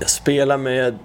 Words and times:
jag 0.00 0.10
spelade 0.10 0.62
med 0.62 0.98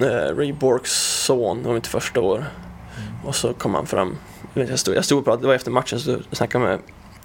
eh, 0.00 0.36
Ray 0.36 0.52
Borks 0.52 0.92
son, 1.24 1.62
det 1.62 1.68
var 1.68 1.74
mitt 1.74 1.86
första 1.86 2.20
år. 2.20 2.36
Mm. 2.36 3.26
Och 3.26 3.36
så 3.36 3.52
kom 3.52 3.74
han 3.74 3.86
fram, 3.86 4.18
jag, 4.54 4.78
stod, 4.78 4.94
jag 4.94 5.04
stod 5.04 5.18
och 5.18 5.24
pratade, 5.24 5.42
det 5.42 5.46
var 5.46 5.54
efter 5.54 5.70
matchen, 5.70 6.00
så 6.00 6.10
jag 6.10 6.22
snackade 6.32 6.64
med 6.64 6.78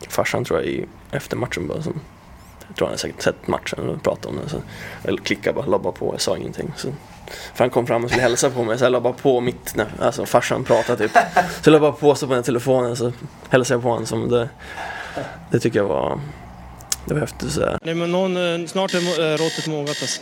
farsan 0.09 0.45
tror 0.45 0.59
jag 0.59 0.67
i, 0.67 0.85
efter 1.11 1.37
matchen 1.37 1.67
bara. 1.67 1.81
Så, 1.81 1.91
jag 2.67 2.75
tror 2.75 2.87
han 2.87 2.91
hade 2.91 2.97
säkert 2.97 3.21
sett 3.21 3.47
matchen 3.47 3.89
och 3.89 4.03
pratat 4.03 4.25
om 4.25 4.35
den. 4.35 4.49
Så, 4.49 4.57
jag 5.03 5.23
klickade 5.23 5.55
bara, 5.55 5.65
la 5.65 5.79
bara 5.79 5.93
på, 5.93 6.13
jag 6.13 6.21
sa 6.21 6.37
ingenting. 6.37 6.73
Så, 6.77 6.87
för 7.53 7.63
han 7.63 7.69
kom 7.69 7.87
fram 7.87 8.03
och 8.03 8.09
skulle 8.09 8.23
hälsa 8.23 8.49
på 8.49 8.63
mig, 8.63 8.77
så 8.77 8.83
jag 8.85 8.91
la 8.91 8.99
bara 8.99 9.13
på 9.13 9.41
mitt, 9.41 9.75
när, 9.75 9.87
alltså 9.99 10.25
farsan 10.25 10.63
pratade 10.63 11.07
typ. 11.07 11.17
Så 11.33 11.69
jag 11.69 11.71
la 11.71 11.79
bara 11.79 11.91
på 11.91 12.15
så 12.15 12.27
på 12.27 12.33
den 12.33 12.43
telefonen 12.43 12.95
så 12.95 13.11
hälsade 13.49 13.75
jag 13.75 13.83
på 13.83 13.89
honom. 13.89 14.05
Som 14.05 14.29
det, 14.29 14.49
det 15.51 15.59
tycker 15.59 15.79
jag 15.79 15.87
var, 15.87 16.19
det 17.05 17.13
var 17.13 17.21
häftigt. 17.21 17.51
Så 17.51 17.61
här. 17.61 17.79
Nej, 17.81 17.95
men 17.95 18.11
någon, 18.11 18.61
eh, 18.61 18.67
snart 18.67 18.93
är 18.93 18.97
eh, 18.97 19.37
råttet 19.37 19.67
mogat 19.67 19.89
alltså. 19.89 20.21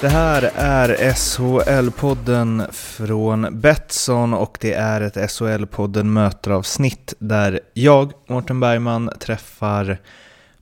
Det 0.00 0.08
här 0.08 0.50
är 0.54 0.88
SHL-podden 1.12 2.72
från 2.72 3.60
Betsson 3.60 4.34
och 4.34 4.58
det 4.60 4.72
är 4.72 5.00
ett 5.00 5.16
SHL-podden 5.16 6.02
möteravsnitt 6.04 7.14
där 7.18 7.60
jag, 7.74 8.12
Mårten 8.28 8.60
Bergman, 8.60 9.10
träffar 9.20 9.98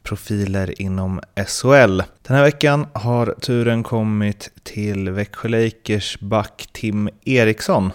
profiler 0.03 0.83
inom 0.83 1.21
SHL. 1.47 2.03
Den 2.23 2.37
här 2.37 2.43
veckan 2.43 2.87
har 2.93 3.35
turen 3.41 3.83
kommit 3.83 4.51
till 4.63 5.11
Växjö 5.11 5.49
Lakers 5.49 6.21
back 6.21 6.69
Tim 6.73 7.09
Eriksson. 7.25 7.93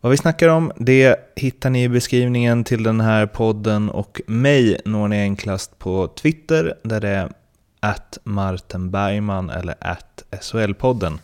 Vad 0.00 0.10
vi 0.10 0.16
snackar 0.16 0.48
om 0.48 0.72
det 0.76 1.16
hittar 1.36 1.70
ni 1.70 1.82
i 1.82 1.88
beskrivningen 1.88 2.64
till 2.64 2.82
den 2.82 3.00
här 3.00 3.26
podden 3.26 3.90
och 3.90 4.20
mig 4.26 4.80
når 4.84 5.08
ni 5.08 5.20
enklast 5.20 5.78
på 5.78 6.08
Twitter 6.08 6.74
där 6.82 7.00
det 7.00 7.08
är 7.08 7.32
at 7.80 8.18
Martin 8.24 8.90
Bergman 8.90 9.50
eller 9.50 9.74
at 9.80 10.24
SHL-podden. 10.30 11.18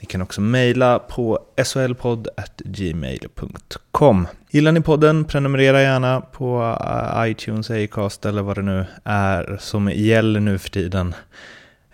Ni 0.00 0.06
kan 0.06 0.22
också 0.22 0.40
mejla 0.40 0.98
på 0.98 1.38
solpodd.gmail.com. 1.64 4.26
Gillar 4.50 4.72
ni 4.72 4.80
podden, 4.80 5.24
prenumerera 5.24 5.82
gärna 5.82 6.20
på 6.20 6.76
eh, 6.84 7.30
iTunes, 7.30 7.70
Acast 7.70 8.26
eller 8.26 8.42
vad 8.42 8.56
det 8.56 8.62
nu 8.62 8.84
är 9.04 9.56
som 9.60 9.90
gäller 9.90 10.40
nu 10.40 10.58
för 10.58 10.70
tiden. 10.70 11.14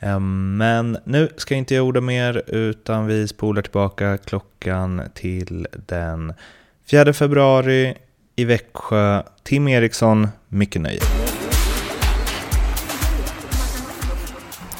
Ehm, 0.00 0.56
men 0.56 0.98
nu 1.04 1.28
ska 1.36 1.54
jag 1.54 1.58
inte 1.58 1.74
jag 1.74 1.86
orda 1.86 2.00
mer 2.00 2.42
utan 2.46 3.06
vi 3.06 3.28
spolar 3.28 3.62
tillbaka 3.62 4.18
klockan 4.18 5.02
till 5.14 5.66
den 5.86 6.32
4 6.90 7.12
februari 7.12 7.94
i 8.36 8.44
Växjö. 8.44 9.22
Tim 9.42 9.68
Eriksson, 9.68 10.28
mycket 10.48 10.82
nöje. 10.82 11.00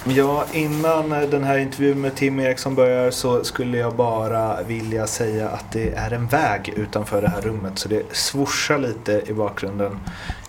Ja, 0.09 0.45
innan 0.53 1.11
den 1.11 1.45
här 1.45 1.59
intervjun 1.59 2.01
med 2.01 2.15
Tim 2.15 2.41
Eriksson 2.41 2.75
börjar 2.75 3.11
så 3.11 3.45
skulle 3.45 3.79
jag 3.79 3.95
bara 3.95 4.63
vilja 4.63 5.07
säga 5.07 5.49
att 5.49 5.73
det 5.73 5.91
är 5.91 6.11
en 6.11 6.27
väg 6.27 6.73
utanför 6.77 7.23
det 7.23 7.29
här 7.29 7.41
rummet 7.41 7.79
så 7.79 7.89
det 7.89 8.03
swoshar 8.13 8.79
lite 8.79 9.23
i 9.27 9.33
bakgrunden. 9.33 10.01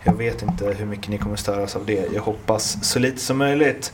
Jag 0.04 0.14
vet 0.14 0.42
inte 0.42 0.66
hur 0.66 0.86
mycket 0.86 1.08
ni 1.08 1.18
kommer 1.18 1.36
störas 1.36 1.76
av 1.76 1.86
det. 1.86 2.14
Jag 2.14 2.22
hoppas 2.22 2.78
så 2.82 3.00
lite 3.00 3.22
som 3.22 3.38
möjligt. 3.38 3.94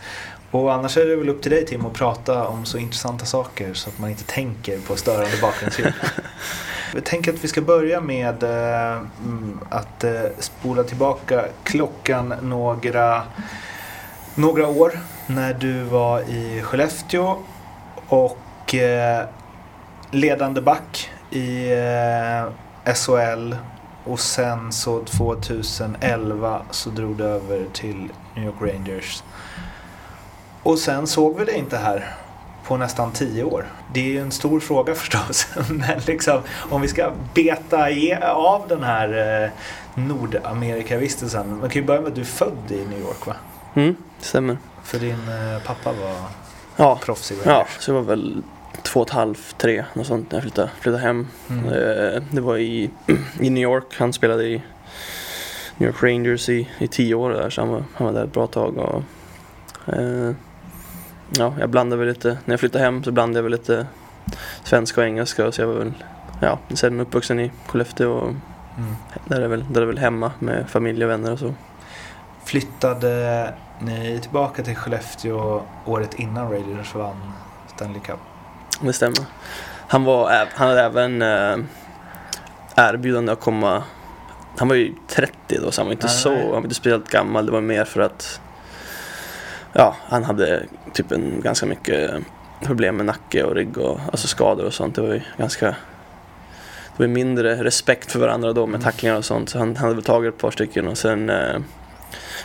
Och 0.52 0.74
annars 0.74 0.98
är 0.98 1.06
det 1.06 1.16
väl 1.16 1.30
upp 1.30 1.42
till 1.42 1.52
dig 1.52 1.66
Tim 1.66 1.86
att 1.86 1.94
prata 1.94 2.48
om 2.48 2.66
så 2.66 2.78
intressanta 2.78 3.26
saker 3.26 3.74
så 3.74 3.90
att 3.90 4.00
man 4.00 4.10
inte 4.10 4.24
tänker 4.24 4.80
på 4.80 4.96
störande 4.96 5.38
bakgrundsljud. 5.42 5.94
Jag 6.94 7.04
tänker 7.04 7.34
att 7.34 7.44
vi 7.44 7.48
ska 7.48 7.62
börja 7.62 8.02
med 8.02 8.44
eh, 8.44 8.98
mm, 9.26 9.60
att 9.70 10.04
eh, 10.04 10.22
spola 10.40 10.84
tillbaka 10.84 11.46
klockan 11.64 12.34
några, 12.42 13.24
några 14.36 14.68
år 14.68 15.00
när 15.28 15.54
du 15.54 15.84
var 15.84 16.22
i 16.22 16.62
Skellefteå 16.62 17.38
och 18.08 18.76
eh, 18.76 19.26
ledande 20.12 20.62
back 20.62 21.09
i 21.30 21.72
eh, 21.72 22.94
SHL 22.94 23.56
och 24.04 24.20
sen 24.20 24.72
så 24.72 25.04
2011 25.04 26.62
så 26.72 26.90
drog 26.90 27.18
du 27.18 27.24
över 27.24 27.66
till 27.74 28.09
New 28.36 28.46
York 28.46 28.56
Rangers. 28.62 29.24
Och 30.64 30.80
sen 30.80 31.08
såg 31.08 31.40
vi 31.40 31.46
dig 31.46 31.56
inte 31.56 31.78
här 31.78 32.16
på 32.68 32.78
nästan 32.78 33.12
tio 33.12 33.44
år. 33.44 33.66
Det 33.94 34.00
är 34.00 34.06
ju 34.06 34.22
en 34.22 34.32
stor 34.32 34.59
fråga 34.59 34.96
förstås. 34.96 35.48
Men 35.70 36.00
liksom, 36.08 36.42
om 36.70 36.82
vi 36.82 36.88
ska 36.88 37.12
beta 37.34 37.88
av 38.34 38.68
den 38.68 38.84
här 38.84 39.44
eh, 39.44 39.50
Nordamerikavistelsen. 39.96 41.59
Man 41.59 41.70
kan 41.70 41.82
ju 41.82 41.88
börja 41.88 42.02
med 42.02 42.08
att 42.08 42.16
du 42.16 42.22
är 42.22 42.26
född 42.26 42.72
i 42.72 42.86
New 42.86 43.00
York 43.00 43.28
va? 43.28 43.36
Mm, 43.74 43.96
stämmer. 44.20 44.58
För 44.84 45.00
din 45.00 45.12
eh, 45.30 45.64
pappa 45.66 45.92
var 45.92 46.16
Ja, 46.75 47.00
proffs 47.03 47.31
i 47.31 47.38
ja, 47.46 47.52
Rangers. 47.52 47.68
så 47.80 47.92
jag 47.92 47.96
var 47.96 48.02
väl 48.02 48.44
två 48.84 49.00
och 49.00 49.08
ett 49.08 49.14
halvt, 49.14 49.58
tre, 49.58 49.86
något 49.94 50.08
sånt 50.08 50.31
när 50.31 50.38
jag 50.38 50.44
flyttade, 50.44 50.69
flyttade 50.80 51.03
hem. 51.03 51.28
Mm. 51.50 51.66
Eh, 51.66 52.22
Det 52.31 52.42
var 52.42 52.58
i, 52.58 52.90
i 53.40 53.50
New 53.50 53.64
York, 53.64 53.86
han 53.97 54.14
spelade 54.14 54.44
i 54.44 54.62
New 55.78 55.90
York 55.90 56.03
Rangers 56.03 56.50
i, 56.50 56.70
i 56.80 56.88
tio 56.88 57.16
år 57.16 57.30
där, 57.30 57.50
så 57.50 57.62
han 57.62 57.70
var, 57.70 57.84
han 57.94 58.08
var 58.08 58.14
där 58.14 58.24
ett 58.24 58.34
bra 58.34 58.47
tag. 58.47 58.78
Och, 58.78 59.03
eh, 59.94 60.31
ja, 61.38 61.53
jag 61.59 61.70
blandade 61.70 62.00
väl 62.00 62.08
lite, 62.14 62.28
när 62.46 62.53
jag 62.53 62.59
flyttade 62.59 62.84
hem 62.84 63.03
så 63.03 63.12
blandade 63.12 63.38
jag 63.38 63.44
väl 63.44 63.52
lite 63.52 63.86
svenska 64.64 65.02
och 65.02 65.08
engelska, 65.08 65.52
så 65.52 65.62
jag 65.62 65.68
var 65.68 65.75
väl, 65.75 65.94
ja, 66.41 66.59
sen 66.74 67.00
uppvuxen 67.00 67.40
i 67.40 67.52
Skellefteå 67.68 68.12
och 68.12 68.34
Mm. 68.78 68.96
där 69.25 69.41
är, 69.41 69.47
väl, 69.47 69.66
där 69.74 69.81
är 69.81 69.86
väl 69.86 69.97
hemma 69.97 70.31
med 70.40 70.70
familj 70.70 71.03
och 71.03 71.09
vänner 71.09 71.31
och 71.31 71.40
så. 71.40 71.53
Flyttade 72.46 73.53
ni 73.81 74.19
tillbaka 74.22 74.64
till 74.64 74.75
Skellefteå 74.75 75.62
året 75.86 76.14
innan 76.14 76.52
Rangers 76.52 76.96
vann 76.96 77.34
Stanley 77.75 78.00
Cup? 78.02 78.19
Det 78.81 78.94
stämmer. 78.94 79.19
Han, 79.88 80.03
var, 80.03 80.47
han 80.53 80.68
hade 80.68 80.81
även 80.81 81.22
eh, 81.22 81.58
erbjudande 82.75 83.31
att 83.31 83.40
komma 83.40 83.84
han 84.58 84.68
var 84.68 84.75
ju 84.75 84.94
30 85.08 85.34
då 85.62 85.72
så 85.72 85.81
han 85.81 85.88
var 85.88 85.91
inte 85.91 86.06
Nej. 86.08 86.16
så, 86.16 86.36
han 86.36 86.50
var 86.50 86.58
inte 86.58 86.75
speciellt 86.75 87.09
gammal. 87.09 87.46
Det 87.46 87.52
var 87.52 87.62
mer 87.62 87.86
för 87.86 88.02
att 88.02 88.41
ja, 89.74 89.96
han 90.03 90.24
hade 90.24 90.64
typ 90.94 91.12
en 91.12 91.41
ganska 91.41 91.66
mycket 91.66 92.12
problem 92.64 92.96
med 92.97 93.06
nacke 93.06 93.44
och 93.44 93.56
rygg 93.56 93.78
och 93.78 94.00
alltså 94.12 94.28
skador 94.28 94.66
och 94.66 94.74
sånt. 94.74 94.96
Det 94.96 95.02
var 95.02 95.14
ju 95.14 95.22
ganska 95.38 95.66
det 96.97 97.03
var 97.03 97.08
mindre 97.08 97.64
respekt 97.64 98.12
för 98.12 98.20
varandra 98.20 98.53
då 98.53 98.66
med 98.66 98.75
Mm. 98.75 98.81
tacklingar 98.81 99.16
och 99.16 99.25
sånt. 99.25 99.50
Så 99.50 99.59
han, 99.59 99.68
han 99.68 99.78
hade 99.78 99.96
väl 99.96 100.03
tagit 100.03 100.34
ett 100.34 100.41
par 100.41 100.52
stycken 100.52 100.88
och 100.88 100.97
sen 100.97 101.30
eh, 101.30 101.59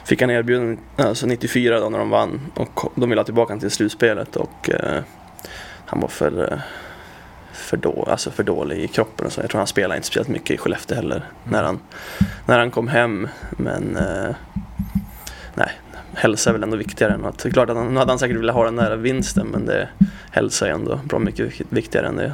fick 0.04 0.20
han 0.20 0.30
erbjudande 0.30 0.76
alltså 0.96 1.26
94 1.26 1.80
då 1.80 1.88
när 1.88 1.98
de 1.98 2.10
vann 2.10 2.40
och 2.54 2.92
de 2.94 3.08
ville 3.08 3.20
ha 3.20 3.24
tillbaka 3.24 3.50
honom 3.50 3.60
till 3.60 3.70
slutspelet 3.70 4.36
och 4.36 4.70
eh, 4.70 5.02
han 5.86 6.00
var 6.00 6.08
för, 6.08 6.52
eh, 6.52 6.58
för, 7.52 7.76
då, 7.76 8.06
alltså 8.10 8.30
för 8.30 8.42
dålig 8.42 8.78
i 8.78 8.88
kroppen 8.88 9.26
och 9.26 9.32
så. 9.32 9.40
Jag 9.40 9.50
tror 9.50 9.58
han 9.58 9.66
spelade 9.66 9.96
inte 9.96 10.06
speciellt 10.06 10.28
mycket 10.28 10.50
i 10.50 10.58
Skellefteå 10.58 10.96
heller 10.96 11.24
när, 11.44 11.62
han, 11.62 11.80
när 12.46 12.58
han 12.58 12.70
kom 12.70 12.88
hem. 12.88 13.28
Men 13.50 13.96
eh, 13.96 14.34
nej, 15.54 15.70
hälsa 16.14 16.50
är 16.50 16.52
väl 16.52 16.62
ändå 16.62 16.76
viktigare 16.76 17.12
än 17.12 17.24
att... 17.24 17.52
Klart 17.52 17.70
att 17.70 17.76
han, 17.76 17.96
hade 17.96 18.10
han 18.10 18.18
säkert 18.18 18.36
velat 18.36 18.56
ha 18.56 18.64
den 18.64 18.76
där 18.76 18.96
vinsten 18.96 19.46
men 19.46 19.66
det, 19.66 19.88
hälsa 20.30 20.68
är 20.68 20.72
ändå 20.72 21.00
bra 21.04 21.18
mycket 21.18 21.60
viktigare 21.68 22.06
än 22.06 22.16
det. 22.16 22.32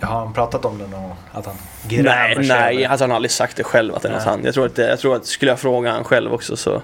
Har 0.00 0.18
han 0.18 0.32
pratat 0.32 0.64
om 0.64 0.78
det 0.78 0.86
någon 0.86 1.02
gång? 1.02 1.16
Att 1.32 1.46
han 1.46 1.54
Nej, 1.90 2.34
sig 2.34 2.46
nej 2.48 2.76
över- 2.76 2.88
alltså 2.88 3.02
han 3.04 3.10
har 3.10 3.16
aldrig 3.16 3.30
sagt 3.30 3.56
det 3.56 3.64
själv 3.64 3.94
att 3.94 4.02
det 4.02 4.08
är 4.08 4.12
något 4.12 4.20
Nej. 4.24 4.30
han. 4.30 4.44
Jag 4.44 4.54
tror 4.54 4.66
att, 4.66 4.78
jag 4.78 4.98
tror 4.98 5.16
att 5.16 5.26
skulle 5.26 5.50
jag 5.50 5.58
fråga 5.58 5.92
han 5.92 6.04
själv 6.04 6.32
också 6.32 6.56
så, 6.56 6.82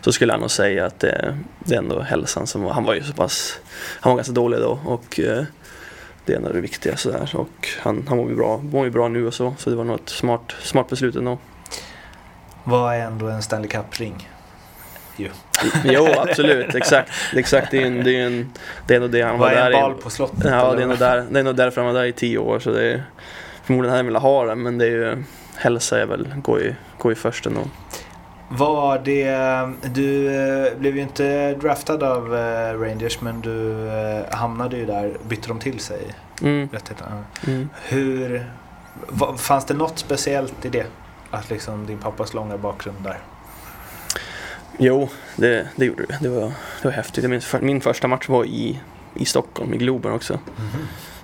så 0.00 0.12
skulle 0.12 0.32
han 0.32 0.40
nog 0.40 0.50
säga 0.50 0.86
att 0.86 1.00
det, 1.00 1.38
det 1.58 1.74
är 1.74 1.78
ändå 1.78 2.00
hälsan 2.00 2.46
som 2.46 2.64
han 2.64 2.84
var 2.84 2.94
ju 2.94 3.02
så 3.02 3.12
pass, 3.12 3.58
han 4.00 4.10
var 4.10 4.16
ganska 4.16 4.32
dålig 4.32 4.60
då 4.60 4.78
och 4.86 5.20
eh, 5.20 5.44
det 6.26 6.32
är 6.32 6.36
ändå 6.36 6.52
det 6.52 6.60
viktiga 6.60 6.96
sådär 6.96 7.30
och 7.34 7.68
han, 7.82 8.04
han 8.08 8.16
mår 8.16 8.30
ju 8.30 8.36
bra, 8.36 8.58
mår 8.58 8.84
ju 8.84 8.90
bra 8.90 9.08
nu 9.08 9.26
och 9.26 9.34
så 9.34 9.54
så 9.58 9.70
det 9.70 9.76
var 9.76 9.84
nog 9.84 9.94
ett 10.00 10.08
smart, 10.08 10.54
smart 10.62 10.88
beslut 10.88 11.16
ändå. 11.16 11.38
Vad 12.64 12.94
är 12.94 12.98
ändå 13.00 13.26
en 13.28 13.42
Stanley 13.42 13.68
Cup-ring? 13.68 14.28
Ju. 15.16 15.28
Jo 15.84 16.08
absolut, 16.18 16.74
exakt, 16.74 17.10
exakt 17.36 17.70
det 17.70 17.82
är, 17.82 17.86
en, 17.86 18.04
det 18.04 18.20
är, 18.20 18.26
en, 18.26 18.52
det 18.86 18.94
är 18.94 18.96
ändå 18.96 19.08
det 19.08 19.22
han 19.22 19.38
var 19.38 19.50
där 19.50 19.70
i. 19.70 19.74
bal 19.74 19.94
på 19.94 20.10
slottet? 20.10 20.44
Ja, 20.44 20.66
eller 20.66 20.76
det 20.76 20.82
är, 20.82 20.86
nog 20.86 20.98
där, 20.98 21.26
det 21.30 21.38
är 21.38 21.44
nog 21.44 21.56
därför 21.56 21.80
han 21.80 21.94
var 21.94 22.00
där 22.00 22.08
i 22.08 22.12
tio 22.12 22.38
år. 22.38 22.58
Så 22.58 22.70
det 22.70 22.92
är, 22.92 23.02
förmodligen 23.64 23.90
hade 23.90 23.98
han 23.98 24.06
velat 24.06 24.22
ha 24.22 24.44
den, 24.44 24.62
men 24.62 24.78
det 24.78 24.84
är 24.84 24.90
ju, 24.90 25.22
hälsa 25.56 26.00
är 26.00 26.06
väl, 26.06 26.28
går 26.36 26.60
ju, 26.60 26.74
går 26.98 27.12
ju 27.12 27.16
först 27.16 27.46
ändå. 27.46 27.60
Var 28.48 28.98
det, 28.98 29.30
du 29.94 30.34
eh, 30.34 30.78
blev 30.78 30.96
ju 30.96 31.02
inte 31.02 31.54
draftad 31.54 32.02
av 32.02 32.36
eh, 32.36 32.80
Rangers 32.80 33.20
men 33.20 33.40
du 33.40 33.88
eh, 33.88 34.36
hamnade 34.36 34.76
ju 34.76 34.86
där, 34.86 35.16
bytte 35.28 35.48
de 35.48 35.58
till 35.58 35.80
sig 35.80 36.14
Mm, 36.42 36.68
mm. 37.46 37.68
Hur, 37.82 38.50
fanns 39.36 39.64
det 39.64 39.74
något 39.74 39.98
speciellt 39.98 40.64
i 40.64 40.68
det? 40.68 40.86
Att 41.30 41.50
liksom 41.50 41.86
din 41.86 41.98
pappas 41.98 42.34
långa 42.34 42.58
bakgrund 42.58 42.96
där? 43.02 43.18
Jo, 44.78 45.08
det, 45.36 45.68
det 45.76 45.84
gjorde 45.84 46.06
det. 46.06 46.18
Det 46.20 46.28
var, 46.28 46.52
det 46.82 46.84
var 46.84 46.90
häftigt. 46.90 47.30
Minns, 47.30 47.46
för, 47.46 47.60
min 47.60 47.80
första 47.80 48.08
match 48.08 48.28
var 48.28 48.44
i, 48.44 48.80
i 49.14 49.24
Stockholm, 49.24 49.74
i 49.74 49.76
Globen 49.76 50.12
också. 50.12 50.38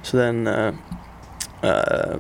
Så 0.03 0.17
den... 0.17 0.47
Eh, 0.47 0.73
eh, 1.63 2.15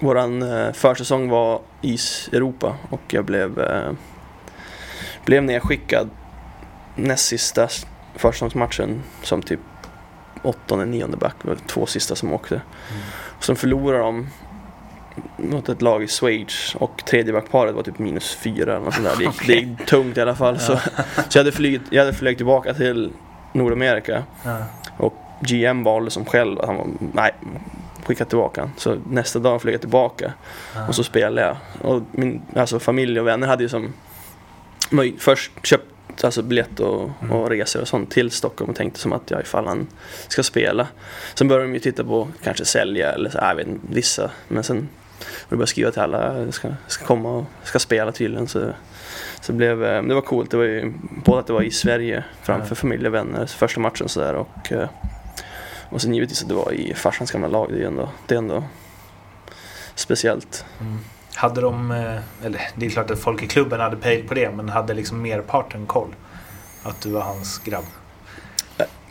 våran 0.00 0.42
eh, 0.42 0.72
försäsong 0.72 1.28
var 1.28 1.60
is 1.80 2.28
Europa 2.32 2.76
och 2.90 3.00
jag 3.08 3.24
blev, 3.24 3.60
eh, 3.60 3.92
blev 5.24 5.42
nedskickad 5.42 6.10
näst 6.94 7.26
sista 7.26 7.68
försäsongsmatchen 8.16 9.02
som 9.22 9.42
typ 9.42 9.60
åttonde, 10.42 10.86
nionde 10.86 11.16
back. 11.16 11.34
Det 11.42 11.48
var 11.48 11.56
två 11.66 11.86
sista 11.86 12.16
som 12.16 12.32
åkte. 12.32 12.60
Och 13.12 13.44
sen 13.44 13.56
förlorade 13.56 14.02
de 14.02 14.28
mot 15.36 15.68
ett 15.68 15.82
lag 15.82 16.02
i 16.02 16.08
Schweiz 16.08 16.74
och 16.78 17.02
tredje 17.06 17.32
backparet 17.32 17.74
var 17.74 17.82
typ 17.82 17.98
minus 17.98 18.34
fyra 18.34 18.76
eller 18.76 18.84
något 18.84 18.94
sånt 18.94 19.06
där. 19.06 19.16
Det 19.16 19.24
gick, 19.24 19.46
det 19.46 19.52
gick 19.52 19.86
tungt 19.86 20.16
i 20.16 20.20
alla 20.20 20.36
fall. 20.36 20.58
Så, 20.58 20.76
så 21.28 21.38
jag 21.38 21.40
hade 21.40 21.52
flugit, 21.52 21.82
jag 21.90 22.00
hade 22.04 22.16
flugit 22.16 22.38
tillbaka 22.38 22.74
till 22.74 23.12
Nordamerika. 23.52 24.22
Ja. 24.44 24.66
GM 25.40 25.84
valde 25.84 26.10
som 26.10 26.24
själv 26.24 26.60
att 26.60 26.66
han 26.66 26.76
var, 26.76 26.86
nej, 27.12 27.30
skicka 28.04 28.24
tillbaka 28.24 28.60
han. 28.60 28.70
Så 28.76 28.96
nästa 29.06 29.38
dag 29.38 29.62
flög 29.62 29.74
jag 29.74 29.80
tillbaka 29.80 30.32
och 30.88 30.94
så 30.94 31.04
spelade 31.04 31.46
jag. 31.46 31.56
Och 31.92 32.02
min 32.12 32.42
alltså, 32.56 32.78
familj 32.78 33.20
och 33.20 33.26
vänner 33.26 33.46
hade 33.46 33.62
ju 33.62 33.68
som 33.68 33.92
först 35.18 35.52
köpt 35.66 36.24
alltså, 36.24 36.42
biljett 36.42 36.80
och, 36.80 37.10
och 37.30 37.50
resor 37.50 37.80
och 37.80 37.88
sånt 37.88 38.10
till 38.10 38.30
Stockholm 38.30 38.70
och 38.70 38.76
tänkte 38.76 39.00
som 39.00 39.12
att 39.12 39.30
jag 39.30 39.40
ifall 39.40 39.66
han 39.66 39.86
ska 40.28 40.42
spela. 40.42 40.86
Sen 41.34 41.48
började 41.48 41.66
de 41.66 41.74
ju 41.74 41.80
titta 41.80 42.04
på 42.04 42.28
kanske 42.42 42.64
sälja 42.64 43.12
eller 43.12 43.30
så, 43.30 43.38
jag 43.38 43.54
vet 43.54 43.66
inte, 43.66 43.86
vissa. 43.90 44.30
Men 44.48 44.64
sen 44.64 44.88
och 45.42 45.48
började 45.50 45.66
skriva 45.66 45.90
till 45.90 46.00
alla, 46.02 46.52
ska, 46.52 46.68
ska 46.86 47.04
komma 47.04 47.30
och 47.30 47.44
ska 47.64 47.78
spela 47.78 48.12
tydligen. 48.12 48.48
Så, 48.48 48.72
så 49.40 49.52
blev, 49.52 49.84
eh, 49.84 50.02
det 50.02 50.14
var 50.14 50.20
coolt, 50.20 50.50
det 50.50 50.56
var 50.56 50.64
ju 50.64 50.92
både 51.24 51.40
att 51.40 51.46
det 51.46 51.52
var 51.52 51.62
i 51.62 51.70
Sverige 51.70 52.24
framför 52.42 52.70
Ja. 52.70 52.74
familj 52.74 53.06
och 53.06 53.14
vänner, 53.14 53.46
första 53.46 53.80
matchen 53.80 54.08
sådär 54.08 54.34
och 54.34 54.72
eh, 54.72 54.88
och 55.92 56.02
sen 56.02 56.14
givetvis 56.14 56.42
att 56.42 56.48
det 56.48 56.54
var 56.54 56.72
i 56.72 56.94
farsans 56.94 57.30
gamla 57.30 57.48
lag, 57.48 57.68
det 57.70 57.74
är 57.74 57.78
ju 57.78 57.86
ändå, 57.86 58.08
det 58.26 58.34
är 58.34 58.38
ändå 58.38 58.64
speciellt. 59.94 60.64
Mm. 60.80 60.98
Hade 61.34 61.60
de, 61.60 61.90
eh, 61.90 62.46
eller 62.46 62.60
det 62.76 62.86
är 62.86 62.90
klart 62.90 63.10
att 63.10 63.18
folk 63.18 63.42
i 63.42 63.46
klubben 63.46 63.80
hade 63.80 63.96
pejl 63.96 64.28
på 64.28 64.34
det, 64.34 64.50
men 64.50 64.68
hade 64.68 64.94
liksom 64.94 65.22
merparten 65.22 65.86
koll? 65.86 66.14
Att 66.82 67.00
du 67.00 67.10
var 67.10 67.20
hans 67.20 67.58
grabb? 67.58 67.84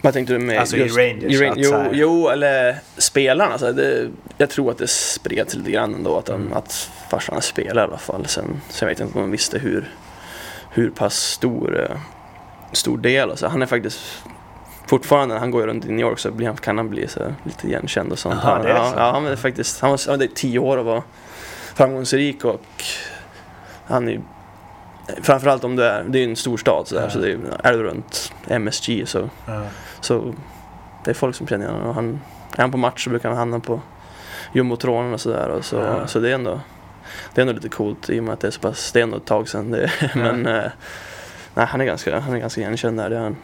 Vad 0.01 0.13
tänkte 0.13 0.33
du 0.33 0.39
med 0.39 0.59
Alltså 0.59 0.77
i 0.77 0.87
Rangers, 0.87 1.41
Ran- 1.41 1.51
att 1.51 1.57
jo, 1.57 1.69
så 1.69 1.77
här- 1.77 1.89
jo, 1.93 2.27
eller 2.29 2.75
spelarna. 2.97 3.51
Alltså, 3.51 3.73
det, 3.73 4.09
jag 4.37 4.49
tror 4.49 4.71
att 4.71 4.77
det 4.77 4.87
spreds 4.89 5.55
lite 5.55 5.71
grann 5.71 5.93
ändå 5.95 6.17
att, 6.17 6.29
Mm. 6.29 6.53
att 6.53 6.89
farsan 7.11 7.41
spelade 7.41 7.79
i 7.79 7.83
alla 7.83 7.97
fall. 7.97 8.25
Sen, 8.25 8.61
sen 8.69 8.87
vet 8.87 8.99
jag 8.99 9.07
inte 9.07 9.17
om 9.17 9.23
de 9.23 9.31
visste 9.31 9.59
hur, 9.59 9.89
hur 10.71 10.89
pass 10.89 11.15
stor, 11.15 11.79
eh, 11.91 11.97
stor 12.71 12.97
del. 12.97 13.29
Alltså, 13.29 13.47
han 13.47 13.61
är 13.61 13.65
faktiskt 13.65 13.99
fortfarande, 14.87 15.35
han 15.39 15.51
går 15.51 15.67
runt 15.67 15.85
i 15.85 15.89
New 15.89 15.99
York 15.99 16.19
så 16.19 16.31
blir 16.31 16.47
han, 16.47 16.57
kan 16.57 16.77
han 16.77 16.89
bli 16.89 17.07
så 17.07 17.33
lite 17.43 17.67
igenkänd 17.67 18.11
och 18.11 18.19
sånt. 18.19 18.35
Jaha, 18.43 18.53
han, 18.53 18.61
det 18.65 18.69
är 18.71 18.75
ja, 18.75 18.91
så. 18.91 18.99
ja, 18.99 19.11
han 19.11 19.25
är 19.25 19.35
faktiskt, 19.35 19.81
han 19.81 19.89
var, 19.89 19.99
han 20.09 20.19
var 20.19 20.27
tio 20.35 20.59
år 20.59 20.77
och 20.77 20.85
var 20.85 21.03
framgångsrik 21.75 22.45
och 22.45 22.61
han 23.85 24.07
är 24.07 24.11
ju 24.11 24.21
Framförallt 25.21 25.63
om 25.63 25.75
du 25.75 25.83
är, 25.83 26.03
det 26.03 26.17
är 26.19 26.23
ju 26.23 26.29
en 26.29 26.35
stor 26.35 26.57
stad 26.57 26.87
så, 26.87 26.95
där, 26.95 27.01
Ja. 27.01 27.09
så 27.09 27.19
det 27.19 27.31
är, 27.31 27.39
är 27.63 27.73
du 27.73 27.83
runt 27.83 28.33
MSG 28.47 29.03
så 29.07 29.29
Ja. 29.45 29.61
Så 30.01 30.33
det 31.03 31.09
är 31.11 31.15
folk 31.15 31.35
som 31.35 31.47
känner 31.47 31.65
igen 31.65 31.75
honom. 31.75 31.89
och 31.89 31.95
han, 31.95 32.21
är 32.57 32.61
han 32.61 32.71
på 32.71 32.77
match 32.77 33.03
så 33.03 33.09
brukar 33.09 33.29
han 33.29 33.37
hamna 33.37 33.59
på 33.59 33.81
jumbotronen 34.53 35.13
och 35.13 35.21
sådär. 35.21 35.61
Så, 35.61 35.75
Ja. 35.75 36.07
så 36.07 36.19
det 36.19 36.29
är 36.29 36.35
ändå 36.35 36.59
det 37.33 37.41
är 37.41 37.43
ändå 37.43 37.53
lite 37.53 37.69
coolt 37.69 38.09
i 38.09 38.19
och 38.19 38.23
med 38.23 38.33
att 38.33 38.39
det 38.39 38.47
är 38.47 38.51
så 38.51 38.59
pass, 38.59 38.91
det 38.91 38.99
är 38.99 39.03
ändå 39.03 39.17
ett 39.17 39.25
tag 39.25 39.49
sedan. 39.49 39.71
Det, 39.71 39.91
men 40.15 40.45
eh, 40.45 40.63
nej, 41.53 41.65
han 41.65 41.81
är 41.81 41.85
ganska, 41.85 42.19
han 42.19 42.33
är 42.33 42.39
ganska 42.39 42.61
igenkänd 42.61 42.97
där. 42.97 43.09
Det 43.09 43.15
är 43.17 43.21
han. 43.21 43.35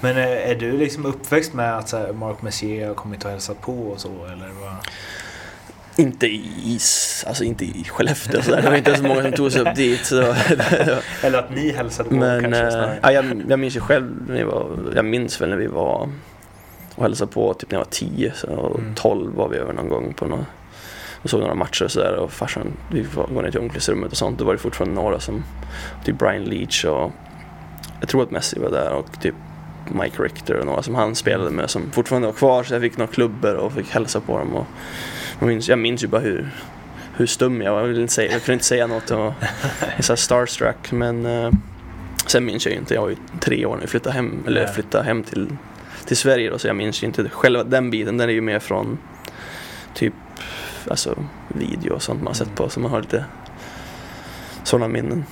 Men 0.00 0.16
eh, 0.16 0.50
är 0.50 0.54
du 0.54 0.72
liksom 0.72 1.06
uppväxt 1.06 1.52
med 1.54 1.78
att 1.78 1.88
så 1.88 1.96
här, 1.96 2.12
Mark 2.12 2.42
Messier 2.42 2.86
har 2.88 2.94
kommit 2.94 3.24
och 3.24 3.30
hälsat 3.30 3.60
på 3.60 3.72
och 3.72 4.00
så? 4.00 4.08
Eller 4.08 4.48
vad? 4.60 4.74
Inte 6.02 6.26
i 6.26 6.44
is, 6.64 7.24
alltså 7.28 7.44
inte 7.44 7.64
i 7.64 7.84
Skellefteå 7.88 8.38
och 8.38 8.44
sådär. 8.44 8.62
Det 8.62 8.68
var 8.70 8.76
inte 8.76 8.96
så 8.96 9.02
många 9.02 9.22
som 9.22 9.32
tog 9.32 9.52
sig 9.52 9.60
upp 9.60 9.74
dit. 9.74 10.06
Så, 10.06 10.20
Eller 11.22 11.38
att 11.38 11.50
ni 11.54 11.72
hälsade 11.72 12.08
på 12.08 12.14
men 12.14 12.40
kanske 12.42 12.70
snarare? 12.70 12.98
ja, 13.02 13.12
jag, 13.12 13.42
jag 13.48 13.58
minns 13.58 13.76
ju 13.76 13.80
själv, 13.80 14.10
när 14.28 14.34
vi 14.34 14.42
var, 14.44 14.70
jag 14.94 15.04
minns 15.04 15.40
väl 15.40 15.48
när 15.50 15.56
vi 15.56 15.66
var 15.66 16.08
och 16.94 17.02
hälsade 17.02 17.32
på 17.32 17.54
typ 17.54 17.70
när 17.70 17.78
jag 17.78 17.84
var 17.84 17.90
10 17.90 18.32
så, 18.34 18.46
och 18.48 18.78
Mm. 18.78 18.94
12 18.94 19.34
var 19.34 19.48
vi 19.48 19.56
över 19.56 19.72
någon 19.72 19.88
gång 19.88 20.14
på 20.14 20.26
någon, 20.26 20.46
och 21.22 21.30
såg 21.30 21.40
några 21.40 21.54
matcher 21.54 21.84
och 21.84 21.90
sådär 21.90 22.14
och 22.16 22.32
farsan, 22.32 22.66
vi 22.90 23.02
var- 23.14 23.42
ner 23.42 23.50
till 23.50 23.60
omklädningsrummet 23.60 24.10
och 24.12 24.16
sånt. 24.18 24.38
Då 24.38 24.44
var 24.44 24.52
det 24.52 24.58
fortfarande 24.58 24.94
några 24.94 25.20
som, 25.20 25.44
typ 26.04 26.18
Brian 26.18 26.44
Leach 26.44 26.84
och 26.84 27.12
jag 28.00 28.08
tror 28.08 28.22
att 28.22 28.30
Messi 28.30 28.58
var 28.60 28.70
där 28.70 28.92
och 28.92 29.20
typ 29.20 29.34
Mike 30.02 30.22
Richter 30.22 30.54
och 30.56 30.66
några 30.66 30.82
som 30.82 30.94
han 30.94 31.14
spelade 31.14 31.50
med 31.50 31.70
som 31.70 31.90
fortfarande 31.90 32.28
var 32.28 32.34
kvar 32.34 32.62
så 32.62 32.74
jag 32.74 32.82
fick 32.82 32.96
några 32.96 33.12
klubbor 33.12 33.54
och 33.54 33.72
fick 33.72 33.90
hälsa 33.90 34.20
på 34.20 34.38
dem. 34.38 34.54
Och 34.54 34.66
jag, 35.42 35.48
minns, 35.48 35.68
jag 35.68 35.78
minns 35.78 36.04
ju 36.04 36.06
bara 36.08 36.20
hur, 36.20 36.50
hur 37.16 37.26
stum 37.26 37.62
jag 37.62 37.72
var. 37.72 37.80
Jag, 37.80 37.88
ville 37.88 38.02
inte 38.02 38.12
säga, 38.14 38.32
jag 38.32 38.42
kunde 38.42 38.52
inte 38.52 38.64
säga 38.64 38.86
något 38.86 39.10
och 39.10 39.34
jag 39.96 40.04
så 40.04 40.12
här 40.12 40.16
starstruck 40.16 40.92
men 40.92 41.26
eh, 41.26 41.50
sen 42.26 42.44
minns 42.44 42.66
jag 42.66 42.72
ju 42.72 42.78
inte. 42.78 42.94
Jag 42.94 43.02
var 43.02 43.08
ju 43.08 43.16
tre 43.40 43.66
år 43.66 43.74
när 43.74 43.80
vi 43.80 43.86
flyttade 43.86 44.14
hem, 44.14 44.44
eller 44.46 44.66
flyttade 44.66 45.04
hem 45.04 45.22
till, 45.22 45.48
till 46.06 46.16
Sverige 46.16 46.50
då 46.50 46.58
så 46.58 46.66
jag 46.66 46.76
minns 46.76 47.02
ju 47.02 47.06
inte 47.06 47.28
själva 47.28 47.64
den 47.64 47.90
biten. 47.90 48.16
Den 48.16 48.28
är 48.28 48.32
ju 48.32 48.40
mer 48.40 48.58
från 48.58 48.98
typ 49.94 50.14
alltså 50.88 51.24
video 51.48 51.92
och 51.94 52.02
sånt 52.02 52.18
man 52.20 52.26
har 52.26 52.34
sett 52.34 52.54
på 52.54 52.68
så 52.68 52.80
man 52.80 52.90
har 52.90 53.00
lite 53.00 53.24
sådana 54.64 54.88
minnen. 54.88 55.24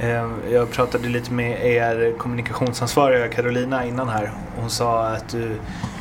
Eh, 0.00 0.28
Jag 0.52 0.70
pratade 0.70 1.08
lite 1.08 1.32
med 1.32 1.66
er 1.66 2.12
kommunikationsansvariga 2.18 3.28
Carolina 3.28 3.84
innan 3.84 4.08
här. 4.08 4.30
Hon 4.56 4.70
sa 4.70 5.06
att 5.06 5.28
du 5.28 5.56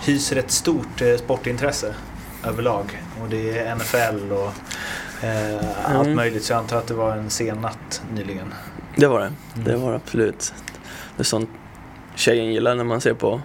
hyser 0.06 0.36
ett 0.36 0.52
stort 0.52 1.02
eh, 1.02 1.16
sportintresse 1.16 1.96
överlag. 2.48 3.04
Och 3.22 3.30
det 3.30 3.58
är 3.60 3.76
NFL 3.76 4.32
och 4.32 4.52
eh, 5.26 5.60
allt 5.86 6.06
Mm. 6.06 6.16
möjligt. 6.16 6.44
Så 6.44 6.54
jag 6.54 6.60
antar 6.60 6.78
att 6.78 6.88
det 6.88 6.94
var 6.94 7.12
en 7.18 7.30
sen 7.30 7.58
natt 7.58 8.02
nyligen. 8.14 8.54
Det 8.96 9.08
var 9.08 9.20
det. 9.20 9.32
Det 9.54 9.70
Mm. 9.72 9.82
var 9.82 9.90
det 9.92 9.96
absolut. 9.98 10.54
Det 11.16 11.22
är 11.22 11.24
sånt 11.24 11.50
tjejen 12.16 12.54
gillar 12.54 12.76
när 12.76 12.84
man 12.84 13.02
ser 13.02 13.14
på 13.14 13.42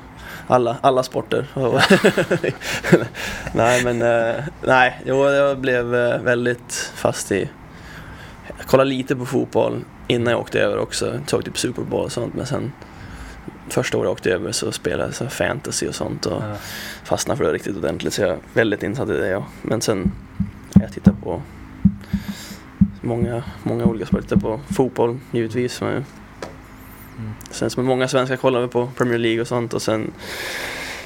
alla, 0.46 0.76
alla 0.80 1.02
sporter. 1.02 1.46
Nej 3.52 3.84
men, 3.84 4.02
eh, 4.02 4.34
nej, 4.62 5.00
jo, 5.06 5.28
jag 5.30 5.58
blev 5.58 5.94
eh, 5.94 6.18
väldigt 6.20 6.92
fast 6.94 7.32
i... 7.32 7.50
Jag 8.58 8.66
kollade 8.66 8.90
lite 8.90 9.16
på 9.16 9.26
fotboll 9.26 9.84
innan 10.08 10.30
jag 10.30 10.40
åkte 10.40 10.60
över 10.60 10.78
också. 10.78 11.06
Jag 11.14 11.30
såg 11.30 11.44
typ 11.44 11.58
Super 11.58 11.82
Bowl 11.82 12.04
och 12.04 12.12
sånt 12.12 12.34
men 12.34 12.46
sen 12.46 12.72
första 13.72 13.98
året 13.98 14.06
jag 14.06 14.12
åkte 14.12 14.30
över 14.30 14.52
så 14.52 14.72
spelade 14.72 15.04
jag 15.04 15.14
så 15.14 15.28
fantasy 15.28 15.88
och 15.88 15.94
sånt 15.94 16.26
och 16.26 16.42
Ja. 16.42 16.56
fastnade 17.04 17.38
för 17.38 17.44
det 17.44 17.52
riktigt 17.52 17.76
ordentligt 17.76 18.12
så 18.14 18.22
jag 18.22 18.30
är 18.30 18.38
väldigt 18.54 18.82
insatt 18.82 19.08
i 19.08 19.12
det. 19.16 19.28
Ja. 19.28 19.46
Men 19.62 19.80
sen, 19.80 20.12
jag 20.80 20.92
tittar 20.92 21.12
på 21.12 21.42
många, 23.00 23.42
många 23.62 23.84
olika 23.84 24.06
sporter. 24.06 24.26
Jag 24.32 24.38
tittar 24.40 24.40
på 24.40 24.60
fotboll 24.74 25.18
givetvis. 25.30 25.80
Men 25.80 26.04
Mm. 27.18 27.32
Sen 27.50 27.70
som 27.70 27.84
många 27.86 28.08
svenskar 28.08 28.36
kollar 28.36 28.60
vi 28.60 28.68
på 28.68 28.86
Premier 28.96 29.18
League 29.18 29.40
och 29.40 29.46
sånt 29.48 29.74
och 29.74 29.82
sen 29.82 30.12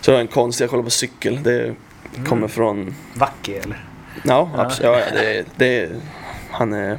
så 0.01 0.11
är 0.11 0.15
det 0.15 0.21
en 0.21 0.27
konst, 0.29 0.61
jag 0.61 0.71
kollar 0.71 0.83
på 0.85 0.91
cykel. 0.91 1.43
Det 1.43 1.75
kommer 2.15 2.37
Mm. 2.37 2.49
från, 2.49 2.95
Vacke 3.15 3.53
eller? 3.59 3.85
ja, 4.23 4.51
Ja. 4.57 4.63
absolut, 4.63 4.93
ja, 5.15 5.21
det, 5.21 5.45
det, 5.57 5.91
han 6.51 6.73
är, 6.73 6.99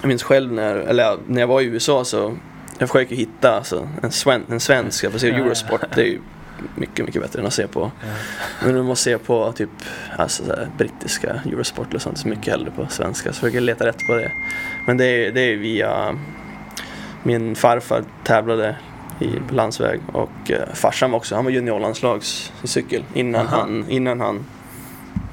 jag 0.00 0.08
minns 0.08 0.22
själv 0.22 0.52
när, 0.52 0.74
eller 0.76 1.16
när 1.26 1.40
jag 1.40 1.46
var 1.48 1.60
i 1.60 1.64
USA 1.64 2.04
så 2.04 2.34
jag 2.78 2.88
försöker 2.88 3.16
hitta 3.16 3.56
alltså, 3.56 3.88
en, 4.02 4.12
sven, 4.12 4.44
en 4.50 4.60
svensk, 4.60 5.04
jag 5.04 5.12
får 5.12 5.18
se 5.18 5.28
Ja, 5.28 5.38
ja. 5.38 5.44
Eurosport, 5.44 5.80
det 5.94 6.00
är 6.00 6.06
ju 6.06 6.20
mycket, 6.74 7.06
mycket 7.06 7.22
bättre 7.22 7.40
än 7.40 7.46
att 7.46 7.52
se 7.54 7.66
på 7.66 7.90
men 8.64 8.74
du 8.74 8.82
måste 8.82 9.04
se 9.04 9.18
på 9.18 9.52
typ 9.52 9.70
alltså, 10.16 10.44
så 10.44 10.50
här, 10.50 10.70
brittiska 10.78 11.40
Eurosport 11.46 11.90
eller 11.90 11.98
sånt, 11.98 12.18
så 12.18 12.28
mycket 12.28 12.46
hellre 12.46 12.70
på 12.70 12.86
svenska. 12.88 13.22
Så 13.22 13.28
jag 13.28 13.34
försöker 13.34 13.60
leta 13.60 13.86
rätt 13.86 14.06
på 14.06 14.14
det. 14.14 14.32
Men 14.86 14.96
det 14.96 15.04
är, 15.04 15.32
det 15.32 15.40
är 15.40 15.56
via 15.56 16.18
min 17.22 17.56
farfar 17.56 18.04
tävlade 18.24 18.76
i 19.20 19.30
landsväg 19.50 20.00
och 20.12 20.50
eh, 20.50 20.74
farsan 20.74 21.14
också, 21.14 21.34
han 21.34 21.44
var 21.44 21.52
juniorlandslags 21.52 22.52
i 22.62 22.66
cykel 22.66 23.04
innan 23.14 23.46
Aha. 23.46 23.56
han, 23.56 23.84
innan 23.88 24.20
han 24.20 24.44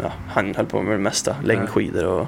Ja, 0.04 0.12
han 0.28 0.56
höll 0.56 0.66
på 0.66 0.82
med 0.82 0.94
det 0.94 0.98
mesta, 0.98 1.36
längdskidor 1.44 2.06
och 2.06 2.28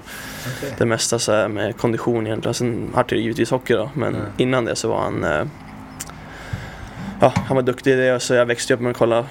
Okej. 0.58 0.74
det 0.78 0.86
mesta 0.86 1.20
så 1.20 1.32
här 1.32 1.48
med 1.48 1.78
kondition 1.78 2.28
egentligen. 2.28 2.54
Sen 2.54 2.90
har 2.94 3.06
det 3.10 3.16
givetvis 3.16 3.52
hockey 3.52 3.74
då, 3.74 3.90
men 3.94 4.14
Ja. 4.14 4.20
innan 4.38 4.66
det 4.66 4.76
så 4.76 4.88
var 4.90 5.02
han 5.02 5.24
eh, 5.24 5.44
Ja, 7.22 7.34
han 7.48 7.56
var 7.56 7.64
duktig 7.64 7.92
i 7.92 7.96
det 7.96 8.20
så 8.20 8.34
jag 8.34 8.46
växte 8.46 8.74
upp 8.74 8.80
med 8.80 8.92
att 8.92 8.98
kolla 8.98 9.26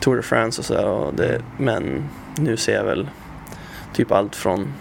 Tour 0.00 0.16
de 0.16 0.22
France 0.22 0.60
och 0.60 0.64
så 0.64 0.74
där, 0.74 0.86
och 0.86 1.14
det, 1.14 1.40
Men 1.58 2.08
nu 2.38 2.56
ser 2.56 2.74
jag 2.74 2.84
väl 2.84 3.08
typ 3.92 4.12
allt 4.12 4.36
från 4.36 4.72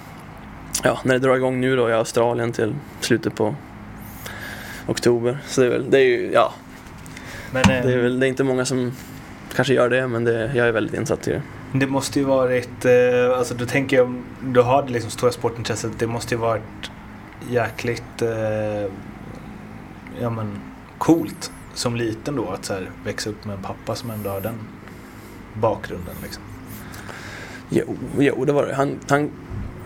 Ja, 0.83 0.99
när 1.03 1.13
det 1.13 1.19
drar 1.19 1.35
igång 1.35 1.61
nu 1.61 1.75
då 1.75 1.89
i 1.89 1.93
Australien 1.93 2.51
till 2.51 2.75
slutet 2.99 3.35
på 3.35 3.55
oktober. 4.87 5.37
Så 5.47 5.61
det 5.61 5.67
är 5.67 5.71
väl, 5.71 5.89
det 5.89 5.97
är 5.99 6.03
ju, 6.05 6.31
ja, 6.33 6.53
Men 7.51 7.63
det 7.67 7.73
är 7.73 7.97
eh, 7.97 8.01
väl, 8.03 8.19
det 8.19 8.25
är 8.25 8.27
inte 8.27 8.43
många 8.43 8.65
som 8.65 8.91
kanske 9.55 9.73
gör 9.73 9.89
det, 9.89 10.07
men 10.07 10.23
det, 10.23 10.51
jag 10.55 10.67
är 10.67 10.71
väldigt 10.71 10.99
insatt 10.99 11.27
i 11.27 11.31
det. 11.31 11.41
det 11.73 11.87
måste 11.87 12.19
ju 12.19 12.25
varit, 12.25 12.85
eh, 12.85 13.37
alltså 13.37 13.53
då 13.55 13.65
tänker 13.65 13.97
jag 13.97 14.23
du 14.41 14.61
har 14.61 14.83
det 14.83 14.89
liksom 14.89 15.11
stora 15.11 15.31
sportintresset, 15.31 15.91
det 15.99 16.07
måste 16.07 16.35
ju 16.35 16.41
varit 16.41 16.91
jäkligt 17.49 18.21
eh, 18.21 18.91
ja, 20.21 20.29
men, 20.29 20.59
coolt 20.97 21.51
som 21.73 21.95
liten 21.95 22.35
då 22.35 22.49
att 22.49 22.65
så 22.65 22.73
här, 22.73 22.89
växa 23.03 23.29
upp 23.29 23.45
med 23.45 23.55
en 23.55 23.61
pappa 23.61 23.95
som 23.95 24.09
ändå 24.09 24.29
har 24.29 24.41
den 24.41 24.59
bakgrunden. 25.53 26.15
Liksom. 26.23 26.43
Jo, 27.69 27.97
jo 28.19 28.45
det 28.45 28.53
var 28.53 28.65
det. 28.65 28.75
Han, 28.75 28.99
han 29.09 29.31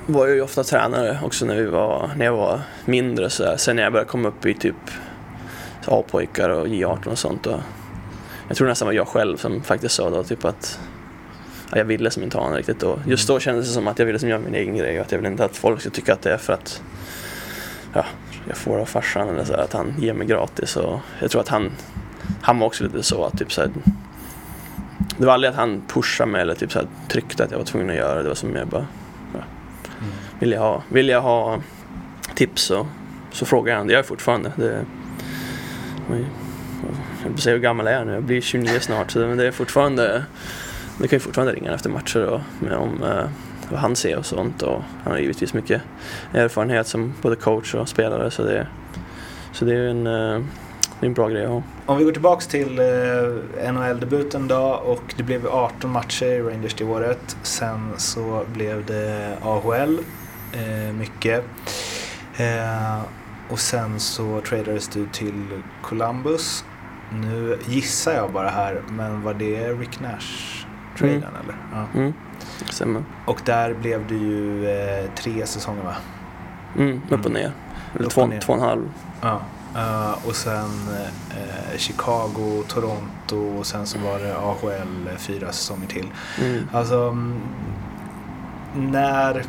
var 0.05 0.27
ju 0.27 0.41
ofta 0.41 0.63
tränare 0.63 1.19
också 1.23 1.45
när, 1.45 1.55
vi 1.55 1.65
var, 1.65 2.11
när 2.17 2.25
jag 2.25 2.33
var 2.33 2.61
mindre. 2.85 3.29
Så 3.29 3.43
där. 3.43 3.57
Sen 3.57 3.75
när 3.75 3.83
jag 3.83 3.91
började 3.91 4.09
komma 4.09 4.27
upp 4.27 4.45
i 4.45 4.53
typ 4.53 4.75
A-pojkar 5.85 6.49
och 6.49 6.67
J18 6.67 7.07
och 7.07 7.19
sånt. 7.19 7.47
Och 7.47 7.59
jag 8.49 8.57
tror 8.57 8.67
nästan 8.67 8.85
var 8.85 8.93
jag 8.93 9.07
själv 9.07 9.37
som 9.37 9.63
faktiskt 9.63 9.95
sa 9.95 10.09
då 10.09 10.23
typ 10.23 10.45
att 10.45 10.79
ja, 11.71 11.77
jag 11.77 11.85
ville 11.85 12.11
som 12.11 12.23
inte 12.23 12.37
ha 12.37 12.57
riktigt. 12.57 12.83
Och 12.83 12.99
just 13.05 13.27
då 13.27 13.39
kändes 13.39 13.67
det 13.67 13.73
som 13.73 13.87
att 13.87 13.99
jag 13.99 14.05
ville 14.05 14.19
som 14.19 14.29
göra 14.29 14.39
min 14.39 14.55
egen 14.55 14.77
grej 14.77 14.99
och 14.99 15.05
att 15.05 15.11
jag 15.11 15.19
ville 15.19 15.29
inte 15.29 15.45
att 15.45 15.57
folk 15.57 15.79
skulle 15.79 15.95
tycka 15.95 16.13
att 16.13 16.21
det 16.21 16.33
är 16.33 16.37
för 16.37 16.53
att 16.53 16.81
ja, 17.93 18.05
jag 18.47 18.57
får 18.57 18.79
av 18.79 18.85
farsan 18.85 19.29
eller 19.29 19.43
så 19.43 19.53
här, 19.53 19.59
att 19.59 19.73
han 19.73 19.93
ger 19.99 20.13
mig 20.13 20.27
gratis. 20.27 20.75
Och 20.75 20.99
jag 21.19 21.31
tror 21.31 21.41
att 21.41 21.47
han, 21.47 21.71
han 22.41 22.59
var 22.59 22.67
också 22.67 22.83
lite 22.83 23.03
så 23.03 23.25
att 23.25 23.37
typ 23.37 23.51
så 23.51 23.61
här, 23.61 23.71
det 25.17 25.25
var 25.25 25.33
aldrig 25.33 25.49
att 25.49 25.57
han 25.57 25.81
pushade 25.87 26.31
mig 26.31 26.41
eller 26.41 26.55
typ 26.55 26.71
så 26.71 26.79
här, 26.79 26.87
tryckte 27.07 27.43
att 27.43 27.51
jag 27.51 27.57
var 27.57 27.65
tvungen 27.65 27.89
att 27.89 27.95
göra 27.95 28.15
det. 28.15 28.23
Det 28.23 28.27
var 28.27 28.35
som 28.35 28.55
jag 28.55 28.67
bara, 28.67 28.87
ja. 29.33 29.39
vill, 30.39 30.51
jag 30.51 30.61
ha, 30.61 30.83
vill 30.89 31.09
jag 31.09 31.21
ha 31.21 31.59
tips 32.35 32.61
så, 32.61 32.87
så 33.31 33.45
frågar 33.45 33.73
jag 33.73 33.77
han. 33.77 33.87
Det 33.87 33.93
gör 33.93 33.99
jag 33.99 34.05
fortfarande. 34.05 34.51
Det, 34.55 34.85
jag 37.23 37.29
vill 37.29 37.41
säga 37.41 37.55
hur 37.55 37.61
gammal 37.61 37.85
jag 37.85 37.95
är 37.95 38.05
nu, 38.05 38.13
jag 38.13 38.23
blir 38.23 38.41
29 38.41 38.79
snart. 38.79 39.11
Så 39.11 39.19
men 39.19 39.37
det 39.37 39.47
är 39.47 39.51
fortfarande, 39.51 40.23
det 40.97 41.07
kan 41.07 41.15
ju 41.15 41.19
fortfarande 41.19 41.53
ringa 41.53 41.73
efter 41.73 41.89
matcher 41.89 42.25
och, 42.25 42.41
med 42.59 42.73
om 42.73 43.03
eh, 43.03 43.29
vad 43.69 43.79
han 43.79 43.95
ser 43.95 44.17
och 44.17 44.25
sånt. 44.25 44.61
Och 44.61 44.81
han 45.03 45.13
har 45.13 45.19
givetvis 45.19 45.53
mycket 45.53 45.81
erfarenhet 46.33 46.87
som 46.87 47.13
både 47.21 47.35
coach 47.35 47.75
och 47.75 47.89
spelare. 47.89 48.31
Så 48.31 48.43
det, 48.43 48.67
så 49.51 49.65
det 49.65 49.75
är 49.75 49.87
en, 49.87 50.07
eh, 50.07 50.41
det 50.99 51.05
är 51.05 51.07
en 51.07 51.13
bra 51.13 51.27
grej 51.29 51.43
att 51.43 51.49
ha. 51.49 51.63
Om 51.85 51.97
vi 51.97 52.03
går 52.03 52.11
tillbaks 52.11 52.47
till 52.47 52.79
eh, 52.79 53.73
NHL-debuten 53.73 54.47
då 54.47 54.81
och 54.85 55.13
det 55.17 55.23
blev 55.23 55.47
18 55.47 55.91
matcher 55.91 56.25
i 56.25 56.41
Rangers 56.41 56.73
det 56.73 56.83
året. 56.83 57.37
Sen 57.43 57.93
så 57.97 58.43
blev 58.53 58.85
det 58.85 59.37
AHL, 59.41 59.99
eh, 60.53 60.93
mycket. 60.93 61.43
Eh, 62.37 63.01
och 63.49 63.59
sen 63.59 63.99
så 63.99 64.41
tradades 64.41 64.87
du 64.87 65.07
till 65.07 65.45
Columbus. 65.81 66.63
Nu 67.13 67.57
gissar 67.67 68.11
jag 68.13 68.31
bara 68.31 68.49
här, 68.49 68.81
men 68.89 69.21
var 69.21 69.33
det 69.33 69.67
Rick 69.73 69.99
Nash-traden 69.99 71.17
Mm. 71.17 71.23
eller? 71.43 71.55
Ja. 71.73 71.99
Mm, 71.99 72.13
stämmer. 72.69 73.03
Och 73.25 73.41
där 73.45 73.73
blev 73.73 74.07
det 74.07 74.15
ju 74.15 74.69
eh, 74.69 75.05
tre 75.15 75.45
säsonger 75.45 75.83
va? 75.83 75.95
Mm, 76.77 77.01
upp 77.09 77.25
och 77.25 77.31
ner. 77.31 77.51
Eller 77.95 78.05
Upp 78.05 78.11
två, 78.11 78.25
ner. 78.25 78.39
två 78.39 78.53
och 78.53 78.59
en 78.59 78.65
halv. 78.65 78.89
Ja. 79.21 79.41
Eh, 79.75 80.27
och 80.27 80.35
sen 80.35 80.69
eh, 81.31 81.77
Chicago, 81.77 82.63
Toronto 82.67 83.57
och 83.59 83.65
sen 83.65 83.85
så 83.85 83.99
var 83.99 84.19
det 84.19 84.37
AHL 84.37 85.07
eh, 85.11 85.17
fyra 85.17 85.51
säsonger 85.51 85.87
till. 85.87 86.07
Mm. 86.41 86.63
Alltså, 86.73 86.95
mm, 87.09 87.39
när... 88.75 89.43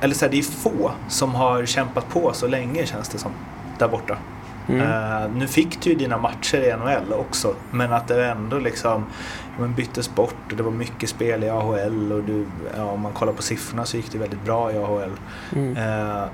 Eller 0.00 0.14
så 0.14 0.24
här, 0.24 0.32
det 0.32 0.38
är 0.38 0.42
få 0.42 0.90
som 1.08 1.34
har 1.34 1.66
kämpat 1.66 2.08
på 2.08 2.32
så 2.32 2.46
länge 2.46 2.86
känns 2.86 3.08
det 3.08 3.18
som, 3.18 3.32
där 3.78 3.88
borta. 3.88 4.16
Mm. 4.68 4.80
Eh, 4.80 5.30
nu 5.34 5.46
fick 5.46 5.82
du 5.82 5.90
ju 5.90 5.96
dina 5.96 6.18
matcher 6.18 6.56
i 6.58 6.76
NHL 6.76 7.12
också, 7.12 7.54
men 7.70 7.92
att 7.92 8.08
det 8.08 8.26
ändå 8.26 8.58
liksom 8.58 9.04
men 9.60 9.74
byttes 9.74 10.14
bort 10.14 10.34
och 10.50 10.56
det 10.56 10.62
var 10.62 10.70
mycket 10.70 11.08
spel 11.08 11.44
i 11.44 11.48
AHL 11.50 12.12
och 12.12 12.22
du, 12.22 12.46
ja, 12.76 12.84
om 12.84 13.00
man 13.00 13.12
kollar 13.12 13.32
på 13.32 13.42
siffrorna 13.42 13.84
så 13.84 13.96
gick 13.96 14.12
det 14.12 14.18
väldigt 14.18 14.44
bra 14.44 14.72
i 14.72 14.78
AHL. 14.78 15.10
Mm. 15.56 15.76
Eh, 15.76 16.24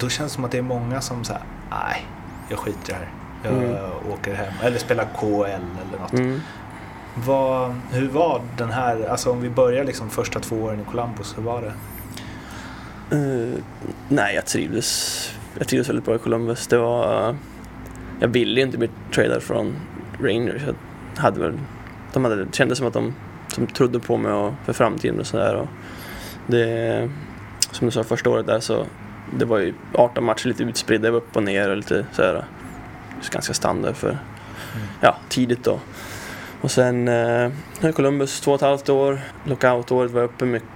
då 0.00 0.08
känns 0.08 0.32
det 0.32 0.34
som 0.34 0.44
att 0.44 0.50
det 0.50 0.58
är 0.58 0.62
många 0.62 1.00
som 1.00 1.24
säger 1.24 1.42
nej, 1.70 2.06
jag 2.48 2.58
skiter 2.58 2.92
i 2.92 2.92
det 2.92 2.94
här. 2.94 3.08
Jag 3.42 3.52
Mm. 3.52 3.76
åker 4.12 4.34
hem. 4.34 4.52
Eller 4.62 4.78
spelar 4.78 5.04
KL 5.20 5.44
eller 5.44 5.98
något. 6.00 6.12
Mm. 6.12 6.40
Vad, 7.26 7.74
hur 7.92 8.08
var 8.08 8.40
den 8.56 8.70
här, 8.72 9.08
alltså 9.08 9.30
om 9.30 9.40
vi 9.40 9.50
börjar 9.50 9.84
liksom 9.84 10.10
första 10.10 10.40
två 10.40 10.56
åren 10.56 10.80
i 10.80 10.84
Columbus, 10.90 11.38
hur 11.38 11.42
var 11.42 11.62
det? 11.62 11.72
Eh, 13.16 13.58
nej, 14.08 14.34
jag 14.34 14.46
trivdes, 14.46 15.20
jag 15.58 15.68
trivdes 15.68 15.88
väldigt 15.88 16.04
bra 16.04 16.14
i 16.14 16.18
Columbus. 16.18 16.66
Det 16.66 16.78
var, 16.78 17.36
jag 18.20 18.28
ville 18.28 18.60
ju 18.60 18.66
inte 18.66 18.78
bli 18.78 18.90
tradad 19.14 19.42
från 19.42 19.76
Rangers. 20.20 20.62
Jag 20.66 21.22
hade 21.22 21.40
väl, 21.40 21.58
de 22.12 22.24
hade, 22.24 22.44
det 22.44 22.54
kändes 22.54 22.78
som 22.78 22.86
att 22.86 22.92
de, 22.92 23.14
de 23.56 23.66
trodde 23.66 24.00
på 24.00 24.16
mig 24.16 24.32
och 24.32 24.54
för 24.64 24.72
framtiden 24.72 25.20
och 25.20 25.26
sådär. 25.26 25.68
Det, 26.46 27.10
som 27.70 27.86
du 27.86 27.90
sa 27.90 28.04
första 28.04 28.30
året 28.30 28.46
där 28.46 28.60
så 28.60 28.86
det 29.38 29.44
var 29.44 29.58
ju 29.58 29.74
18 29.94 30.24
matcher 30.24 30.48
lite 30.48 30.62
utspridda, 30.62 31.08
upp 31.08 31.36
och 31.36 31.42
ner 31.42 31.70
och 31.70 31.76
lite 31.76 32.06
sådär. 32.12 32.44
Ganska 33.30 33.54
standard 33.54 33.96
för, 33.96 34.18
ja, 35.00 35.16
tidigt 35.28 35.64
då. 35.64 35.80
Och 36.60 36.70
sen 36.70 37.08
eh, 37.08 37.50
Columbus 37.94 38.40
två 38.40 38.50
och 38.50 38.54
ett 38.54 38.60
halvt 38.60 38.88
år, 38.88 39.20
lockout-året 39.44 40.10
var 40.10 40.20
jag 40.20 40.30
uppe 40.30 40.44
mycket 40.44 40.68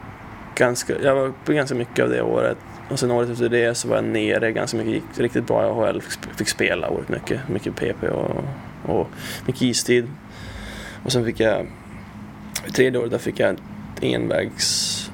ganska, 0.60 1.00
jag 1.02 1.14
var 1.14 1.26
uppe 1.26 1.54
ganska 1.54 1.74
mycket 1.74 2.04
av 2.04 2.10
det 2.10 2.22
året. 2.22 2.58
Och 2.90 2.98
sen 2.98 3.10
året 3.10 3.30
efter 3.30 3.48
det 3.48 3.74
så 3.74 3.88
var 3.88 3.96
jag 3.96 4.04
nere 4.04 4.52
ganska 4.52 4.76
mycket, 4.76 4.92
gick 4.94 5.04
riktigt 5.18 5.46
bra 5.46 5.62
i 5.62 5.66
AHL, 5.66 6.00
fick, 6.00 6.12
sp- 6.12 6.36
fick 6.36 6.48
spela 6.48 6.90
året 6.90 7.08
mycket, 7.08 7.48
mycket 7.48 7.76
PP 7.76 8.08
och, 8.08 8.44
och 8.86 9.08
mycket 9.46 9.62
istid. 9.62 10.08
Och 11.04 11.12
sen 11.12 11.24
fick 11.24 11.40
jag, 11.40 11.66
tredje 12.74 13.00
året 13.00 13.10
där 13.10 13.18
fick 13.18 13.40
jag 13.40 13.56
envägs 14.02 15.10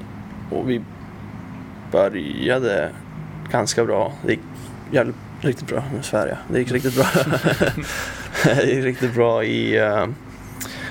och 0.51 0.69
vi 0.69 0.81
började 1.91 2.89
ganska 3.51 3.85
bra. 3.85 4.13
Det 4.25 4.31
gick 4.31 4.41
jävligt, 4.91 5.15
riktigt 5.41 5.67
bra, 5.67 5.83
nu 5.95 6.03
svär 6.03 6.27
jag. 6.27 6.37
Det 6.51 6.59
gick 6.59 6.71
riktigt 6.71 6.95
bra. 6.95 7.05
det 8.43 8.63
gick 8.73 8.85
riktigt 8.85 9.13
bra 9.13 9.43
i 9.43 9.81
uh, 9.81 10.05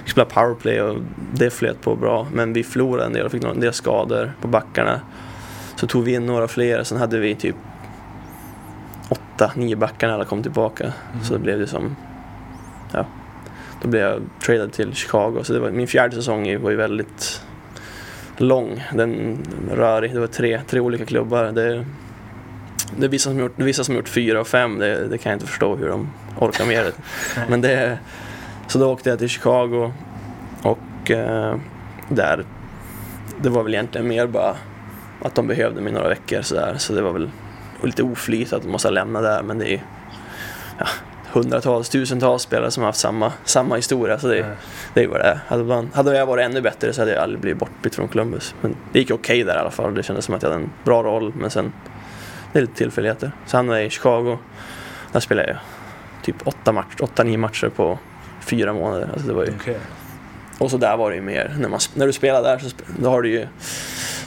vi 0.04 0.10
spelade 0.10 0.30
powerplay 0.34 0.80
och 0.80 1.00
det 1.32 1.50
flöt 1.50 1.80
på 1.80 1.96
bra. 1.96 2.26
Men 2.32 2.52
vi 2.52 2.64
förlorade 2.64 3.06
en 3.06 3.12
del 3.12 3.26
och 3.26 3.32
fick 3.32 3.42
några- 3.42 3.54
en 3.54 3.60
del 3.60 3.72
skador 3.72 4.32
på 4.40 4.48
backarna. 4.48 5.00
Så 5.76 5.86
tog 5.86 6.04
vi 6.04 6.14
in 6.14 6.26
några 6.26 6.48
fler. 6.48 6.82
Sen 6.82 6.98
hade 6.98 7.18
vi 7.18 7.34
typ 7.34 7.56
åtta, 9.08 9.52
nio 9.54 9.76
backar 9.76 10.06
när 10.06 10.14
alla 10.14 10.24
kom 10.24 10.42
tillbaka. 10.42 10.92
Så 11.22 11.32
det 11.32 11.38
blev 11.38 11.58
det 11.58 11.66
som... 11.66 11.96
Ja. 12.92 13.06
Då 13.82 13.88
blev 13.88 14.02
jag 14.02 14.22
tradad 14.40 14.72
till 14.72 14.94
Chicago. 14.94 15.40
Så 15.42 15.52
det 15.52 15.60
var, 15.60 15.70
min 15.70 15.86
fjärde 15.86 16.16
säsong 16.16 16.62
var 16.62 16.70
ju 16.70 16.76
väldigt 16.76 17.42
lång. 18.36 18.84
Den 18.94 19.38
rörig. 19.72 20.14
Det 20.14 20.20
var 20.20 20.26
tre, 20.26 20.60
tre 20.68 20.80
olika 20.80 21.04
klubbar. 21.04 21.44
Det, 21.44 21.84
det, 22.96 23.06
är 23.06 23.08
vissa 23.08 23.30
som 23.30 23.38
gjort, 23.38 23.52
vissa 23.56 23.84
som 23.84 23.94
gjort 23.94 24.08
fyra 24.08 24.40
och 24.40 24.46
fem. 24.46 24.78
Det, 24.78 25.08
det 25.08 25.18
kan 25.18 25.30
jag 25.30 25.36
inte 25.36 25.46
förstå 25.46 25.76
hur 25.76 25.88
de 25.88 26.08
orkar 26.38 26.66
med 26.66 26.84
det. 26.84 26.92
Men 27.48 27.60
det... 27.60 27.98
Så 28.68 28.78
då 28.78 28.92
åkte 28.92 29.10
jag 29.10 29.18
till 29.18 29.28
Chicago 29.28 29.92
och 30.62 31.10
eh, 31.10 31.56
där, 32.08 32.44
det 33.40 33.48
var 33.48 33.62
väl 33.62 33.74
egentligen 33.74 34.08
mer 34.08 34.26
bara 34.26 34.56
att 35.26 35.34
de 35.34 35.46
behövde 35.46 35.80
mig 35.80 35.92
några 35.92 36.08
veckor 36.08 36.42
sådär. 36.42 36.74
Så 36.78 36.92
det 36.92 37.02
var 37.02 37.12
väl 37.12 37.30
lite 37.82 38.02
oflyt 38.02 38.52
att 38.52 38.62
de 38.62 38.68
måste 38.68 38.90
lämna 38.90 39.20
där 39.20 39.42
men 39.42 39.58
det 39.58 39.74
är 39.74 39.82
ja, 40.78 40.86
hundratals, 41.32 41.88
tusentals 41.88 42.42
spelare 42.42 42.70
som 42.70 42.82
har 42.82 42.88
haft 42.88 42.98
samma, 42.98 43.32
samma 43.44 43.76
historia. 43.76 44.18
Så 44.18 44.28
det, 44.28 44.38
Mm. 44.38 44.56
det 44.94 45.00
är 45.00 45.04
ju 45.04 45.10
vad 45.10 45.20
det 45.20 45.24
är. 45.24 45.40
Hade, 45.48 45.64
man, 45.64 45.90
hade 45.94 46.16
jag 46.16 46.26
varit 46.26 46.44
ännu 46.44 46.60
bättre 46.60 46.92
så 46.92 47.00
hade 47.00 47.12
jag 47.12 47.22
aldrig 47.22 47.40
blivit 47.40 47.58
bortbytt 47.58 47.94
från 47.94 48.08
Columbus. 48.08 48.54
Men 48.60 48.76
det 48.92 48.98
gick 48.98 49.10
okej 49.10 49.42
där 49.44 49.56
i 49.56 49.58
alla 49.58 49.70
fall. 49.70 49.94
Det 49.94 50.02
kändes 50.02 50.24
som 50.24 50.34
att 50.34 50.42
jag 50.42 50.50
hade 50.50 50.62
en 50.62 50.70
bra 50.84 51.02
roll 51.02 51.32
men 51.36 51.50
sen 51.50 51.72
det 52.52 52.58
är 52.58 52.60
lite 52.60 52.74
tillfälligheter. 52.74 53.32
Så 53.46 53.56
hamnade 53.56 53.78
jag 53.78 53.86
i 53.86 53.90
Chicago. 53.90 54.38
Där 55.12 55.20
spelade 55.20 55.48
jag 55.48 55.56
typ 56.22 56.36
åtta, 56.46 56.72
match, 56.72 56.94
åtta 57.00 57.22
nio 57.22 57.38
matcher 57.38 57.68
på 57.68 57.98
fyra 58.40 58.72
månader. 58.72 59.08
Alltså 59.12 59.28
det 59.28 59.34
var 59.34 59.44
ju, 59.44 59.52
Okej. 59.60 59.76
och 60.58 60.70
så 60.70 60.76
där 60.76 60.96
var 60.96 61.10
det 61.10 61.16
ju 61.16 61.22
mer. 61.22 61.54
När, 61.58 61.68
man, 61.68 61.80
när 61.94 62.06
du 62.06 62.12
spelar 62.12 62.42
där 62.42 62.58
så 62.58 62.70
då 62.98 63.10
har 63.10 63.22
du 63.22 63.30
ju 63.30 63.46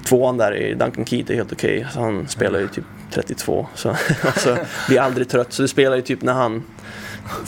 tvåan 0.09 0.37
där 0.37 0.55
i 0.55 0.73
Duncan 0.73 1.05
Keith 1.05 1.31
är 1.31 1.35
helt 1.35 1.51
okej. 1.53 1.87
Så 1.93 1.99
han 1.99 2.27
spelar 2.27 2.59
ju 2.59 2.67
typ 2.67 2.83
32. 3.11 3.67
Så 3.75 3.89
alltså, 4.25 4.57
blir 4.87 4.99
aldrig 5.01 5.29
trött. 5.29 5.53
Så 5.53 5.61
du 5.61 5.67
spelar 5.67 5.95
ju 5.95 6.01
typ 6.01 6.21
när 6.21 6.33
han 6.33 6.63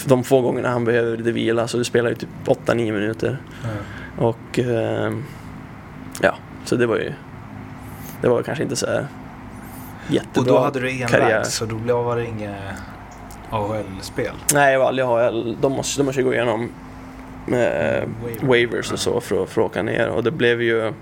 de 0.05 0.23
få 0.23 0.41
gångerna 0.41 0.69
han 0.69 0.85
behöver 0.85 1.17
lite 1.17 1.31
vila 1.31 1.67
så 1.67 1.77
du 1.77 1.83
spelar 1.83 2.09
ju 2.09 2.15
typ 2.15 2.29
8-9 2.45 2.73
minuter. 2.75 3.37
Och 4.17 4.59
ehm, 4.59 5.23
ja, 6.21 6.35
så 6.65 6.75
det 6.75 6.85
var 6.85 6.97
ju 6.97 7.13
det 8.21 8.29
var 8.29 8.41
kanske 8.43 8.63
inte 8.63 8.75
så 8.75 8.85
här 8.85 9.07
jättebra 10.07 10.41
Och 10.41 10.47
då 10.47 10.59
hade 10.59 10.79
du 10.79 10.89
enväg, 10.91 11.45
så 11.45 11.65
då 11.65 11.75
blev- 11.75 12.15
det 12.15 12.25
inget 12.25 12.55
AHL-spel? 13.49 14.33
Nej, 14.53 14.71
jag 14.73 14.79
var 14.79 14.87
aldrig 14.87 15.07
AHL. 15.07 15.57
De 15.61 15.71
måste, 15.71 15.99
de 16.01 16.05
måste 16.05 16.23
gå 16.23 16.33
igenom 16.33 16.69
eh, 17.47 17.53
Waiver. 17.53 18.47
waivers 18.47 18.91
och 18.91 18.99
så 18.99 19.21
för 19.21 19.45
för 19.45 19.61
att 19.61 19.65
åka 19.71 19.83
ner. 19.83 20.07
Och 20.09 20.23
det 20.23 20.31
blev 20.31 20.61
ju... 20.61 20.93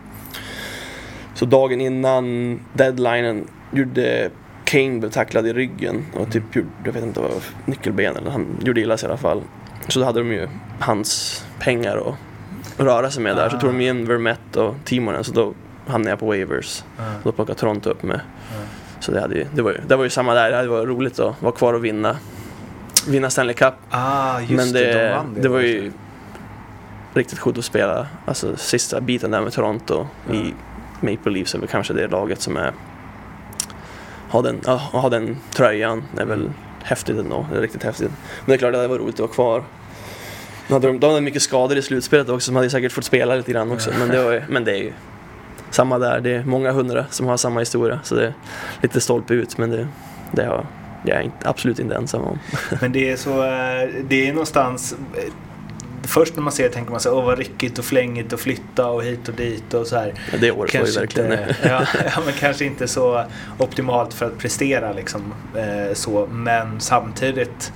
Så 1.39 1.46
dagen 1.46 1.81
innan 1.81 2.60
deadlinen 2.74 3.48
gjorde 3.72 4.29
Kane 4.63 5.00
blev 5.00 5.10
tacklad 5.10 5.48
i 5.48 5.53
ryggen 5.53 6.05
och 6.13 6.31
typ 6.31 6.55
gjorde, 6.55 6.67
jag 6.84 6.91
vet 6.93 7.03
inte 7.03 7.19
vad, 7.19 7.31
nyckelben 7.65 8.15
eller 8.15 8.31
han 8.31 8.48
gjorde 8.65 8.81
illa 8.81 8.98
sig 8.98 9.08
i 9.08 9.12
alla 9.12 9.17
fall. 9.17 9.41
Så 9.88 10.00
då 10.00 10.05
hade 10.05 10.19
de 10.19 10.31
ju 10.31 10.48
hans 10.79 11.43
pengar 11.60 11.98
att 11.98 12.15
röra 12.86 13.12
sig 13.12 13.24
med 13.24 13.36
där. 13.36 13.50
Så 13.50 13.55
Ah. 13.55 13.60
tog 13.60 13.69
de 13.69 13.81
in 13.81 14.05
Vermette 14.05 14.60
och 14.62 14.75
Timonen 14.86 15.24
så 15.24 15.31
då 15.31 15.53
hamnade 15.88 16.10
jag 16.10 16.19
på 16.19 16.25
waivers. 16.25 16.84
Ja. 16.98 17.03
Då 17.24 17.31
plockade 17.31 17.60
Toronto 17.60 17.89
upp 17.89 18.03
mig. 18.03 18.19
Ja. 18.51 18.58
Så 19.00 19.12
det, 19.12 19.22
hade 19.22 19.36
ju, 19.36 19.46
det, 19.53 19.62
var 19.62 19.72
ju, 19.72 19.77
det 19.88 19.96
var 19.96 20.03
ju 20.03 20.10
samma 20.10 20.34
där, 20.34 20.62
det 20.62 20.67
varit 20.67 20.88
roligt 20.88 21.19
att 21.19 21.41
vara 21.41 21.51
kvar 21.51 21.74
och 21.74 21.86
vinna. 21.86 22.17
Vinna 23.08 23.29
Stanley 23.29 23.55
Cup. 23.55 23.74
Ah, 23.89 24.39
just 24.39 24.51
Men 24.51 24.72
det, 24.72 24.93
det, 24.93 25.10
de 25.10 25.36
det. 25.36 25.41
det 25.41 25.50
var 25.50 25.60
ju 25.60 25.91
riktigt 27.13 27.39
coolt 27.39 27.58
att 27.58 27.65
spela. 27.65 28.08
Alltså 28.25 28.55
sista 28.55 29.01
biten 29.01 29.31
där 29.31 29.41
med 29.41 29.53
Toronto 29.53 30.08
i 30.34 30.53
Maple 31.01 31.32
Leafs 31.32 31.56
är 31.56 31.60
väl 31.60 31.68
kanske 31.68 31.94
det 31.94 32.08
laget 32.08 32.41
som 32.41 32.58
är... 32.58 32.74
Ha 34.29 34.41
den, 34.41 34.62
ja, 34.65 34.75
ha 34.75 35.10
den 35.10 35.38
tröjan 35.53 36.03
är 36.18 36.25
väl 36.25 36.51
häftigt 36.84 37.18
ändå. 37.18 37.48
Det 37.51 37.58
är 37.58 37.62
riktigt 37.62 37.84
häftigt. 37.84 38.12
Men 38.12 38.46
det 38.46 38.53
är 38.53 38.58
klart 38.58 38.75
att 38.75 38.82
det 38.82 38.88
var 38.88 38.98
roligt 38.98 39.15
att 39.15 39.20
vara 39.20 39.32
kvar. 39.32 39.63
De 40.68 40.74
hade, 40.74 40.98
de 40.98 41.08
hade 41.08 41.22
mycket 41.22 41.41
skador 41.41 41.77
i 41.77 41.82
slutspelet 41.82 42.29
också, 42.29 42.46
som 42.46 42.56
hade 42.56 42.70
säkert 42.70 42.91
fått 42.91 43.06
spela 43.06 43.36
lite 43.36 43.51
grann 43.51 43.72
också. 43.72 43.91
Men 44.00 44.10
det, 44.10 44.24
var, 44.24 44.46
men 44.50 44.63
det 44.63 44.72
är 44.72 44.84
ju 44.84 44.94
samma 45.70 46.00
där. 46.00 46.20
Det 46.20 46.36
är 46.36 46.44
många 46.44 46.72
hundra 46.72 47.06
som 47.10 47.27
har 47.27 47.38
samma 47.38 47.60
historia. 47.60 48.00
Så 48.03 48.15
det 48.15 48.25
är 48.25 48.34
lite 48.82 49.01
stolpe 49.01 49.34
ut, 49.34 49.58
men 49.58 49.70
det, 49.70 49.88
det 50.32 50.46
har 50.46 50.65
jag 51.03 51.18
är 51.18 51.22
inte, 51.22 51.50
absolut 51.50 51.79
inte 51.79 51.96
ensam 51.96 52.22
om. 52.22 52.39
Men 52.82 52.91
det 52.91 53.10
är 53.10 53.15
så, 53.15 53.44
eh, 53.44 53.89
det 54.08 54.27
är 54.27 54.34
någonstans 54.34 54.96
Först 56.09 56.35
när 56.35 56.43
man 56.43 56.51
ser 56.53 56.63
det 56.63 56.69
tänker 56.69 56.91
man 56.91 56.99
så 56.99 57.17
åh 57.17 57.25
vad 57.25 57.37
ryckigt 57.37 57.79
och 57.79 57.85
flängigt 57.85 58.33
och 58.33 58.39
flytta 58.39 58.87
och 58.87 59.03
hit 59.03 59.27
och 59.27 59.33
dit 59.33 59.73
och 59.73 59.87
så 59.87 59.95
här. 59.95 60.13
Ja, 60.31 60.37
Det 60.41 60.51
året 60.51 60.75
var 60.79 60.85
ju 60.87 60.91
verkligen... 60.91 61.31
inte, 61.31 61.55
ja, 61.63 61.85
ja, 62.15 62.21
men 62.25 62.33
kanske 62.33 62.65
inte 62.65 62.87
så 62.87 63.23
optimalt 63.57 64.13
för 64.13 64.25
att 64.25 64.37
prestera 64.37 64.93
liksom 64.93 65.33
eh, 65.55 65.93
så. 65.93 66.27
Men 66.31 66.81
samtidigt 66.81 67.73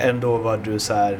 ändå 0.00 0.36
var 0.36 0.56
du 0.56 0.78
så 0.78 0.94
här, 0.94 1.18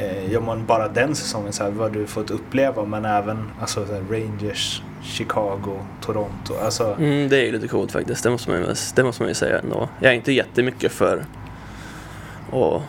eh, 0.00 0.32
ja 0.32 0.40
men 0.40 0.66
bara 0.66 0.88
den 0.88 1.14
säsongen 1.14 1.52
så 1.52 1.64
här, 1.64 1.70
vad 1.70 1.92
du 1.92 2.06
fått 2.06 2.30
uppleva 2.30 2.84
men 2.84 3.04
även 3.04 3.50
alltså, 3.60 3.86
så 3.86 3.92
här, 3.92 4.02
Rangers, 4.10 4.82
Chicago, 5.02 5.78
Toronto. 6.00 6.54
Alltså, 6.64 6.94
Mm, 6.98 7.28
det 7.28 7.38
är 7.38 7.44
ju 7.44 7.52
lite 7.52 7.68
coolt 7.68 7.92
faktiskt, 7.92 8.22
det 8.22 8.30
måste 8.30 8.50
man 8.50 8.60
ju, 8.60 8.66
det 8.96 9.04
måste 9.04 9.22
man 9.22 9.28
ju 9.28 9.34
säga 9.34 9.58
ändå. 9.58 9.88
Jag 10.00 10.10
är 10.12 10.16
inte 10.16 10.32
jättemycket 10.32 10.92
för 10.92 11.16
att 11.18 12.52
ja, 12.52 12.82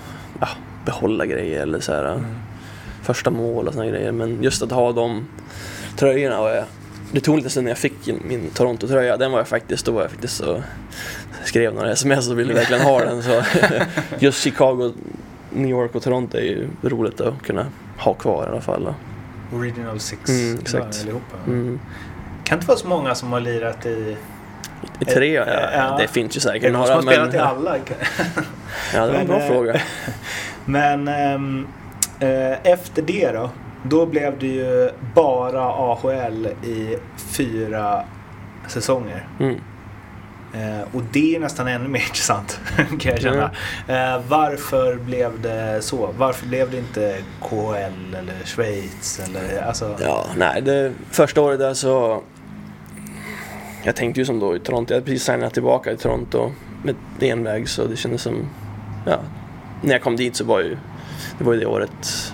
behålla 0.86 1.26
grejer 1.26 1.62
eller 1.62 1.80
så 1.80 1.94
här, 1.94 2.24
första 3.06 3.30
mål 3.30 3.68
och 3.68 3.74
såna 3.74 3.86
grejer. 3.88 4.12
Men 4.12 4.44
just 4.44 4.62
att 4.62 4.72
ha 4.72 4.92
de 4.92 5.28
tröjorna 5.98 6.40
och 6.40 6.50
jag, 6.50 6.64
det 7.12 7.20
tog 7.20 7.38
lite 7.38 7.50
stund 7.50 7.64
när 7.64 7.72
jag 7.72 7.78
fick 7.78 8.08
in 8.08 8.22
min 8.28 8.50
Toronto-tröja. 8.50 9.18
Den 9.18 9.32
var 9.32 9.40
jag 9.40 9.48
faktiskt, 9.48 9.86
då 9.86 9.92
var 9.92 10.02
jag 10.02 10.12
faktiskt 10.12 10.36
så 10.38 10.64
skrev 11.44 11.74
några 11.74 11.92
sms 11.92 12.30
och 12.30 12.40
ville 12.40 12.54
verkligen 12.54 12.82
ha 12.84 13.00
den. 13.00 13.24
Så 13.24 13.42
just 14.20 14.44
Chicago, 14.44 14.94
New 15.54 15.70
York 15.70 15.96
och 15.96 16.04
Toronto 16.04 16.38
är 16.38 16.42
ju 16.42 16.68
roligt 16.82 17.22
att 17.22 17.42
kunna 17.44 17.66
ha 17.98 18.14
kvar 18.14 18.46
i 18.46 18.50
alla 18.50 18.62
fall. 18.62 18.94
Original 19.54 20.00
Six, 20.00 20.30
Mm, 20.30 20.60
exakt. 20.62 21.06
Mm. 21.48 21.80
Kan 22.44 22.58
inte 22.58 22.68
vara 22.68 22.78
så 22.78 22.88
många 22.88 23.16
som 23.16 23.32
har 23.32 23.40
lirat 23.40 23.86
i... 23.86 24.18
I 25.00 25.06
tre, 25.06 25.34
ja, 25.34 25.46
Ja. 25.74 25.98
det 26.00 26.08
finns 26.08 26.36
ju 26.36 26.40
Är 26.40 26.42
säkert 26.42 26.62
det 26.62 26.72
någon 26.72 26.88
som 26.88 27.06
några. 27.06 27.18
har 27.18 27.22
Men, 27.22 27.32
spelat 27.32 27.56
i 27.56 27.58
alla? 27.58 27.78
ja, 28.94 29.06
det 29.06 29.12
var 29.12 29.20
en 29.20 29.28
Men, 29.28 29.28
bra 29.28 29.40
eh, 29.40 29.48
fråga. 29.48 29.82
Men 30.66 31.08
ehm, 31.08 31.60
eh, 31.60 31.70
efter 32.64 33.02
det 33.02 33.32
då? 33.32 33.50
Då 33.84 34.06
blev 34.06 34.40
det 34.40 34.48
ju 34.48 34.90
bara 35.16 35.64
AHL 35.64 36.48
i 36.64 36.98
fyra 37.18 38.04
säsonger. 38.68 39.28
Mm. 39.40 39.56
Eh, 40.56 40.88
och 40.94 41.02
det 41.12 41.36
är 41.36 41.40
nästan 41.40 41.68
ännu 41.68 41.88
mer 41.88 42.00
intressant 42.08 42.60
kan 43.00 43.12
jag 43.12 43.22
känna. 43.22 43.52
Eh, 43.88 44.22
varför 44.28 44.96
blev 44.96 45.42
det 45.42 45.82
så? 45.82 46.14
Varför 46.18 46.48
blev 46.48 46.72
det 46.72 46.78
inte 46.78 47.18
KHL 47.42 48.16
eller 48.16 48.46
Schweiz? 48.46 49.20
Eller, 49.20 49.68
alltså, 49.68 49.96
Ja, 50.02 50.26
nej, 50.38 50.62
det, 50.62 50.94
första 51.12 51.42
året 51.42 51.60
där 51.60 51.74
så... 51.74 52.24
Jag 53.84 53.96
tänkte 53.96 54.22
ju 54.22 54.26
som 54.26 54.40
då 54.40 54.56
i 54.56 54.60
Toronto, 54.60 54.94
jag 54.94 54.98
hade 54.98 55.06
precis 55.06 55.24
signat 55.24 55.54
tillbaka 55.54 55.92
i 55.92 55.98
Toronto 55.98 56.52
med 56.84 56.96
enväg 57.20 57.70
så 57.70 57.86
det 57.86 57.96
kändes 57.96 58.22
som... 58.22 58.50
Ja, 59.06 59.20
när 59.82 59.92
jag 59.92 60.02
kom 60.02 60.16
dit 60.16 60.36
så 60.36 60.46
var 60.46 60.60
ju... 60.60 60.78
Det 61.38 61.44
var 61.44 61.54
ju 61.54 61.60
det 61.60 61.66
året 61.66 62.34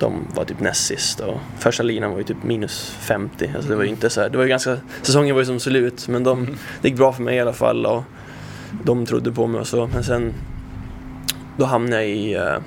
de 0.00 0.26
var 0.34 0.44
typ 0.44 0.60
näst 0.60 0.86
sist 0.86 1.20
och 1.20 1.40
första 1.58 1.82
linan 1.82 2.10
var 2.10 2.18
ju 2.18 2.24
typ 2.24 2.42
minus 2.42 2.96
50. 3.00 3.50
Alltså 3.54 3.70
det 3.70 3.76
var 3.76 3.82
ju 3.82 3.88
inte 3.88 4.10
så 4.10 4.20
här, 4.20 4.28
det 4.28 4.36
var 4.36 4.44
ju 4.44 4.50
ganska... 4.50 4.76
Säsongen 5.02 5.34
var 5.34 5.42
ju 5.42 5.46
som 5.46 5.60
slut 5.60 6.08
men 6.08 6.24
de, 6.24 6.46
det 6.82 6.88
gick 6.88 6.96
bra 6.96 7.12
för 7.12 7.22
mig 7.22 7.36
i 7.36 7.40
alla 7.40 7.52
fall 7.52 7.86
och 7.86 8.02
de 8.84 9.06
trodde 9.06 9.32
på 9.32 9.46
mig 9.46 9.60
och 9.60 9.66
så. 9.66 9.86
Men 9.86 10.04
sen... 10.04 10.32
Då 11.56 11.64
hamnade 11.64 12.02
jag 12.02 12.10
i... 12.10 12.34
eh, 12.34 12.58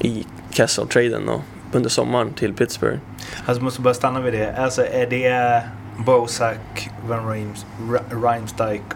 i 0.00 0.26
Kessel-traden 0.50 1.30
under 1.72 1.90
sommaren 1.90 2.32
till 2.32 2.54
Pittsburgh. 2.54 2.98
alltså 3.46 3.64
måste 3.64 3.80
bara 3.80 3.94
stanna 3.94 4.20
vid 4.20 4.32
det. 4.32 4.56
Alltså 4.56 4.86
är 4.86 5.06
det 5.06 5.62
Bozak, 5.96 6.90
Van 7.06 7.28
Reims, 7.30 7.66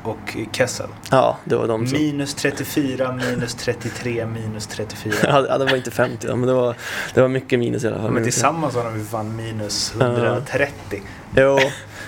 och 0.02 0.36
Kessel? 0.52 0.86
Ja, 1.10 1.38
det 1.44 1.56
var 1.56 1.68
de 1.68 1.86
som... 1.86 1.98
Minus 1.98 2.34
34, 2.34 3.12
minus 3.12 3.54
33, 3.54 4.26
minus 4.26 4.66
34. 4.66 5.14
Ja, 5.22 5.58
det 5.58 5.64
var 5.64 5.76
inte 5.76 5.90
50 5.90 6.26
då, 6.26 6.36
men 6.36 6.48
det 6.48 6.54
var, 6.54 6.74
det 7.14 7.20
var 7.20 7.28
mycket 7.28 7.58
minus 7.58 7.84
i 7.84 7.86
alla 7.86 7.98
fall. 7.98 8.10
Men 8.10 8.22
tillsammans 8.22 8.74
har 8.74 8.84
de 8.84 8.98
ju 8.98 9.04
fan 9.04 9.36
minus 9.36 9.94
Ja. 10.00 10.06
130. 10.06 11.02
Jo, 11.36 11.58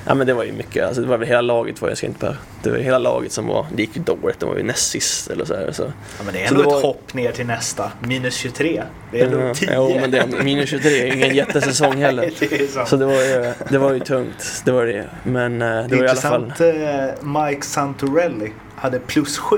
ja, 0.09 0.15
men 0.15 0.27
det 0.27 0.35
var 0.35 0.45
ju 0.45 0.53
mycket. 0.53 0.87
Alltså, 0.87 1.03
det 1.03 1.09
var 1.09 1.17
väl 1.19 1.29
hela 1.29 1.41
laget 1.41 1.83
var 1.83 1.89
jag 1.89 1.99
inte 2.05 2.19
bara, 2.27 2.37
Det 2.63 2.71
var 2.71 2.79
hela 2.79 2.99
laget 2.99 3.33
som 3.33 3.47
var, 3.47 3.67
det 3.75 3.83
gick 3.83 3.97
ju 3.97 4.03
dåligt. 4.03 4.41
De 4.41 4.49
var 4.49 4.57
ju 4.57 4.63
näst 4.63 4.91
sist 4.91 5.31
eller 5.31 5.45
så 5.45 5.55
här. 5.55 5.73
Så. 5.73 5.83
Ja, 5.83 6.25
men 6.25 6.35
det 6.35 6.43
är 6.43 6.49
ändå 6.49 6.63
det 6.63 6.69
ett 6.69 6.73
var- 6.75 6.83
hopp 6.83 7.15
ner 7.15 7.33
till 7.33 7.47
nästa. 7.47 7.93
Minus 8.01 8.35
23. 8.35 8.83
Det 9.13 9.21
är 9.21 9.25
ändå 9.27 9.41
Ja, 9.41 9.55
10. 9.55 9.71
Jo, 9.75 9.99
men 10.01 10.11
det, 10.11 10.27
minus 10.45 10.71
23 10.71 11.01
är 11.03 11.07
ju 11.07 11.13
ingen 11.15 11.35
jättesäsong 11.47 11.97
heller. 11.97 12.31
det 12.41 12.53
är. 12.53 12.85
Så 12.85 12.97
det 12.97 13.05
var 13.05 13.13
ju, 13.23 13.53
det 13.69 13.79
var 13.79 13.93
ju 13.93 14.01
tungt. 14.01 14.63
Det 14.65 14.73
var 14.73 14.87
det. 14.87 15.05
Men 15.25 15.63
eh, 15.63 15.69
det 15.89 15.97
var 15.97 16.05
i 16.05 16.09
alla 16.09 16.21
fall... 16.21 16.53
Eh, 16.61 17.27
Mike 17.49 17.63
Santorelli 17.67 18.53
hade 18.77 18.99
plus 18.99 19.39
7. 19.39 19.57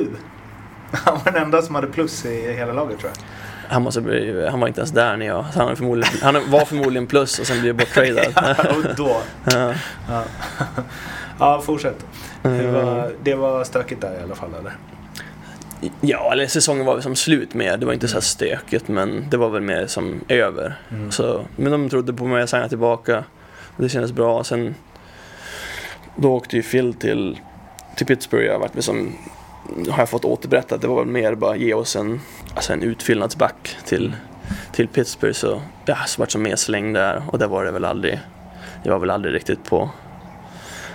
Han 0.93 1.19
var 1.25 1.33
den 1.33 1.43
enda 1.43 1.63
som 1.63 1.75
hade 1.75 1.87
plus 1.87 2.25
i 2.27 2.53
hela 2.53 2.73
laget 2.73 2.99
tror 2.99 3.11
jag. 3.15 3.25
Han, 3.71 3.83
måste 3.83 4.01
bli, 4.01 4.49
han 4.51 4.61
var 4.61 4.69
inte 4.69 4.81
ens 4.81 4.91
där 4.91 5.17
när 5.17 5.27
jag... 5.27 5.43
Han, 5.43 5.67
var 5.67 5.75
förmodligen, 5.75 6.15
han 6.23 6.51
var 6.51 6.65
förmodligen 6.65 7.07
plus 7.07 7.39
och 7.39 7.47
sen 7.47 7.61
blev 7.61 7.77
borttradad. 7.77 8.57
och 8.77 8.95
då. 8.97 9.17
Ja. 9.53 9.75
Ja, 10.09 10.25
ja 11.39 11.61
fortsätt. 11.61 12.07
Det 12.43 12.49
Mm. 12.49 12.73
var, 12.75 13.13
det 13.23 13.35
var 13.35 13.65
stökigt 13.65 14.01
där 14.01 14.21
i 14.21 14.23
alla 14.23 14.35
fall 14.35 14.51
eller? 14.61 14.73
Ja, 16.01 16.33
eller 16.33 16.47
säsongen 16.47 16.87
var 16.87 16.95
väl 16.95 17.03
som 17.03 17.17
slut 17.17 17.55
med. 17.55 17.81
Det 17.81 17.87
var 17.87 17.93
inte 17.93 18.09
så 18.09 18.15
här 18.15 18.21
stökigt, 18.21 18.89
men 18.89 19.25
det 19.31 19.37
var 19.37 19.49
väl 19.49 19.63
mer 19.63 19.87
som 19.87 20.21
över. 20.29 20.79
Mm. 20.91 21.11
Så, 21.11 21.45
men 21.57 21.73
de 21.73 21.89
trodde 21.89 22.13
på 22.13 22.25
mig, 22.25 22.41
jag 22.41 22.49
signade 22.49 22.69
tillbaka. 22.69 23.25
Och 23.77 23.83
det 23.83 23.89
kändes 23.89 24.13
bra. 24.13 24.45
Sen 24.45 24.75
då 26.17 26.35
åkte 26.35 26.57
ju 26.57 26.63
Phil 26.63 26.95
till, 26.95 27.39
till 27.97 28.07
Pittsburgh. 28.07 28.45
Jag 28.47 28.59
varit 28.59 28.75
liksom, 28.75 29.13
har 29.91 29.99
jag 29.99 30.09
fått 30.09 30.25
återberättat. 30.25 30.81
Det 30.81 30.89
var 30.89 30.97
väl 30.97 31.13
mer 31.13 31.35
bara 31.35 31.57
ge 31.57 31.75
oss 31.75 31.97
en, 31.97 32.21
alltså 32.55 32.73
en 32.73 32.83
utfyllnadsback 32.83 33.77
till, 33.85 34.13
till 34.73 34.89
Pittsburgh. 34.89 35.35
Så 35.35 35.63
ja, 35.85 35.97
så 36.07 36.23
vart 36.23 36.31
som 36.31 36.43
mer 36.43 36.57
släng 36.57 36.93
där. 36.93 37.23
Och 37.29 37.39
det 37.39 37.47
var 37.47 37.65
det 37.65 37.71
väl 37.71 37.85
aldrig. 37.85 38.21
Jag 38.83 38.93
var 38.93 38.99
väl 38.99 39.11
aldrig 39.11 39.35
riktigt 39.35 39.65
på 39.65 39.91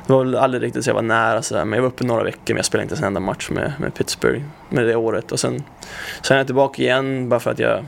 det 0.07 0.13
var 0.13 0.23
väl 0.23 0.35
aldrig 0.35 0.63
riktigt 0.63 0.83
så 0.83 0.89
jag 0.89 0.95
var 0.95 1.01
nära 1.01 1.41
sådär, 1.41 1.65
men 1.65 1.77
jag 1.77 1.81
var 1.81 1.89
uppe 1.89 2.03
några 2.03 2.23
veckor 2.23 2.41
men 2.47 2.55
jag 2.55 2.65
spelade 2.65 2.83
inte 2.83 2.95
en 2.95 3.03
enda 3.03 3.19
match 3.19 3.49
med, 3.49 3.73
med 3.79 3.93
Pittsburgh 3.93 4.41
med 4.69 4.85
det 4.87 4.95
året. 4.95 5.31
Och 5.31 5.39
sen, 5.39 5.63
sen 6.21 6.35
är 6.35 6.39
jag 6.39 6.47
tillbaka 6.47 6.81
igen 6.81 7.29
bara 7.29 7.39
för 7.39 7.51
att 7.51 7.59
jag 7.59 7.85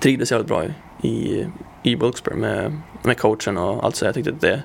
trivdes 0.00 0.30
jävligt 0.30 0.48
bra 0.48 0.64
i, 1.02 1.46
i, 1.82 1.94
Wilkesburg 1.94 2.36
med, 2.36 2.80
med 3.02 3.18
coachen 3.18 3.56
och 3.56 3.84
allt 3.84 3.96
så. 3.96 4.04
Jag 4.04 4.14
tyckte 4.14 4.30
att 4.30 4.40
det... 4.40 4.62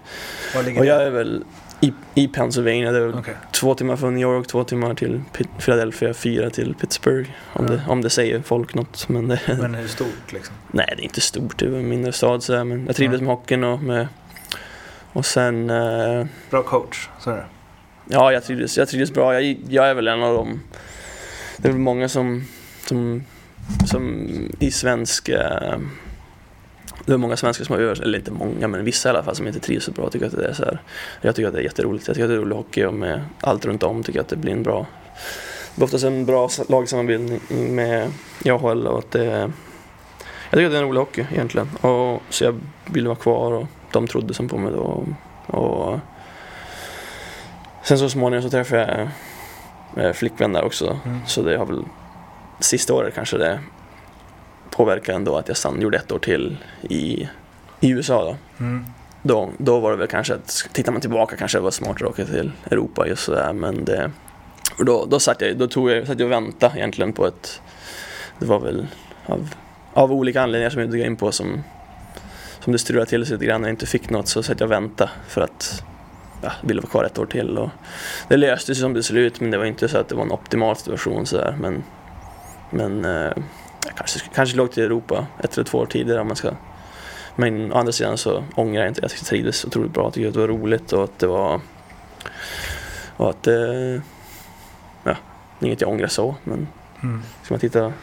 Var 0.55 0.63
ligger 0.63 0.79
Och 0.79 0.85
jag 0.85 1.03
är 1.03 1.09
väl 1.09 1.43
i, 1.83 1.93
i 2.15 2.27
Pennsylvania, 2.27 2.91
det 2.91 2.97
är 2.97 3.01
väl 3.01 3.15
Okej. 3.19 3.33
två 3.51 3.75
timmar 3.75 3.95
från 3.95 4.13
New 4.13 4.21
York, 4.21 4.47
två 4.47 4.63
timmar 4.63 4.93
till 4.93 5.21
Pit- 5.33 5.49
Philadelphia, 5.59 6.13
fyra 6.13 6.49
till 6.49 6.75
Pittsburgh. 6.75 7.29
Om, 7.53 7.65
Ja. 7.65 7.71
det, 7.71 7.81
om 7.87 8.01
det 8.01 8.09
säger 8.09 8.41
folk 8.41 8.73
något. 8.73 9.09
Men 9.09 9.27
det, 9.27 9.39
Men 9.61 9.75
hur 9.75 9.87
stort 9.87 10.33
liksom? 10.33 10.55
Nej, 10.71 10.93
det 10.97 11.01
är 11.01 11.03
inte 11.03 11.21
stort. 11.21 11.57
Det 11.59 11.65
är 11.65 11.69
en 11.69 11.89
mindre 11.89 12.11
stad 12.11 12.43
sådär, 12.43 12.63
men 12.63 12.85
jag 12.85 12.95
trivdes 12.95 13.21
Ja. 13.21 13.25
med 13.27 13.35
hockeyn 13.35 13.63
och 13.63 13.83
med... 13.83 14.07
Och 15.13 15.25
sen... 15.25 15.69
Eh, 15.69 16.25
Bra 16.49 16.63
coach, 16.63 17.07
så 17.19 17.29
är 17.31 17.35
det. 17.35 17.45
Ja, 18.09 18.31
jag 18.33 18.43
trivdes, 18.43 18.77
jag 18.77 18.87
trivdes 18.87 19.13
bra. 19.13 19.41
Jag, 19.41 19.57
jag 19.69 19.87
är 19.89 19.93
väl 19.93 20.07
en 20.07 20.23
av 20.23 20.35
dem. 20.35 20.61
Det 21.57 21.67
är 21.67 21.71
väl 21.71 21.81
många 21.81 22.09
som, 22.09 22.43
som, 22.85 23.23
som 23.85 24.27
i 24.59 24.71
svensk... 24.71 25.29
eh, 25.29 25.77
Det 27.05 27.13
är 27.13 27.17
många 27.17 27.37
svenskar 27.37 27.65
som 27.65 27.75
har 27.75 27.81
över, 27.81 28.01
eller 28.01 28.17
inte 28.17 28.31
många, 28.31 28.67
men 28.67 28.85
vissa 28.85 29.09
i 29.09 29.11
alla 29.11 29.23
fall 29.23 29.35
som 29.35 29.47
inte 29.47 29.59
trivs 29.59 29.85
så 29.85 29.91
bra. 29.91 30.09
Tycker 30.09 30.25
att 30.25 30.37
det 30.37 30.47
är 30.47 30.53
så 30.53 30.65
här. 30.65 30.81
Jag 31.21 31.35
tycker 31.35 31.47
att 31.47 31.53
det 31.53 31.59
är 31.59 31.63
jätteroligt. 31.63 32.07
Jag 32.07 32.15
tycker 32.15 32.25
att 32.25 32.29
det 32.29 32.35
är 32.35 32.39
rolig 32.39 32.55
hockey 32.55 32.85
och 32.85 32.93
med 32.93 33.21
allt 33.41 33.65
runt 33.65 33.83
om 33.83 34.03
tycker 34.03 34.19
jag 34.19 34.23
att 34.23 34.29
det 34.29 34.35
blir 34.35 34.51
en 34.51 34.63
bra... 34.63 34.85
Det 35.75 35.81
är 35.81 35.83
oftast 35.83 36.03
en 36.03 36.25
bra 36.25 36.49
lagsammanbindning 36.69 37.39
med 37.75 38.11
AHL 38.45 38.87
och 38.87 38.99
att 38.99 39.11
det... 39.11 39.25
Jag 40.49 40.59
tycker 40.59 40.65
att 40.65 40.71
det 40.71 40.77
är 40.77 40.81
en 40.81 40.87
rolig 40.87 40.99
hockey 40.99 41.25
egentligen. 41.31 41.69
Och, 41.81 42.21
så 42.29 42.43
jag 42.43 42.59
ville 42.85 43.07
vara 43.07 43.19
kvar 43.19 43.51
och 43.51 43.67
de 43.91 44.07
trodde 44.07 44.33
som 44.33 44.49
på 44.49 44.57
mig 44.57 44.71
då. 44.71 45.05
Och, 45.45 45.99
Sen 47.83 47.97
så 47.99 48.09
småningom 48.09 48.43
så 48.43 48.49
träffade 48.49 49.09
jag 49.95 50.05
eh, 50.05 50.13
flickvän 50.13 50.53
där 50.53 50.63
också. 50.63 50.99
Mm. 51.05 51.19
Så 51.27 51.41
det 51.41 51.57
har 51.57 51.65
väl 51.65 51.83
sista 52.59 52.93
året 52.93 53.15
kanske 53.15 53.37
det 53.37 53.59
påverkade 54.75 55.15
ändå 55.15 55.37
att 55.37 55.47
jag 55.47 55.57
stann, 55.57 55.81
gjorde 55.81 55.97
ett 55.97 56.11
år 56.11 56.19
till 56.19 56.57
i, 56.81 57.29
i 57.79 57.89
USA 57.89 58.23
då. 58.23 58.63
Mm. 58.65 58.85
då. 59.21 59.49
Då 59.57 59.79
var 59.79 59.91
det 59.91 59.97
väl 59.97 60.07
kanske 60.07 60.33
att, 60.33 60.69
tittar 60.73 60.91
man 60.91 61.01
tillbaka 61.01 61.35
kanske 61.35 61.57
det 61.57 61.61
var 61.61 61.71
smartare 61.71 62.07
att 62.09 62.13
åka 62.13 62.25
till 62.25 62.51
Europa 62.71 63.07
just 63.07 63.23
sådär 63.23 63.53
men 63.53 63.85
det, 63.85 64.11
då, 64.77 65.05
då 65.05 65.19
satt 65.19 65.41
jag, 65.41 65.57
då 65.57 65.67
tog 65.67 65.91
jag, 65.91 66.07
satt 66.07 66.19
jag 66.19 66.25
och 66.25 66.31
väntade 66.31 66.77
egentligen 66.77 67.13
på 67.13 67.27
ett, 67.27 67.61
det 68.39 68.45
var 68.45 68.59
väl 68.59 68.87
av, 69.25 69.53
av 69.93 70.11
olika 70.11 70.41
anledningar 70.41 70.69
som 70.69 70.79
jag 70.79 70.87
inte 70.87 70.97
går 70.97 71.07
in 71.07 71.15
på 71.15 71.31
som, 71.31 71.63
som 72.59 72.73
det 72.73 72.79
strulade 72.79 73.09
till 73.09 73.25
sig 73.25 73.33
lite 73.33 73.45
grann 73.45 73.61
när 73.61 73.67
jag 73.67 73.73
inte 73.73 73.85
fick 73.85 74.09
något 74.09 74.27
så 74.27 74.43
satt 74.43 74.59
jag 74.59 74.67
och 74.67 74.71
väntade 74.71 75.11
för 75.27 75.41
att 75.41 75.83
ja, 76.41 76.51
jag 76.61 76.67
ville 76.67 76.81
vara 76.81 76.91
kvar 76.91 77.03
ett 77.03 77.19
år 77.19 77.25
till 77.25 77.57
och 77.57 77.69
det 78.27 78.37
löste 78.37 78.65
sig 78.65 78.81
som 78.81 78.93
det 78.93 79.03
ser 79.03 79.15
ut 79.15 79.39
men 79.39 79.51
det 79.51 79.57
var 79.57 79.65
inte 79.65 79.87
så 79.87 79.97
att 79.97 80.09
det 80.09 80.15
var 80.15 80.23
en 80.23 80.31
optimal 80.31 80.75
situation 80.75 81.25
sådär 81.25 81.57
men 81.59 81.83
men 82.69 83.05
eh, 83.05 83.31
kanske, 83.95 84.19
kanske 84.35 84.57
låg 84.57 84.71
till 84.71 84.83
Europa 84.83 85.27
ett 85.39 85.53
eller 85.53 85.63
två 85.65 85.77
år 85.77 85.85
tidigare 85.85 86.21
om 86.21 86.27
man 86.27 86.35
ska 86.35 86.51
men 87.35 87.73
å 87.73 87.77
andra 87.77 87.91
sidan 87.91 88.17
så 88.17 88.43
ångrar 88.55 88.81
jag 88.81 88.87
inte. 88.89 89.01
Jag 89.01 89.11
trivdes 89.11 89.65
otroligt 89.65 89.93
bra. 89.93 90.03
Jag 90.03 90.13
tycker 90.13 90.27
att 90.27 90.33
det 90.33 90.39
var 90.39 90.47
roligt 90.47 90.93
och 90.93 91.03
att 91.03 91.19
det 91.19 91.27
var... 91.27 91.61
Och 93.17 93.29
att 93.29 93.43
det... 93.43 94.01
Ja, 95.03 95.15
inget 95.59 95.81
jag 95.81 95.89
ångrar 95.89 96.07
så, 96.07 96.35
men 96.43 96.67
Mm. 97.03 97.21
ska 97.43 97.53
man 97.53 97.59
titta 97.59 97.93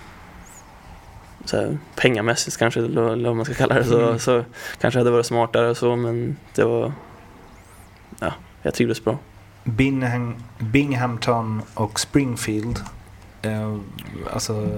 så 1.44 1.56
här, 1.56 1.78
pengamässigt 1.96 2.56
kanske, 2.56 2.80
eller 2.80 3.26
vad 3.28 3.36
man 3.36 3.44
ska 3.44 3.54
kalla 3.54 3.74
det, 3.74 3.84
så, 3.84 4.00
Mm. 4.06 4.18
så 4.18 4.44
kanske 4.80 4.98
det 4.98 5.00
hade 5.00 5.10
varit 5.10 5.26
smartare 5.26 5.70
och 5.70 5.76
så, 5.76 5.96
men 5.96 6.36
det 6.54 6.64
var... 6.64 6.92
Ja, 8.18 8.32
jag 8.62 8.74
trivdes 8.74 9.04
bra. 9.04 9.18
Bingham, 9.64 10.34
Binghamton 10.58 11.62
och 11.74 12.00
Springfield. 12.00 12.78
Eh, 13.42 13.76
alltså, 14.32 14.68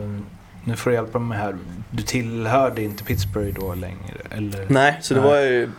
nu 0.65 0.77
får 0.77 0.91
du 0.91 0.97
hjälpa 0.97 1.19
mig 1.19 1.39
här. 1.39 1.57
Du 1.91 2.03
tillhörde 2.03 2.83
inte 2.83 3.05
Pittsburgh 3.05 3.61
då 3.61 3.75
längre? 3.75 4.21
Eller? 4.31 4.67
Nej, 4.69 4.99
så 5.01 5.15
det 5.15 5.21
Nej. 5.21 5.31
var 5.31 5.41
ju... 5.41 5.71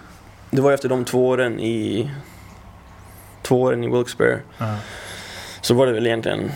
Det 0.52 0.62
var 0.62 0.72
efter 0.72 0.89
de 0.89 1.06
två 1.06 1.28
åren 1.28 1.60
i... 1.60 2.12
Två 3.41 3.62
åren 3.62 3.84
i 3.84 3.88
Wilkes-Barre 3.88 4.39
Ja. 4.58 4.76
Så 5.62 5.74
var 5.74 5.88
det 5.88 5.93
väl 5.93 6.08
egentligen, 6.08 6.52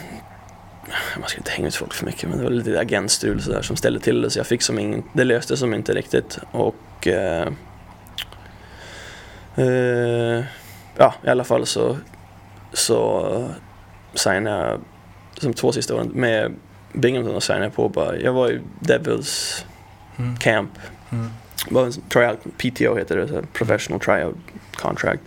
man 1.20 1.30
ska 1.30 1.38
inte 1.38 1.52
hänga 1.52 1.68
ut 1.68 1.76
folk 1.76 1.94
för 1.94 2.06
mycket, 2.06 2.30
men 2.30 2.38
det 2.38 2.44
var 2.44 2.52
lite 2.52 2.80
agentstrul 2.80 3.42
så 3.42 3.52
där 3.52 3.62
som 3.62 3.76
ställde 3.76 4.00
till 4.00 4.22
det 4.22 4.30
så 4.30 4.40
jag 4.40 4.48
fick 4.48 4.62
som 4.62 4.80
ingen, 4.80 5.04
det 5.13 5.24
löste 5.24 5.58
som 5.58 5.74
inte 5.74 5.94
riktigt 5.94 6.40
och 6.52 7.08
eh, 7.08 7.48
eh, 9.56 10.44
ja 10.98 11.13
i 11.24 11.30
alla 11.30 11.44
fall 11.44 11.66
så, 11.66 11.98
så 12.74 13.50
signade 14.13 14.70
jag 14.70 14.80
som 15.38 15.54
två 15.54 15.72
sista 15.72 15.96
åren 15.96 16.12
med 16.13 16.56
Binghamton 16.93 17.36
och 17.36 17.43
signade 17.43 17.69
på 17.69 17.89
bara, 17.89 18.17
jag 18.17 18.34
var 18.34 18.50
i 18.52 18.62
Devils 18.80 19.65
Mm. 20.19 20.38
camp 20.38 20.71
Mm. 21.12 21.28
var 21.69 21.86
en 21.86 21.91
tryout, 21.91 22.39
PTO 22.58 22.95
heter 22.95 23.17
det, 23.17 23.28
så 23.28 23.41
professional 23.54 24.00
tryout 24.00 24.36
contract. 24.76 25.21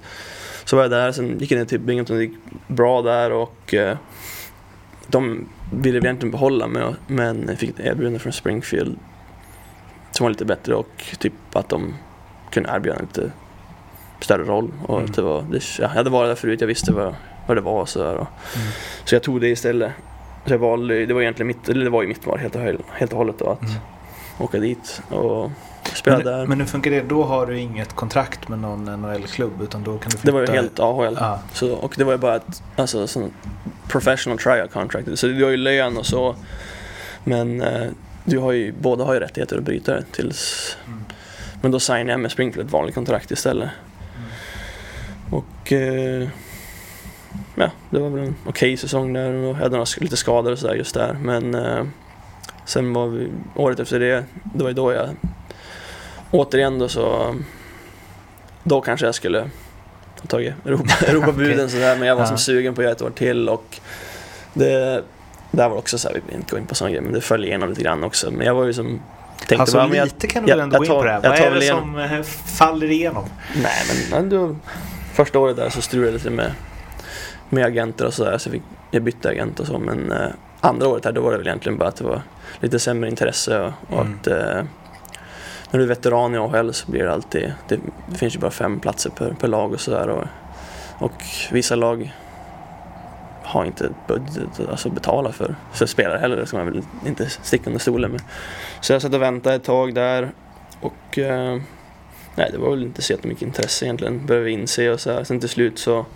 Så 0.64 0.76
var 0.76 0.82
jag 0.82 0.90
där, 0.90 1.12
sen 1.12 1.38
gick 1.38 1.50
jag 1.52 1.58
ner 1.58 1.64
till 1.64 1.80
Binghamton, 1.80 2.16
det 2.16 2.22
gick 2.22 2.38
bra 2.66 3.02
där 3.02 3.32
och 3.32 3.74
eh, 3.74 3.96
de 5.06 5.48
ville 5.72 5.98
egentligen 5.98 6.30
behålla 6.30 6.66
mig 6.66 6.94
men 7.06 7.44
jag 7.48 7.58
fick 7.58 7.70
ett 7.70 7.80
erbjudande 7.80 8.18
från 8.18 8.32
Springfield 8.32 8.98
som 10.10 10.24
var 10.24 10.30
lite 10.30 10.44
bättre 10.44 10.74
och 10.74 11.04
typ 11.18 11.32
att 11.52 11.68
de 11.68 11.94
kunde 12.50 12.70
erbjuda 12.72 12.96
en 12.98 13.02
lite 13.04 13.30
större 14.20 14.42
roll. 14.44 14.72
Och 14.86 14.98
Mm. 15.00 15.12
det 15.12 15.22
var, 15.22 15.42
det, 15.50 15.78
jag 15.78 15.88
hade 15.88 16.10
varit 16.10 16.30
där 16.30 16.34
förut, 16.34 16.60
jag 16.60 16.68
visste 16.68 16.92
vad, 16.92 17.14
vad 17.46 17.56
det 17.56 17.60
var 17.60 17.80
och 17.80 17.88
så 17.88 17.98
där. 17.98 18.16
Och, 18.16 18.26
Mm. 18.56 18.68
Så 19.04 19.14
jag 19.14 19.22
tog 19.22 19.40
det 19.40 19.48
istället. 19.48 19.92
Så 20.50 20.54
jag 20.54 20.58
valde, 20.58 21.06
det 21.06 21.14
var 21.14 21.20
egentligen 21.20 21.46
mitt, 21.46 21.68
eller 21.68 21.84
det 21.84 21.90
var 21.90 22.02
ju 22.02 22.08
mitt 22.08 22.26
val 22.26 22.38
helt 22.38 22.56
och, 22.56 22.62
helt 22.92 23.12
och 23.12 23.18
hållet 23.18 23.38
då 23.38 23.50
att 23.50 23.62
Mm. 23.62 23.74
åka 24.38 24.58
dit 24.58 25.02
och 25.08 25.50
spela 25.94 26.16
Men, 26.16 26.26
där. 26.26 26.46
men 26.46 26.60
hur 26.60 26.66
funkar 26.66 26.90
det? 26.90 27.00
Då 27.00 27.24
har 27.24 27.46
du 27.46 27.58
inget 27.58 27.92
kontrakt 27.92 28.48
med 28.48 28.58
någon 28.58 28.84
NHL-klubb 28.84 29.62
utan 29.62 29.82
då 29.82 29.98
kan 29.98 30.10
du 30.10 30.16
flytta? 30.16 30.26
Det 30.26 30.32
var 30.32 30.40
ju 30.40 30.46
helt 30.46 30.80
AHL. 30.80 31.16
Ja. 31.20 31.40
Så, 31.52 31.72
och 31.72 31.94
det 31.96 32.04
var 32.04 32.12
ju 32.12 32.18
bara 32.18 32.36
ett 32.36 32.62
alltså, 32.76 33.06
sån 33.06 33.30
professional 33.88 34.38
trial 34.38 34.68
contract. 34.68 35.18
Så 35.18 35.26
du 35.26 35.44
har 35.44 35.50
ju 35.50 35.56
lön 35.56 35.96
och 35.96 36.06
så. 36.06 36.36
Men 37.24 37.62
eh, 37.62 37.86
du 38.24 38.38
har 38.38 38.52
ju, 38.52 38.72
båda 38.80 39.04
har 39.04 39.14
ju 39.14 39.20
rättigheter 39.20 39.56
att 39.56 39.64
bryta 39.64 39.92
det 39.94 40.04
tills... 40.12 40.76
Mm. 40.86 41.04
Men 41.62 41.70
då 41.70 41.80
signade 41.80 42.10
jag 42.10 42.20
med 42.20 42.30
Springfield 42.30 42.66
ett 42.66 42.72
vanligt 42.72 42.94
kontrakt 42.94 43.30
istället. 43.30 43.70
Och... 45.30 45.72
Eh, 45.72 46.28
ja, 47.60 47.70
det 47.90 47.98
var 47.98 48.08
väl 48.08 48.24
en 48.26 48.34
okej 48.46 48.76
säsong 48.76 49.12
där 49.12 49.32
och 49.32 49.48
jag 49.48 49.54
hade 49.54 49.70
några, 49.76 49.86
lite 49.96 50.16
skador 50.16 50.52
och 50.52 50.58
sådär 50.58 50.74
just 50.74 50.94
där. 50.94 51.12
Men 51.22 51.54
eh, 51.54 51.84
sen 52.64 52.92
var 52.92 53.06
vi, 53.06 53.28
året 53.54 53.80
efter 53.80 54.00
det, 54.00 54.24
det 54.54 54.62
var 54.62 54.70
ju 54.70 54.74
då 54.74 54.92
jag 54.92 55.08
återigen 56.30 56.78
då 56.78 56.88
så... 56.88 57.34
Då 58.62 58.80
kanske 58.80 59.06
jag 59.06 59.14
skulle 59.14 59.38
ha 59.40 60.26
tagit 60.28 60.54
Europa, 60.66 60.92
Europabuden 61.06 61.52
Okej. 61.52 61.68
sådär 61.70 61.96
men 61.98 62.08
jag 62.08 62.14
var 62.16 62.22
Ja. 62.22 62.26
som 62.28 62.38
sugen 62.38 62.74
på 62.74 62.80
att 62.80 62.84
göra 62.84 62.92
ett 62.92 63.02
år 63.02 63.10
till 63.10 63.48
och 63.48 63.80
det... 64.54 65.02
Där 65.52 65.68
var 65.68 65.76
också 65.76 65.98
så 65.98 66.08
här, 66.08 66.14
vi 66.14 66.20
vill 66.26 66.36
inte 66.36 66.50
gå 66.50 66.58
in 66.58 66.66
på 66.66 66.74
sådana 66.74 66.90
grejer, 66.90 67.02
men 67.02 67.12
det 67.12 67.20
föll 67.20 67.44
igenom 67.44 67.68
lite 67.68 67.82
grann 67.82 68.04
också. 68.04 68.30
Men 68.30 68.46
jag 68.46 68.54
var 68.54 68.64
ju 68.64 68.72
som... 68.72 69.00
Tänkte 69.38 69.56
Alltså 69.56 69.76
bara, 69.76 69.86
men 69.88 69.96
jag, 69.98 70.04
lite 70.04 70.26
kan 70.26 70.42
du 70.42 70.48
jag- 70.48 70.56
väl 70.56 70.62
ändå 70.62 70.74
jag 70.74 70.80
gå 70.80 70.84
in 70.84 70.90
på 70.90 71.04
det 71.04 71.10
här. 71.12 71.20
jag 71.22 71.30
Vad 71.30 71.38
är 71.38 71.54
det 71.60 71.66
som 71.66 71.98
eh, 71.98 72.22
faller 72.58 72.90
igenom? 72.90 73.24
Nej 73.62 73.82
men 74.10 74.18
ändå, 74.18 74.56
första 75.12 75.38
året 75.38 75.56
där 75.56 75.70
så 75.70 75.82
strulade 75.82 76.10
det 76.10 76.16
lite 76.16 76.30
med, 76.30 76.52
med 77.50 77.64
agenter 77.64 78.06
och 78.06 78.14
sådär 78.14 78.38
så 78.38 78.48
jag, 78.48 78.52
fick, 78.52 78.62
jag 78.90 79.02
bytte 79.02 79.28
agent 79.28 79.60
och 79.60 79.66
så 79.66 79.78
men 79.78 80.12
eh, 80.12 80.28
andra 80.60 80.88
året 80.88 81.04
här 81.04 81.12
då 81.12 81.20
var 81.20 81.32
det 81.32 81.38
väl 81.38 81.46
egentligen 81.46 81.78
bara 81.78 81.88
att 81.88 81.96
det 81.96 82.04
var 82.04 82.22
lite 82.60 82.78
sämre 82.78 83.10
intresse 83.10 83.60
och, 83.60 83.72
och 83.88 84.00
Mm. 84.00 84.14
att 84.20 84.26
eh, 84.26 84.64
när 85.70 85.78
du 85.78 85.82
är 85.82 85.88
veteran 85.88 86.34
i 86.34 86.38
AHL 86.38 86.72
så 86.72 86.90
blir 86.90 87.04
det 87.04 87.12
alltid, 87.12 87.52
det, 87.68 87.80
det 88.06 88.18
finns 88.18 88.34
ju 88.34 88.38
bara 88.38 88.50
fem 88.50 88.80
platser 88.80 89.10
per, 89.10 89.36
per 89.40 89.48
lag 89.48 89.72
och 89.72 89.80
sådär 89.80 90.08
och, 90.08 90.24
och 90.98 91.24
vissa 91.52 91.76
lag 91.76 92.12
har 93.42 93.64
inte 93.64 93.90
budget 94.06 94.68
alltså 94.70 94.90
betala 94.90 95.32
för, 95.32 95.54
för 95.72 95.86
spelare 95.86 96.18
heller, 96.18 96.36
det 96.36 96.46
ska 96.46 96.56
man 96.56 96.66
väl 96.66 96.82
inte 97.06 97.30
sticka 97.30 97.66
under 97.66 97.80
stolen 97.80 98.10
med. 98.10 98.20
Så 98.80 98.92
jag 98.92 99.02
satt 99.02 99.14
och 99.14 99.22
väntade 99.22 99.56
ett 99.56 99.64
tag 99.64 99.94
där 99.94 100.30
och 100.80 101.18
eh, 101.18 101.60
Nej, 102.34 102.48
det 102.52 102.58
var 102.58 102.70
väl 102.70 102.82
inte 102.82 103.02
så 103.02 103.12
jättemycket 103.12 103.42
intresse 103.42 103.84
egentligen. 103.84 104.26
Började 104.26 104.50
inse 104.50 104.90
och 104.90 105.00
så 105.00 105.12
här. 105.12 105.24
Sen 105.24 105.40
till 105.40 105.48
slut 105.48 105.78
så 105.78 106.06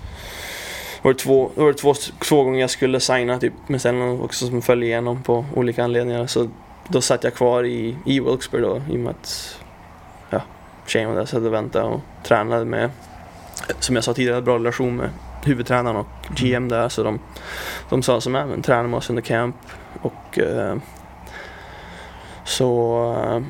var 1.05 1.13
det 1.13 1.19
två, 1.19 1.51
var 1.55 1.67
det 1.67 1.75
två, 1.75 1.95
två 2.29 2.45
gånger 2.45 2.61
jag 2.61 2.71
skulle 2.71 3.01
signa 3.01 3.39
typ 3.39 3.53
med 3.67 3.81
ställen 3.81 4.21
också 4.21 4.47
som 4.47 4.63
föll 4.63 4.83
igenom 4.83 5.23
på 5.23 5.45
olika 5.55 5.85
anledningar. 5.85 6.27
Så 6.27 6.49
då 6.89 7.01
satt 7.01 7.25
jag 7.25 7.35
kvar 7.35 7.65
i, 7.65 7.97
i 8.07 8.21
Wilkes-Barre 8.21 8.61
då 8.61 8.83
i 8.91 8.97
och 8.97 9.01
med 9.01 9.11
att 9.11 9.59
ja, 10.31 10.41
tjejen 10.87 11.09
var 11.09 11.17
där 11.17 11.25
så 11.25 11.37
jag 11.37 11.41
väntade 11.41 11.85
och 11.85 12.01
tränade 12.23 12.65
med, 12.65 12.91
som 13.79 13.95
jag 13.95 14.05
sa 14.05 14.15
tidigare, 14.15 14.43
bra 14.43 14.55
relation 14.55 14.97
med 14.97 15.11
huvudtränaren 15.45 15.97
och 15.97 16.07
GM 16.37 16.69
där. 16.69 16.89
Så 16.89 17.03
de, 17.03 17.19
de 17.89 18.03
sa 18.03 18.21
som 18.21 18.35
är, 18.35 18.47
men 18.47 18.63
träna 18.63 18.89
med 18.89 18.99
oss 18.99 19.11
under 19.11 19.23
camp. 19.23 19.57
Och 20.03 20.39
eh, 20.39 20.77
så 22.45 23.13
eh, 23.13 23.43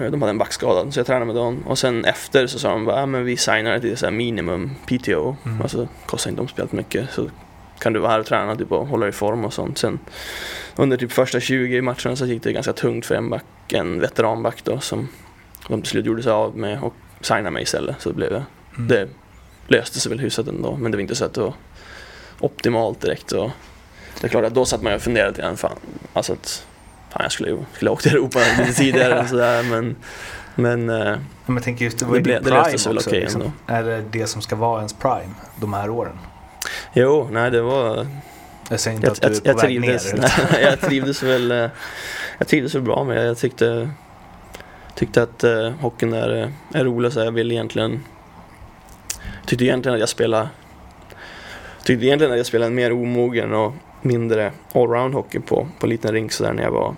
de 0.00 0.22
hade 0.22 0.30
en 0.30 0.38
backskada 0.38 0.90
så 0.90 0.98
jag 0.98 1.06
tränade 1.06 1.26
med 1.26 1.34
dem 1.34 1.62
och 1.66 1.78
sen 1.78 2.04
efter 2.04 2.46
så 2.46 2.58
sa 2.58 2.70
de 2.70 2.84
bara, 2.84 3.02
ah, 3.02 3.06
men 3.06 3.24
vi 3.24 3.36
signar 3.36 3.78
till 3.78 3.96
så 3.96 4.10
minimum 4.10 4.70
PTO, 4.86 5.36
Mm. 5.46 5.62
alltså 5.62 5.88
kostar 6.06 6.30
inte 6.30 6.46
speciellt 6.46 6.72
mycket 6.72 7.10
så 7.12 7.30
kan 7.78 7.92
du 7.92 8.00
vara 8.00 8.12
här 8.12 8.20
och 8.20 8.26
träna 8.26 8.56
typ, 8.56 8.72
och 8.72 8.86
hålla 8.86 9.00
dig 9.06 9.08
i 9.08 9.12
form 9.12 9.44
och 9.44 9.52
sånt. 9.52 9.78
Sen 9.78 9.98
under 10.76 10.96
typ 10.96 11.12
första 11.12 11.40
20 11.40 11.82
matcherna 11.82 12.16
så 12.16 12.26
gick 12.26 12.42
det 12.42 12.52
ganska 12.52 12.72
tungt 12.72 13.06
för 13.06 13.14
en 13.14 13.30
back, 13.30 13.44
en 13.72 14.00
veteranback 14.00 14.64
då 14.64 14.80
som 14.80 15.08
de 15.68 15.82
till 15.82 15.90
slut 15.90 16.06
gjorde 16.06 16.22
sig 16.22 16.32
av 16.32 16.56
med 16.56 16.82
och 16.82 16.94
signade 17.20 17.50
mig 17.50 17.62
istället 17.62 17.96
så 17.98 18.08
det 18.08 18.14
blev 18.14 18.30
det. 18.30 18.44
Mm. 18.76 18.88
Det 18.88 19.08
löste 19.68 20.00
sig 20.00 20.10
väl 20.10 20.18
hyfsat 20.20 20.48
ändå 20.48 20.76
men 20.76 20.90
det 20.90 20.96
var 20.96 21.02
inte 21.02 21.14
så 21.14 21.24
att 21.24 21.34
det 21.34 21.40
var 21.40 21.54
optimalt 22.40 23.00
direkt. 23.00 23.32
Och 23.32 23.50
det 24.20 24.26
är 24.26 24.28
klart 24.28 24.44
att 24.44 24.54
då 24.54 24.64
satt 24.64 24.82
man 24.82 24.94
och 24.94 25.02
funderade 25.02 25.30
lite 25.30 25.42
grann, 25.42 25.56
fan, 25.56 25.76
alltså 26.12 26.32
att 26.32 26.66
fan, 27.14 27.22
jag 27.22 27.32
skulle, 27.32 27.56
skulle 27.74 27.90
åkt 27.90 28.02
till 28.02 28.12
Europa 28.12 28.38
lite 28.58 28.72
tidigare 28.72 29.18
än 29.20 29.28
sådär 29.28 29.62
men, 29.62 29.96
men 30.54 30.90
eh, 30.90 31.18
Men 31.46 31.62
tänker 31.62 31.84
just 31.84 31.98
det 31.98 32.04
var 32.04 32.12
Det 32.12 32.18
ju 32.30 32.38
det 32.38 32.40
prime 32.42 32.62
väl 32.86 32.96
också. 32.96 33.10
okej 33.10 33.20
liksom. 33.20 33.52
Är 33.66 33.82
det 33.82 34.02
det 34.12 34.26
som 34.26 34.42
ska 34.42 34.56
vara 34.56 34.78
ens 34.78 34.92
prime 34.92 35.34
de 35.60 35.72
här 35.74 35.90
åren? 35.90 36.18
jo, 36.92 37.28
nej 37.32 37.50
det 37.50 37.62
var 37.62 38.06
Jag 38.70 38.80
säger 38.80 38.96
inte 38.96 39.06
jag, 39.06 39.12
att 39.12 39.20
du 39.22 39.26
är 39.28 39.40
på 39.40 39.48
jag, 39.48 39.54
väg 39.54 39.64
trivdes, 39.82 40.12
ner. 40.12 40.20
nej, 40.52 40.62
jag 40.62 40.80
trivdes 40.80 41.22
väl 41.22 41.50
eh, 41.50 41.68
Jag 42.38 42.48
trivdes 42.48 42.74
väl 42.74 42.82
bra 42.82 43.04
med 43.04 43.16
det. 43.16 43.24
Jag 43.24 43.38
tyckte 43.38 43.90
Tyckte 44.94 45.22
att 45.22 45.44
eh, 45.44 45.70
hockeyn 45.80 46.10
där 46.10 46.28
är, 46.28 46.52
är 46.74 46.84
rolig 46.84 47.12
så 47.12 47.20
jag 47.20 47.32
ville 47.32 47.54
egentligen 47.54 48.00
Tyckte 49.46 49.64
egentligen 49.64 49.94
att 49.94 50.00
jag 50.00 50.08
spelade 50.08 50.48
Tyckte 51.84 52.06
egentligen 52.06 52.32
att 52.32 52.38
jag 52.38 52.46
spelade 52.46 52.70
mer 52.70 52.92
omogen 52.92 53.52
och 53.54 53.72
mindre 54.02 54.52
allround 54.74 55.14
hockey 55.14 55.40
på, 55.40 55.68
på 55.78 55.86
liten 55.86 56.12
rink 56.12 56.32
sådär 56.32 56.52
när 56.52 56.62
jag 56.62 56.70
var 56.70 56.94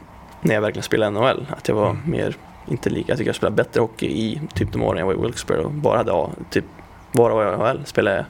När 0.46 0.54
jag 0.54 0.60
verkligen 0.60 0.82
spelade 0.82 1.10
NHL. 1.10 1.46
Att 1.56 1.68
jag 1.68 1.74
var 1.74 1.90
Mm. 1.90 2.10
mer 2.10 2.36
Inte 2.68 2.90
lika, 2.90 3.12
jag 3.12 3.18
tycker 3.18 3.28
jag 3.28 3.36
spelade 3.36 3.56
bättre 3.56 3.80
hockey 3.80 4.06
i 4.06 4.40
typ 4.54 4.72
de 4.72 4.82
åren 4.82 4.98
jag 4.98 5.06
var 5.06 5.14
i 5.14 5.16
Wilkes-Barre 5.16 5.60
och 5.64 5.70
bara 5.70 5.96
hade 5.98 6.12
A, 6.12 6.30
typ 6.50 6.64
Bara 7.12 7.34
var 7.34 7.44
jag 7.44 7.52
i 7.52 7.62
AHL 7.62 7.86
spelade 7.86 8.16
jag 8.16 8.26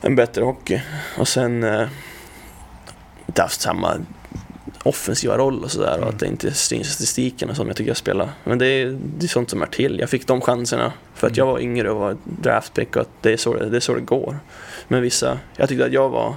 en 0.00 0.16
bättre 0.16 0.44
hockey. 0.44 0.82
Och 1.18 1.28
sen 1.28 1.64
eh, 1.64 1.88
inte 3.26 3.42
haft 3.42 3.60
samma 3.60 3.96
offensiva 4.82 5.38
roll 5.38 5.64
och 5.64 5.70
sådär 5.70 6.00
och 6.00 6.08
att 6.08 6.18
det 6.18 6.26
inte 6.26 6.52
syns 6.52 6.86
i 6.86 6.90
statistiken 6.90 7.50
och 7.50 7.56
som 7.56 7.66
jag 7.66 7.76
tycker 7.76 7.90
jag 7.90 7.96
spelar. 7.96 8.28
Men 8.44 8.58
det 8.58 8.66
är, 8.66 8.98
det 9.18 9.26
är 9.26 9.28
sånt 9.28 9.50
som 9.50 9.62
är 9.62 9.66
till. 9.66 9.98
Jag 9.98 10.10
fick 10.10 10.26
de 10.26 10.40
chanserna 10.40 10.92
för 11.14 11.26
att 11.26 11.36
jag 11.36 11.46
var 11.46 11.58
yngre 11.58 11.90
och 11.90 12.00
var 12.00 12.16
draftpick 12.24 12.96
och 12.96 13.02
att 13.02 13.10
det 13.20 13.32
är, 13.32 13.36
så, 13.36 13.54
det 13.54 13.76
är 13.76 13.80
så 13.80 13.94
det 13.94 14.00
går. 14.00 14.38
Men 14.88 15.02
vissa, 15.02 15.38
jag 15.56 15.68
tyckte 15.68 15.84
att 15.84 15.92
jag 15.92 16.08
var, 16.08 16.34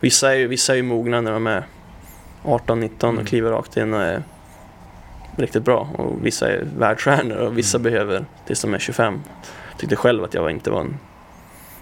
vissa 0.00 0.32
är 0.32 0.36
ju, 0.36 0.46
vissa 0.46 0.76
är 0.76 0.82
mogna 0.82 1.20
när 1.20 1.32
de 1.32 1.46
är 1.46 1.64
18-19 2.44 3.20
och 3.20 3.26
kliver 3.26 3.50
rakt 3.50 3.76
in 3.76 3.94
och 3.94 4.02
är 4.02 4.22
riktigt 5.36 5.64
bra 5.64 5.88
och 5.98 6.26
vissa 6.26 6.52
är 6.52 6.66
världsstjärnor 6.78 7.36
och 7.36 7.58
vissa 7.58 7.78
behöver 7.78 8.24
tills 8.46 8.62
de 8.62 8.74
är 8.74 8.78
25. 8.78 9.20
Jag 9.70 9.78
tyckte 9.78 9.96
själv 9.96 10.24
att 10.24 10.34
jag 10.34 10.42
var 10.42 10.50
inte 10.50 10.70
var 10.70 10.80
en, 10.80 10.98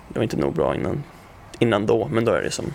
jag 0.08 0.14
var 0.14 0.22
inte 0.22 0.36
nog 0.36 0.54
bra 0.54 0.74
innan, 0.74 1.02
innan 1.58 1.86
då, 1.86 2.08
men 2.12 2.24
då 2.24 2.32
är 2.32 2.42
det 2.42 2.50
som 2.50 2.72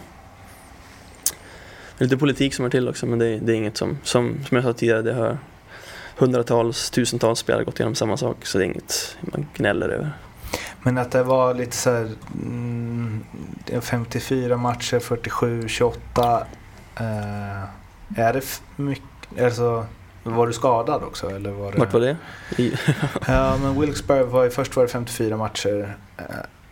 lite 1.97 2.17
politik 2.17 2.53
som 2.53 2.65
är 2.65 2.69
till 2.69 2.89
också, 2.89 3.05
men 3.05 3.19
det, 3.19 3.39
det 3.39 3.51
är 3.51 3.55
inget 3.55 3.77
som, 3.77 3.97
som, 4.03 4.37
som 4.47 4.55
jag 4.55 4.63
sa 4.63 4.73
tidigare, 4.73 5.01
det 5.01 5.13
har 5.13 5.37
hundratals, 6.17 6.89
tusentals 6.89 7.39
spelare 7.39 7.63
gått 7.63 7.79
igenom 7.79 7.95
samma 7.95 8.17
sak, 8.17 8.45
så 8.45 8.57
det 8.57 8.63
är 8.63 8.65
inget 8.65 9.17
man 9.21 9.45
gnäller 9.53 9.89
över. 9.89 10.11
Men 10.83 10.97
att 10.97 11.11
det 11.11 11.23
var 11.23 11.53
lite 11.53 11.75
så 11.75 11.91
här, 11.91 12.09
mm, 12.33 13.23
det 13.65 13.75
är 13.75 13.81
54 13.81 14.57
matcher, 14.57 14.99
47, 14.99 15.67
28. 15.67 16.47
Eh, 16.95 17.63
är 18.15 18.33
det 18.33 18.61
mycket, 18.75 19.43
alltså, 19.43 19.85
var 20.23 20.47
du 20.47 20.53
skadad 20.53 21.03
också? 21.03 21.29
Eller 21.29 21.51
var 21.51 21.71
det... 21.71 21.77
Vart 21.77 21.93
var 21.93 21.99
det? 21.99 22.17
Ja, 23.27 23.57
men 23.57 23.81
Wilkes-Barre 23.81 24.23
var 24.23 24.43
ju, 24.43 24.49
först 24.49 24.75
var 24.75 24.83
det 24.83 24.89
54 24.89 25.37
matcher 25.37 25.97
eh, 26.17 26.25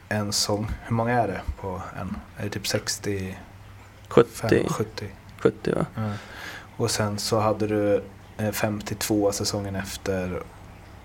en 0.09 0.33
säsong. 0.33 0.71
Hur 0.83 0.95
många 0.95 1.21
är 1.21 1.27
det 1.27 1.41
på 1.61 1.81
en? 2.01 2.15
Är 2.37 2.43
det 2.43 2.49
typ 2.49 2.67
65, 2.67 3.35
70, 4.07 4.65
70? 4.69 5.05
70 5.39 5.71
va? 5.75 5.85
Ja. 5.95 6.11
Och 6.77 6.91
sen 6.91 7.19
så 7.19 7.39
hade 7.39 7.67
du 7.67 8.03
eh, 8.37 8.51
52 8.51 9.31
säsongen 9.31 9.75
efter 9.75 10.41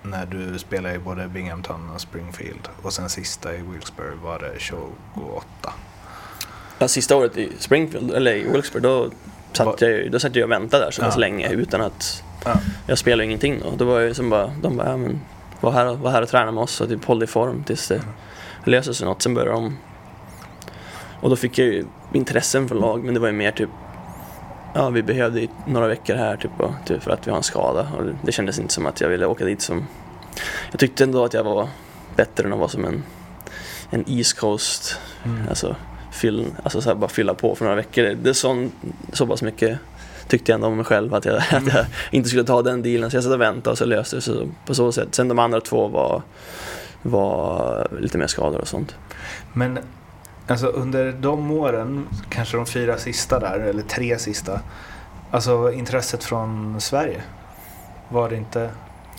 när 0.02 0.26
du 0.26 0.58
spelade 0.58 0.94
i 0.94 0.98
både 0.98 1.28
Binghamton 1.28 1.90
och 1.94 2.00
Springfield. 2.00 2.68
Och 2.82 2.92
sen 2.92 3.08
sista 3.08 3.54
i 3.54 3.58
Wilkes-Barre 3.58 4.14
var 4.22 4.38
det 4.38 4.54
28. 4.58 5.72
Ja, 6.78 6.88
sista 6.88 7.16
året 7.16 7.36
i 7.36 7.52
Springfield, 7.58 8.10
eller 8.10 8.34
i 8.34 8.42
Wilkesburg, 8.42 8.82
då 8.82 9.10
satt, 9.52 9.80
jag, 9.80 10.10
då 10.12 10.18
satt 10.20 10.36
jag 10.36 10.44
och 10.44 10.50
väntade 10.50 10.84
där 10.84 10.90
så 10.90 11.02
pass 11.02 11.14
Ja. 11.14 11.20
länge 11.20 11.48
utan 11.48 11.80
att 11.80 12.22
Ja. 12.44 12.54
jag 12.86 12.98
spelade 12.98 13.24
ingenting 13.24 13.60
då. 13.64 13.70
Då 13.76 13.84
var 13.84 14.00
jag 14.00 14.16
som 14.16 14.30
bara, 14.30 14.52
de 14.62 14.76
bara, 14.76 14.88
ja 14.88 14.96
men 14.96 15.20
var 15.60 15.70
här, 15.72 15.94
var 15.94 16.10
här 16.10 16.22
och 16.22 16.28
träna 16.28 16.50
med 16.52 16.62
oss 16.62 16.80
och 16.80 16.88
typ 16.88 17.04
håll 17.04 17.18
dig 17.18 17.24
i 17.24 17.26
form 17.26 17.64
tills 17.64 17.88
det 17.88 18.02
löser 18.64 18.92
sig 18.92 19.06
något. 19.06 19.22
Sen 19.22 19.34
började 19.34 19.52
de. 19.52 19.76
Och 21.20 21.30
då 21.30 21.36
fick 21.36 21.58
jag 21.58 21.66
ju 21.66 21.84
intressen 22.12 22.68
för 22.68 22.74
lag, 22.74 23.04
men 23.04 23.14
det 23.14 23.20
var 23.20 23.26
ju 23.26 23.32
mer 23.34 23.50
typ 23.52 23.68
Ja, 24.74 24.88
vi 24.90 25.02
behövde 25.02 25.46
några 25.66 25.86
veckor 25.88 26.14
här 26.14 26.36
typ, 26.36 26.60
och, 26.60 26.72
typ 26.86 27.02
för 27.02 27.10
att 27.10 27.26
vi 27.26 27.30
har 27.30 27.36
en 27.38 27.42
skada 27.42 27.88
och 27.98 28.04
det, 28.04 28.16
det 28.22 28.32
kändes 28.32 28.58
inte 28.58 28.74
som 28.74 28.86
att 28.86 29.00
jag 29.00 29.08
ville 29.08 29.26
åka 29.26 29.44
dit 29.44 29.62
som 29.62 29.86
Jag 30.70 30.80
tyckte 30.80 31.04
ändå 31.04 31.24
att 31.24 31.34
jag 31.34 31.44
var 31.44 31.68
bättre 32.16 32.46
än 32.46 32.52
att 32.52 32.58
vara 32.58 32.68
som 32.68 32.84
en 32.84 33.02
en 33.90 34.04
East 34.08 34.38
Coast 34.38 34.98
Mm. 35.24 35.48
Alltså, 35.48 35.76
fyll, 36.20 36.46
alltså 36.62 36.80
så 36.80 36.94
bara 36.94 37.08
fylla 37.08 37.34
på 37.34 37.54
för 37.54 37.64
några 37.64 37.76
veckor. 37.76 38.02
Det 38.02 38.30
är 38.30 38.34
sån, 38.34 38.72
så 39.12 39.26
pass 39.26 39.42
mycket 39.42 39.78
tyckte 40.28 40.52
jag 40.52 40.54
ändå 40.54 40.66
om 40.66 40.76
mig 40.76 40.84
själv 40.84 41.14
att 41.14 41.24
jag, 41.24 41.36
att 41.36 41.66
jag 41.66 41.86
inte 42.10 42.28
skulle 42.28 42.44
ta 42.44 42.62
den 42.62 42.82
dealen. 42.82 43.10
Så 43.10 43.16
jag 43.16 43.24
satt 43.24 43.32
och 43.32 43.40
väntade 43.40 43.72
och 43.72 43.78
så 43.78 43.84
löste 43.84 44.16
det 44.16 44.22
sig 44.22 44.48
på 44.66 44.74
så 44.74 44.92
sätt. 44.92 45.14
Sen 45.14 45.28
de 45.28 45.38
andra 45.38 45.60
två 45.60 45.88
var, 45.88 46.22
var 47.02 47.88
lite 48.00 48.18
mer 48.18 48.26
skador 48.26 48.60
och 48.60 48.68
sånt. 48.68 48.94
Men 49.52 49.78
alltså 50.46 50.66
under 50.66 51.12
de 51.12 51.50
åren, 51.50 52.06
kanske 52.28 52.56
de 52.56 52.66
fyra 52.66 52.98
sista 52.98 53.40
där, 53.40 53.58
eller 53.58 53.82
tre 53.82 54.18
sista. 54.18 54.60
Alltså 55.30 55.72
intresset 55.72 56.24
från 56.24 56.80
Sverige. 56.80 57.22
Var 58.08 58.30
det 58.30 58.36
inte? 58.36 58.70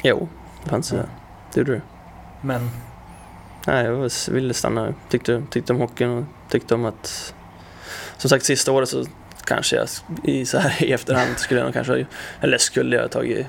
Jo, 0.03 0.27
det 0.63 0.69
fanns 0.69 0.89
det. 0.89 1.05
Det 1.53 1.59
gjorde 1.59 1.71
det. 1.71 1.81
Men 2.41 2.69
Nej, 3.67 3.85
jag 3.85 4.09
ville 4.31 4.53
stanna. 4.53 4.93
Tyckte, 5.09 5.43
tyckte 5.49 5.73
om 5.73 5.79
hockeyn 5.79 6.09
och 6.09 6.23
tyckte 6.51 6.75
om 6.75 6.85
att... 6.85 7.33
Som 8.17 8.29
sagt, 8.29 8.45
sista 8.45 8.71
året 8.71 8.89
så 8.89 9.05
kanske 9.45 9.75
jag 9.75 9.87
i, 10.23 10.45
så 10.45 10.57
här, 10.57 10.83
i 10.83 10.91
efterhand 10.91 11.37
skulle 11.39 11.59
jag 11.59 11.65
nog 11.65 11.73
kanske... 11.73 12.05
Eller 12.41 12.57
skulle 12.57 12.95
jag 12.95 13.03
ha 13.03 13.09
tagit 13.09 13.47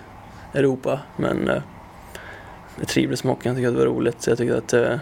Europa, 0.55 1.01
men... 1.17 1.49
eh, 1.49 1.63
Jag 2.79 2.89
trivdes 2.89 3.25
med 3.25 3.35
hockeyn, 3.35 3.53
jag 3.53 3.57
tyckte 3.57 3.69
att 3.69 3.75
det 3.75 3.79
var 3.79 3.87
roligt. 3.95 4.27
Jag 4.27 4.39
tycker, 4.39 4.55
att, 4.57 4.73
eh, 4.73 4.97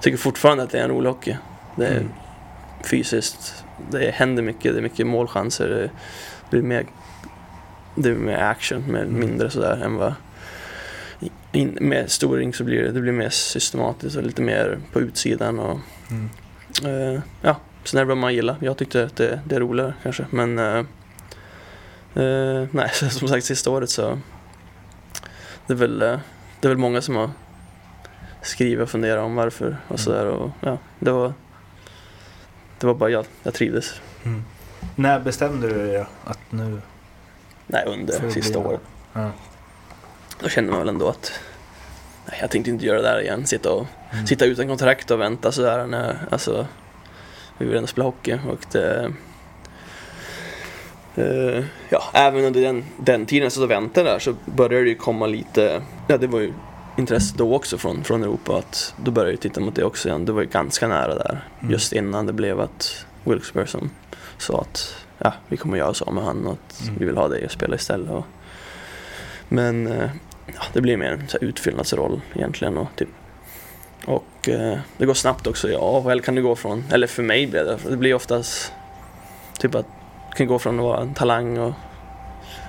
tycker 0.00 0.18
fortfarande 0.18 0.62
att 0.62 0.70
det 0.70 0.78
är 0.78 0.82
en 0.84 0.90
rolig 0.90 1.10
hockey. 1.10 1.36
Det 1.76 1.86
är 1.86 1.96
Mm. 1.96 2.08
fysiskt, 2.84 3.64
det 3.90 4.10
händer 4.10 4.42
mycket, 4.42 4.72
det 4.72 4.78
är 4.78 4.82
mycket 4.82 5.06
målchanser. 5.06 5.68
Det 5.68 5.90
blir 6.50 6.62
mer, 6.62 6.86
det 7.94 8.08
är 8.08 8.14
mer 8.14 8.36
action, 8.38 8.92
mer, 8.92 9.02
Mm. 9.02 9.20
mindre 9.20 9.50
sådär 9.50 9.80
än 9.84 9.96
vad... 9.96 10.14
In, 11.52 11.78
med 11.80 12.10
stor 12.10 12.36
rink 12.36 12.54
så 12.56 12.64
blir 12.64 12.82
det, 12.82 12.92
det 12.92 13.00
blir 13.00 13.12
mer 13.12 13.28
systematiskt 13.30 14.16
och 14.16 14.22
lite 14.22 14.42
mer 14.42 14.78
på 14.92 15.00
utsidan 15.00 15.58
och 15.58 15.78
mm. 16.10 16.30
Eh, 16.84 17.20
ja, 17.42 17.56
sen 17.84 17.98
är 17.98 18.04
det 18.04 18.08
vad 18.08 18.16
man 18.16 18.34
gillar. 18.34 18.56
Jag 18.60 18.76
tyckte 18.76 19.04
att 19.04 19.16
det, 19.16 19.40
det 19.44 19.56
är 19.56 19.60
roligare 19.60 19.94
kanske 20.02 20.26
men 20.30 20.58
eh, 20.58 20.78
eh, 22.14 22.68
nej, 22.70 22.90
som 23.10 23.28
sagt 23.28 23.44
sista 23.44 23.70
året 23.70 23.90
så 23.90 24.18
det 25.66 25.72
är 25.72 25.76
väl, 25.76 26.02
eh, 26.02 26.18
det 26.60 26.66
är 26.66 26.68
väl 26.68 26.78
många 26.78 27.00
som 27.02 27.16
har 27.16 27.30
skrivit 28.42 28.82
och 28.82 28.90
funderat 28.90 29.24
om 29.24 29.34
varför 29.34 29.76
och 29.88 30.00
sådär 30.00 30.26
och 30.26 30.50
ja, 30.60 30.78
det 30.98 31.10
var 31.10 31.32
det 32.78 32.86
var 32.86 32.94
bara 32.94 33.10
jag, 33.10 33.24
jag 33.42 33.54
trivdes. 33.54 34.00
Mm. 34.24 34.44
När 34.94 35.20
bestämde 35.20 35.68
du 35.68 35.86
dig? 35.86 36.06
Att 36.24 36.38
nu... 36.50 36.80
Nej, 37.66 37.84
under 37.86 38.30
sista 38.30 38.60
bli- 38.60 38.68
året. 38.68 38.80
Ja. 39.12 39.30
Då 40.40 40.48
kände 40.48 40.70
man 40.70 40.80
väl 40.80 40.88
ändå 40.88 41.08
att 41.08 41.32
nej, 42.26 42.38
jag 42.40 42.50
tänkte 42.50 42.70
inte 42.70 42.86
göra 42.86 42.96
det 43.02 43.08
där 43.08 43.20
igen. 43.20 43.46
Sitta, 43.46 43.72
och, 43.72 43.86
Mm. 44.12 44.26
sitta 44.26 44.44
utan 44.44 44.68
kontrakt 44.68 45.10
och 45.10 45.20
vänta 45.20 45.52
sådär. 45.52 45.86
När, 45.86 46.16
alltså, 46.30 46.66
vi 47.58 47.66
vill 47.66 47.76
ändå 47.76 47.86
spela 47.86 48.04
hockey 48.04 48.38
och 48.50 48.58
det... 48.72 49.12
eh, 51.14 51.64
ja, 51.88 52.02
även 52.12 52.44
under 52.44 52.60
den, 52.62 52.84
den 52.96 53.26
tiden 53.26 53.50
så 53.50 53.66
väntade 53.66 54.10
där 54.10 54.18
så 54.18 54.34
började 54.44 54.84
det 54.84 54.88
ju 54.90 54.94
komma 54.96 55.26
lite... 55.26 55.82
Ja, 56.08 56.16
det 56.18 56.26
var 56.26 56.40
ju 56.40 56.52
intresse 56.96 57.34
då 57.36 57.54
också 57.54 57.78
från, 57.78 58.04
från 58.04 58.22
Europa. 58.22 58.58
Att 58.58 58.94
då 59.04 59.10
började 59.10 59.32
jag 59.32 59.40
titta 59.40 59.60
mot 59.60 59.74
det 59.74 59.84
också 59.84 60.08
igen. 60.08 60.24
Det 60.24 60.32
var 60.32 60.42
ju 60.42 60.48
ganska 60.48 60.88
nära 60.88 61.14
där. 61.14 61.44
Mm. 61.60 61.72
Just 61.72 61.92
innan 61.92 62.26
det 62.26 62.32
blev 62.32 62.60
att 62.60 63.06
Wilkesburg 63.24 63.68
som 63.68 63.90
sa 64.38 64.60
att 64.60 64.94
ja, 65.18 65.32
vi 65.48 65.56
kommer 65.56 65.76
göra 65.78 65.94
så 65.94 66.10
med 66.10 66.24
han 66.24 66.46
och 66.46 66.52
att 66.52 66.82
Mm. 66.82 66.94
vi 66.98 67.04
vill 67.06 67.16
ha 67.16 67.28
dig 67.28 67.44
att 67.44 67.52
spela 67.52 67.74
istället. 67.74 68.10
Och, 68.10 68.24
men 69.48 69.86
eh, 69.86 70.10
ja, 70.46 70.62
det 70.72 70.80
blir 70.80 70.96
mer 70.96 71.12
en 71.12 71.28
så 71.28 71.38
här 71.40 71.48
utfyllnadsroll 71.48 72.20
egentligen. 72.34 72.78
Och, 72.78 72.88
typ, 72.96 73.08
och 74.06 74.48
eh, 74.48 74.78
det 74.96 75.06
går 75.06 75.14
snabbt 75.14 75.46
också. 75.46 75.68
Ja, 75.68 75.78
AHL 75.80 76.20
kan 76.20 76.34
det 76.34 76.40
gå 76.40 76.56
från, 76.56 76.84
eller 76.92 77.06
för 77.06 77.22
mig 77.22 77.46
blir 77.46 77.64
det, 77.64 77.78
det 77.90 77.96
blir 77.96 78.14
oftast 78.14 78.72
typ 79.58 79.74
att 79.74 79.86
det 80.30 80.36
kan 80.36 80.46
gå 80.46 80.58
från 80.58 80.78
att 80.78 80.84
vara 80.84 81.00
en 81.00 81.14
talang 81.14 81.58
och 81.58 81.72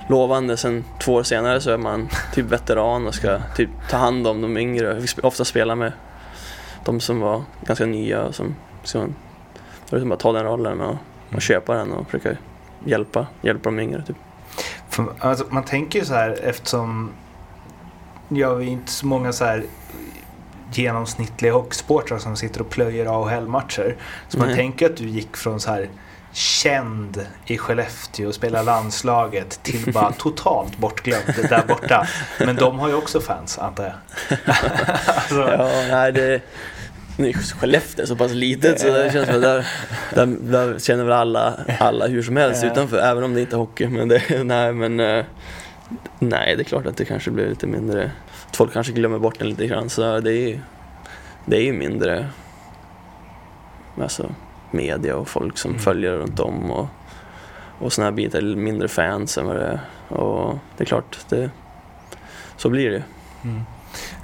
lovande, 0.08 0.56
sen 0.56 0.84
två 1.00 1.14
år 1.14 1.22
senare 1.22 1.60
så 1.60 1.70
är 1.70 1.78
man 1.78 2.08
typ 2.34 2.46
veteran 2.46 3.06
och 3.06 3.14
ska 3.14 3.38
typ 3.56 3.70
ta 3.90 3.96
hand 3.96 4.26
om 4.26 4.40
de 4.40 4.56
yngre. 4.56 4.94
Vi 4.94 5.06
ofta 5.22 5.44
spelar 5.44 5.74
med 5.74 5.92
de 6.84 7.00
som 7.00 7.20
var 7.20 7.42
ganska 7.66 7.86
nya 7.86 8.22
och 8.22 8.34
som, 8.34 8.54
som 8.82 9.14
och 9.84 9.92
liksom 9.92 10.08
bara 10.08 10.18
ta 10.18 10.32
den 10.32 10.44
rollen 10.44 10.80
och, 10.80 10.96
och 11.34 11.42
köpa 11.42 11.74
den 11.74 11.92
och 11.92 12.10
försöka 12.10 12.38
hjälpa, 12.84 13.26
hjälpa 13.42 13.70
de 13.70 13.80
yngre. 13.80 14.02
Typ. 14.02 14.16
För, 14.88 15.06
alltså, 15.18 15.44
man 15.50 15.64
tänker 15.64 15.98
ju 15.98 16.04
så 16.04 16.14
här 16.14 16.38
eftersom 16.42 17.10
ja, 18.28 18.54
vi 18.54 18.66
är 18.66 18.70
inte 18.70 18.92
så 18.92 19.06
många 19.06 19.32
så 19.32 19.44
här 19.44 19.64
genomsnittliga 20.72 21.52
hockeysportrar 21.52 22.18
som 22.18 22.36
sitter 22.36 22.60
och 22.60 22.70
plöjer 22.70 23.06
AHL-matcher. 23.06 23.96
Så 24.28 24.38
man 24.38 24.46
Nej. 24.46 24.56
tänker 24.56 24.86
att 24.86 24.96
du 24.96 25.08
gick 25.08 25.36
från 25.36 25.60
så 25.60 25.70
här 25.70 25.88
känd 26.32 27.26
i 27.46 27.58
Skellefteå 27.58 28.28
och 28.28 28.34
spelar 28.34 28.62
landslaget 28.62 29.62
till 29.62 29.92
bara 29.92 30.12
totalt 30.12 30.78
bortglömd 30.78 31.48
där 31.48 31.64
borta. 31.68 32.08
Men 32.38 32.56
de 32.56 32.78
har 32.78 32.88
ju 32.88 32.94
också 32.94 33.20
fans 33.20 33.58
antar 33.58 33.84
jag. 33.84 34.38
alltså, 35.06 35.40
Ja, 35.40 35.68
nej 35.90 36.12
det... 36.12 36.40
Nu 37.16 37.28
är 37.28 37.32
Skellefteå 37.32 38.06
så 38.06 38.16
pass 38.16 38.32
litet 38.32 38.80
så 38.80 38.86
det 38.86 39.12
känns 39.12 39.28
att 39.28 39.42
där, 39.42 39.66
där, 40.14 40.26
där 40.26 40.78
känner 40.78 41.04
väl 41.04 41.12
alla, 41.12 41.54
alla 41.80 42.06
hur 42.06 42.22
som 42.22 42.36
helst 42.36 42.64
utanför, 42.64 42.98
även 42.98 43.24
om 43.24 43.34
det 43.34 43.40
inte 43.40 43.56
är 43.56 43.58
hockey. 43.58 43.86
Men 43.86 44.08
det, 44.08 44.44
nej, 44.44 44.72
men 44.72 45.00
eh, 45.00 45.24
nej, 46.18 46.56
det 46.56 46.62
är 46.62 46.64
klart 46.64 46.86
att 46.86 46.96
det 46.96 47.04
kanske 47.04 47.30
blir 47.30 47.48
lite 47.48 47.66
mindre, 47.66 48.10
folk 48.52 48.72
kanske 48.72 48.92
glömmer 48.92 49.18
bort 49.18 49.38
den 49.38 49.48
lite 49.48 49.66
grann. 49.66 49.88
Så 49.90 50.20
det 50.20 50.30
är 50.32 50.48
ju, 50.48 50.58
det 51.44 51.56
är 51.56 51.62
ju 51.62 51.72
mindre 51.72 52.26
alltså, 54.00 54.34
media 54.70 55.16
och 55.16 55.28
folk 55.28 55.58
som 55.58 55.70
Mm. 55.70 55.82
följer 55.82 56.12
runt 56.12 56.40
om 56.40 56.70
och, 56.70 56.86
och 57.78 57.92
sådana 57.92 58.10
här 58.10 58.16
bitar, 58.16 58.42
mindre 58.42 58.88
fans 58.88 59.38
än 59.38 59.46
vad 59.46 59.56
det 59.56 59.66
är. 59.66 59.80
Och 60.18 60.58
det 60.76 60.84
är 60.84 60.86
klart, 60.86 61.18
det, 61.28 61.50
så 62.56 62.70
blir 62.70 62.90
det. 62.90 63.02
Mm. 63.44 63.60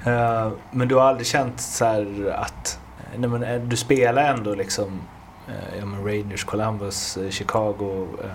Eh, 0.05 0.51
men 0.71 0.87
du 0.87 0.95
har 0.95 1.01
aldrig 1.03 1.27
känt 1.27 1.61
så 1.61 1.85
här 1.85 2.29
att 2.35 2.79
nej, 3.17 3.29
men, 3.29 3.43
eh, 3.43 3.61
du 3.61 3.75
spelar 3.75 4.33
ändå 4.33 4.55
liksom 4.55 5.01
eh, 5.47 6.05
Rangers, 6.05 6.43
Columbus, 6.43 7.17
eh, 7.17 7.29
Chicago, 7.29 8.07
eh, 8.23 8.29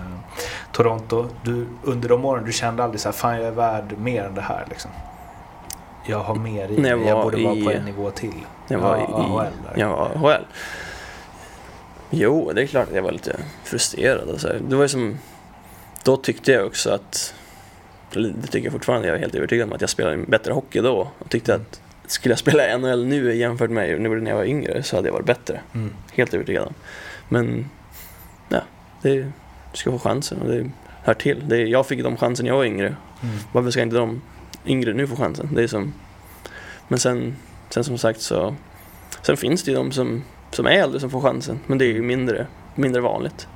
Toronto. 0.71 1.27
Du, 1.43 1.67
under 1.83 2.09
de 2.09 2.25
åren 2.25 2.45
du 2.45 2.51
kände 2.51 2.83
aldrig 2.83 2.99
så 3.01 3.07
här, 3.07 3.13
fan 3.13 3.35
jag 3.35 3.45
är 3.45 3.51
värd 3.51 3.97
mer 3.97 4.23
än 4.23 4.35
det 4.35 4.41
här 4.41 4.65
liksom. 4.69 4.91
Jag 6.05 6.19
har 6.19 6.35
mer 6.35 6.67
i 6.69 6.73
jag 6.87 6.99
mig, 6.99 7.07
jag 7.07 7.15
var 7.15 7.23
borde 7.23 7.43
vara 7.43 7.53
på 7.53 7.71
i- 7.71 7.75
en 7.75 7.85
nivå 7.85 8.11
till. 8.11 8.45
Jag 8.67 8.79
var 8.79 8.97
Ja, 8.97 9.03
i 9.03 9.11
AHL 9.13 9.51
där. 9.63 9.81
Ja, 9.81 10.11
AHL. 10.15 10.45
Jo, 12.09 12.51
det 12.55 12.61
är 12.61 12.67
klart 12.67 12.87
att 12.89 12.95
jag 12.95 13.03
var 13.03 13.11
lite 13.11 13.35
frustrerad. 13.63 14.29
Och 14.29 14.41
så 14.41 14.47
här. 14.47 14.61
Det 14.69 14.75
var 14.75 14.83
ju 14.83 14.89
som... 14.89 15.17
Då 16.03 16.17
tyckte 16.17 16.51
jag 16.51 16.65
också 16.65 16.89
att... 16.91 17.33
Det 18.13 18.47
tycker 18.47 18.65
jag 18.65 18.73
fortfarande. 18.73 19.07
Jag 19.07 19.15
är 19.15 19.19
helt 19.19 19.35
övertygad 19.35 19.67
om 19.67 19.73
att 19.73 19.81
jag 19.81 19.89
spelade 19.89 20.17
bättre 20.17 20.53
hockey 20.53 20.79
då. 20.81 21.07
Och 21.19 21.29
tyckte 21.29 21.55
att 21.55 21.81
skulle 22.07 22.31
jag 22.31 22.39
spela 22.39 22.77
NHL 22.77 23.05
nu 23.05 23.35
jämfört 23.35 23.69
med 23.69 24.01
när 24.01 24.29
jag 24.29 24.37
var 24.37 24.45
yngre 24.45 24.83
så 24.83 24.95
hade 24.95 25.07
jag 25.07 25.13
varit 25.13 25.25
bättre. 25.25 25.59
Mm. 25.73 25.93
Helt 26.13 26.33
övertygad 26.33 26.63
om. 26.67 26.73
Men... 27.29 27.69
Ja, 28.49 28.61
det 29.01 29.09
är, 29.09 29.15
du 29.71 29.77
ska 29.77 29.91
få 29.91 29.99
chansen 29.99 30.41
och 30.41 30.47
det 30.51 30.69
hör 31.03 31.13
till. 31.13 31.43
Det 31.49 31.57
är, 31.57 31.65
jag 31.65 31.87
fick 31.87 32.03
de 32.03 32.17
chansen 32.17 32.43
när 32.45 32.51
jag 32.51 32.57
var 32.57 32.65
yngre. 32.65 32.87
Mm. 33.23 33.35
Varför 33.51 33.71
ska 33.71 33.81
inte 33.81 33.95
de 33.95 34.21
yngre 34.65 34.93
nu 34.93 35.07
få 35.07 35.15
chansen? 35.15 35.49
Det 35.53 35.63
är 35.63 35.67
som... 35.67 35.93
Men 36.87 36.99
sen, 36.99 37.35
sen 37.69 37.83
som 37.83 37.97
sagt 37.97 38.21
så... 38.21 38.55
Sen 39.21 39.37
finns 39.37 39.63
det 39.63 39.71
ju 39.71 39.77
de 39.77 39.91
som, 39.91 40.23
som 40.51 40.65
är 40.65 40.71
äldre 40.71 40.99
som 40.99 41.09
får 41.09 41.21
chansen. 41.21 41.59
Men 41.67 41.77
det 41.77 41.85
är 41.85 41.93
ju 41.93 42.01
mindre, 42.01 42.47
mindre 42.75 43.01
vanligt. 43.01 43.47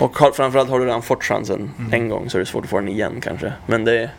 Och 0.00 0.18
har, 0.18 0.32
framförallt 0.32 0.70
har 0.70 0.78
du 0.78 0.84
redan 0.84 1.02
fått 1.02 1.24
chansen 1.24 1.70
Mm. 1.78 1.92
en 1.92 2.08
gång 2.08 2.30
så 2.30 2.38
är 2.38 2.40
det 2.40 2.46
svårt 2.46 2.64
att 2.64 2.70
få 2.70 2.78
den 2.80 2.88
igen 2.88 3.20
kanske. 3.20 3.52
Men 3.66 3.84
det, 3.84 3.92
är- 3.98 4.10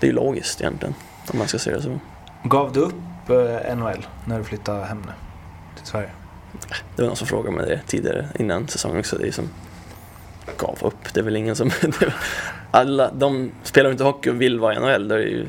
det 0.00 0.06
är 0.06 0.08
ju 0.10 0.14
logiskt 0.16 0.60
egentligen. 0.60 0.94
Om 1.32 1.38
man 1.38 1.48
ska 1.48 1.58
se 1.58 1.70
det 1.70 1.82
så. 1.82 2.00
Gav 2.46 2.72
du 2.72 2.80
upp 2.80 2.94
eh, 3.28 3.76
NHL 3.76 4.06
när 4.24 4.38
du 4.38 4.44
flyttade 4.44 4.84
hem 4.84 5.02
nu 5.06 5.12
till 5.76 5.86
Sverige? 5.86 6.10
Det 6.96 7.02
var 7.02 7.06
någon 7.06 7.16
som 7.16 7.26
frågade 7.26 7.56
mig 7.56 7.66
det 7.66 7.80
tidigare 7.86 8.28
innan 8.38 8.68
säsongen 8.68 8.98
också. 8.98 9.18
Det 9.18 9.28
är 9.28 9.32
som 9.32 9.48
gav 10.56 10.78
upp. 10.80 11.14
Det 11.14 11.20
är 11.20 11.24
väl 11.24 11.36
ingen 11.36 11.56
som... 11.56 11.70
alla, 12.70 13.10
de 13.12 13.50
spelar 13.62 13.90
inte 13.90 14.04
hockey 14.04 14.30
och 14.30 14.40
vill 14.40 14.58
vara 14.58 14.74
i 14.74 14.80
NHL. 14.80 15.08
Då 15.08 15.14
är 15.14 15.18
det 15.18 15.24
ju, 15.24 15.48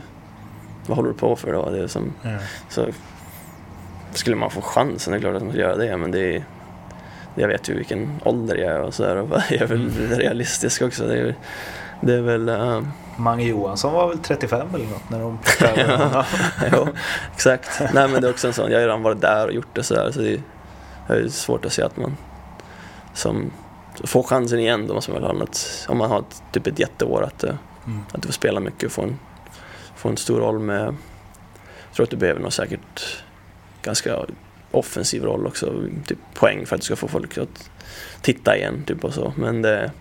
vad 0.87 0.97
håller 0.97 1.09
du 1.09 1.15
på 1.15 1.35
för 1.35 1.53
då? 1.53 1.69
Det 1.69 1.79
är 1.79 1.87
som, 1.87 2.13
så 2.69 2.87
skulle 4.13 4.35
man 4.35 4.51
få 4.51 4.61
chansen, 4.61 5.11
det 5.11 5.17
är 5.17 5.21
klart 5.21 5.35
att 5.35 5.41
man 5.41 5.51
skulle 5.51 5.63
göra 5.63 5.77
det. 5.77 5.97
Men 5.97 6.11
det 6.11 6.35
är, 6.35 6.43
jag 7.35 7.47
vet 7.47 7.69
ju 7.69 7.75
vilken 7.75 8.09
ålder 8.23 8.55
jag 8.55 8.71
är 8.71 8.81
och 8.81 8.93
sådär. 8.93 9.17
Och 9.17 9.29
jag 9.49 9.61
är 9.61 9.67
väl 9.67 9.89
realistisk 10.09 10.81
också. 10.81 11.07
Det 11.07 11.19
är, 11.19 11.35
det 12.01 12.13
är 12.13 12.21
väl... 12.21 12.49
äh, 12.49 12.81
Mange 13.17 13.43
Johansson 13.43 13.93
var 13.93 14.07
väl 14.07 14.17
35 14.19 14.67
eller 14.75 14.85
något 14.85 15.09
när 15.09 15.19
de 15.19 15.39
honom. 15.99 16.23
jo, 16.73 16.87
exakt. 17.33 17.69
Nej 17.93 18.07
men 18.07 18.21
det 18.21 18.27
är 18.27 18.31
också 18.31 18.47
en 18.47 18.53
sån, 18.53 18.71
jag 18.71 18.77
har 18.77 18.81
ju 18.81 18.87
redan 18.87 19.03
varit 19.03 19.21
där 19.21 19.47
och 19.47 19.53
gjort 19.53 19.75
det 19.75 19.83
sådär. 19.83 20.11
Så 20.11 20.19
det 20.19 20.41
är 21.07 21.15
ju 21.15 21.29
svårt 21.29 21.65
att 21.65 21.73
se 21.73 21.81
att 21.81 21.97
man 21.97 22.17
som 23.13 23.51
får 24.03 24.23
chansen 24.23 24.59
igen 24.59 24.87
då 24.87 24.93
måste 24.93 25.11
man 25.11 25.21
väl 25.21 25.31
ha 25.31 25.37
något, 25.37 25.85
om 25.89 25.97
man 25.97 26.09
har 26.09 26.19
ett, 26.19 26.43
typ 26.51 26.67
ett 26.67 26.79
jätteår 26.79 27.23
att, 27.23 27.43
eh, 27.43 27.55
Mm. 27.87 28.01
att 28.11 28.21
du 28.21 28.27
får 28.27 28.33
spela 28.33 28.59
mycket 28.59 28.83
och 28.83 28.91
få 28.91 29.01
en, 29.01 29.19
få 29.95 30.09
en 30.09 30.17
stor 30.17 30.39
roll 30.39 30.59
med, 30.59 30.81
jag 31.87 31.95
tror 31.95 32.03
att 32.03 32.09
du 32.09 32.17
behöver 32.17 32.41
nog 32.41 32.53
säkert 32.53 33.23
ganska 33.81 34.17
offensiv 34.71 35.23
roll 35.23 35.47
också, 35.47 35.73
typ 36.07 36.17
poäng 36.33 36.65
för 36.65 36.75
att 36.75 36.81
du 36.81 36.85
ska 36.85 36.95
få 36.95 37.07
folk 37.07 37.37
att 37.37 37.69
titta 38.21 38.57
igen 38.57 38.83
typ 38.87 39.03
och 39.03 39.13
så. 39.13 39.33
Men 39.37 39.61
det, 39.61 39.91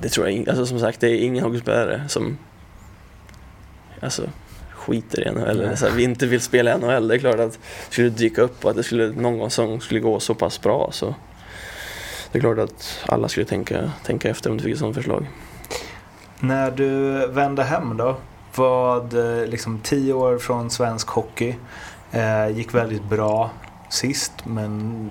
det 0.00 0.08
tror 0.08 0.26
jag 0.26 0.36
inte, 0.36 0.50
alltså 0.50 0.66
som 0.66 0.80
sagt 0.80 1.00
det 1.00 1.08
är 1.08 1.24
ingen 1.24 1.44
hockeyspelare 1.44 2.08
som 2.08 2.38
alltså, 4.00 4.22
skiter 4.70 5.28
i 5.28 5.30
NHL 5.30 5.44
eller 5.44 5.76
så 5.76 5.86
här, 5.86 5.92
vi 5.92 6.02
inte 6.02 6.26
vill 6.26 6.40
spela 6.40 6.74
i 6.74 6.78
NHL. 6.78 7.08
Det 7.08 7.14
är 7.14 7.18
klart 7.18 7.40
att 7.40 7.58
skulle 7.90 8.08
det 8.08 8.16
dyka 8.16 8.42
upp 8.42 8.64
och 8.64 8.70
att 8.70 8.76
det 8.76 8.82
skulle 8.82 9.08
någon 9.08 9.38
gång 9.38 9.50
som 9.50 9.80
skulle 9.80 10.00
gå 10.00 10.20
så 10.20 10.34
pass 10.34 10.60
bra 10.60 10.88
så 10.92 11.14
det 12.32 12.38
är 12.38 12.40
klart 12.40 12.58
att 12.58 13.04
alla 13.06 13.28
skulle 13.28 13.46
tänka, 13.46 13.92
tänka 14.04 14.28
efter 14.28 14.50
om 14.50 14.56
du 14.56 14.64
fick 14.64 14.72
ett 14.72 14.78
sådant 14.78 14.96
förslag. 14.96 15.26
När 16.40 16.70
du 16.70 17.26
vände 17.26 17.62
hem 17.62 17.96
då, 17.96 18.16
vad 18.54 19.14
eh, 19.14 19.46
liksom 19.46 19.80
tio 19.80 20.12
år 20.12 20.38
från 20.38 20.70
svensk 20.70 21.08
hockey, 21.08 21.54
eh, 22.12 22.48
gick 22.48 22.74
väldigt 22.74 23.04
bra 23.04 23.50
sist 23.90 24.32
men 24.44 25.10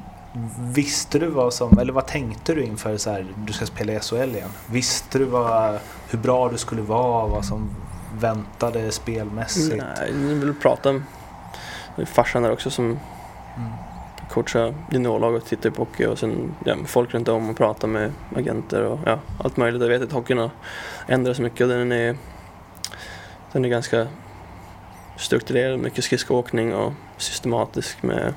visste 0.60 1.20
du 1.20 1.28
vad 1.28 1.54
som, 1.54 1.80
eller 1.80 1.94
vad 1.94 2.08
tänkte 2.08 2.54
du 2.54 2.64
inför 2.64 2.98
så 2.98 3.12
här, 3.12 3.26
du 3.46 3.54
ska 3.54 3.66
spela 3.66 3.94
i 3.94 4.00
SHL 4.00 4.16
igen? 4.16 4.50
Visste 4.72 5.20
du 5.20 5.26
vad, 5.26 5.80
hur 6.10 6.20
bra 6.20 6.50
du 6.50 6.58
skulle 6.58 6.82
vara, 6.82 7.28
vad 7.28 7.46
som 7.46 7.70
väntade 8.20 8.92
spelmässigt? 8.92 9.84
Nej, 9.98 10.14
ni 10.14 10.34
vill 10.34 10.54
prata 10.54 11.02
är 12.02 12.06
farsan 12.06 12.44
där 12.44 12.52
också 12.52 12.70
som 12.70 13.00
Mm. 13.58 13.72
coachar 14.30 14.74
juniorlag 14.92 15.36
och 15.36 15.46
tittar 15.46 15.70
på 15.70 15.82
hockey 15.82 16.06
och 16.06 16.20
sen 16.20 16.56
ja, 16.66 16.76
folk 16.86 17.14
runt 17.14 17.28
om 17.28 17.50
och 17.50 17.58
pratar 17.58 17.88
med 17.88 18.12
agenter 18.36 18.84
och 18.84 19.00
ja, 19.06 19.20
allt 19.44 19.58
möjligt. 19.58 19.82
Jag 19.82 19.90
vet 19.90 20.02
att 20.02 20.12
hockeyn 20.12 20.38
har 20.38 20.50
ändrats 21.08 21.40
mycket 21.40 21.62
och 21.62 21.68
den 21.68 21.92
är, 21.92 22.18
den 23.52 23.66
är 23.66 23.70
ganska 23.70 24.08
strukturerad, 25.18 25.80
mycket 25.80 26.04
skridskoåkning 26.04 26.76
och 26.76 26.94
systematisk 27.18 28.04
med 28.04 28.34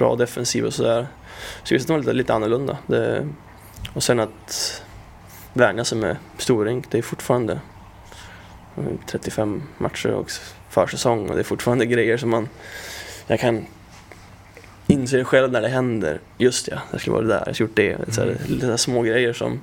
bra 0.00 0.16
defensiv 0.16 0.64
och 0.64 0.74
sådär. 0.74 1.06
Så 1.64 1.74
just 1.74 1.86
det 1.86 1.92
var 1.92 1.98
lite, 2.00 2.12
lite 2.12 2.34
annorlunda. 2.34 2.78
Det, 2.86 3.28
och 3.94 4.02
sen 4.02 4.20
att 4.20 4.82
vänja 5.52 5.84
sig 5.84 5.98
med 5.98 6.16
storrink, 6.38 6.90
det 6.90 6.98
är 6.98 7.02
fortfarande 7.02 7.60
35 9.06 9.62
matcher 9.78 10.10
och 10.10 10.30
försäsong 10.68 11.28
och 11.28 11.34
det 11.34 11.40
är 11.40 11.44
fortfarande 11.44 11.86
grejer 11.94 12.16
som 12.16 12.30
man 12.30 12.48
jag 13.26 13.40
kan 13.40 13.66
inse 14.86 15.24
själv 15.24 15.52
när 15.52 15.60
det 15.60 15.68
händer. 15.68 16.20
Just 16.38 16.68
ja, 16.68 16.78
jag 16.90 17.00
skulle 17.00 17.14
vara 17.14 17.26
där, 17.26 17.42
jag 17.46 17.54
skulle 17.54 17.68
gjort 17.68 17.76
det. 17.76 18.14
Så 18.14 18.20
här, 18.20 18.36
lite 18.46 18.60
så 18.60 18.70
här 18.70 18.76
små 18.76 19.02
grejer 19.02 19.32
som 19.32 19.60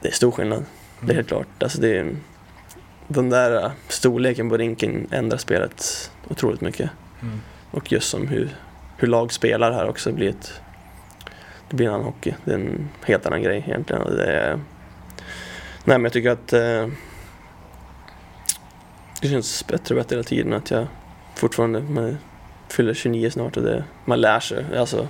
det 0.00 0.08
är 0.08 0.12
stor 0.12 0.30
skillnad. 0.30 0.64
Det 1.00 1.12
är 1.12 1.16
helt 1.16 1.28
klart. 1.28 1.62
Alltså 1.62 1.80
det 1.80 1.88
är, 1.88 2.00
en- 2.00 2.20
den 3.08 3.30
där 3.30 3.64
äh, 3.64 3.70
storleken 3.88 4.48
på 4.48 4.56
rinken 4.56 5.06
ändrar 5.10 5.38
spelet 5.38 6.10
otroligt 6.28 6.60
mycket. 6.60 6.90
Mm. 7.22 7.40
Och 7.70 7.92
just 7.92 8.08
som 8.08 8.28
hur, 8.28 8.48
hur 8.98 9.08
lag 9.08 9.32
spelar 9.32 9.72
här 9.72 9.88
också 9.88 10.12
blir 10.12 10.28
ett 10.28 10.60
det 11.70 11.76
blir 11.76 11.86
en 11.86 11.94
annan 11.94 12.06
hockey. 12.06 12.34
Det 12.44 12.50
är 12.50 12.54
en 12.54 12.88
helt 13.02 13.26
annan 13.26 13.42
grej 13.42 13.64
egentligen. 13.66 14.16
Det 14.16 14.26
är, 14.32 14.54
nej 15.84 15.98
men 15.98 16.04
jag 16.04 16.12
tycker 16.12 16.30
att 16.30 16.52
eh, 16.52 16.86
det 19.22 19.28
känns 19.28 19.66
bättre 19.66 19.94
och 19.94 20.00
bättre 20.00 20.14
hela 20.16 20.22
tiden 20.24 20.52
att 20.52 20.70
jag 20.70 20.86
fortfarande 21.34 21.80
man 21.80 22.18
fyller 22.68 22.94
29 22.94 23.30
snart 23.30 23.56
och 23.56 23.62
det, 23.62 23.84
man 24.04 24.20
lär 24.20 24.40
sig. 24.40 24.64
Alltså, 24.76 25.08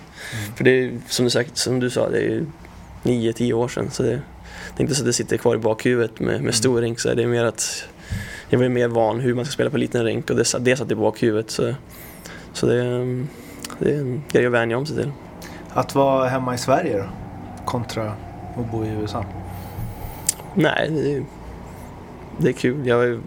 För 0.57 0.65
det 0.65 0.71
är 0.71 1.01
som 1.07 1.25
du, 1.25 1.31
sagt, 1.31 1.57
som 1.57 1.81
du 1.81 1.91
sa, 1.91 2.09
det 2.11 2.21
är 2.27 2.47
9-10 3.03 3.53
år 3.53 3.69
sedan. 3.69 3.91
Så 3.91 4.03
det, 4.03 4.09
det 4.09 4.21
är 4.77 4.81
inte 4.81 4.95
så 4.95 5.03
att 5.03 5.07
det 5.07 5.13
sitter 5.13 5.37
kvar 5.37 5.55
i 5.55 5.59
bakhuvudet 5.59 6.21
med, 6.21 6.43
med 6.43 6.55
stor 6.55 6.81
rink. 6.81 7.01
Så 7.01 7.15
det 7.15 7.23
är 7.23 7.27
mer 7.27 7.45
att 7.45 7.89
jag 8.49 8.63
är 8.63 8.69
mer 8.69 8.89
van 8.89 9.21
hur 9.21 9.35
man 9.35 9.45
ska 9.45 9.53
spela 9.53 9.71
på 9.71 9.77
liten 9.77 10.05
rink 10.05 10.31
och 10.31 10.37
det, 10.37 10.45
det 10.61 10.77
satt 10.77 10.91
i 10.91 10.95
bakhuvudet. 10.95 11.51
Så, 11.51 11.75
så 12.53 12.67
det, 12.67 12.83
är- 12.85 13.27
det 13.79 13.95
är 13.95 13.99
en 14.01 14.23
grej 14.33 14.47
att 14.47 14.53
vänja 14.53 14.79
om 14.79 14.87
sig 14.87 14.97
till. 14.97 15.13
Att 15.71 15.95
vara 15.95 16.29
hemma 16.29 16.55
i 16.55 16.59
Sverige 16.59 16.99
då, 16.99 17.05
kontra 17.65 18.13
att 18.57 18.71
bo 18.71 18.85
i 18.85 18.89
USA? 18.89 19.25
Nej, 20.55 20.91
det 20.91 21.13
är, 21.13 21.25
det 22.39 22.49
är 22.49 22.53
kul. 22.53 22.87
Jag 22.87 23.05
är, 23.05 23.21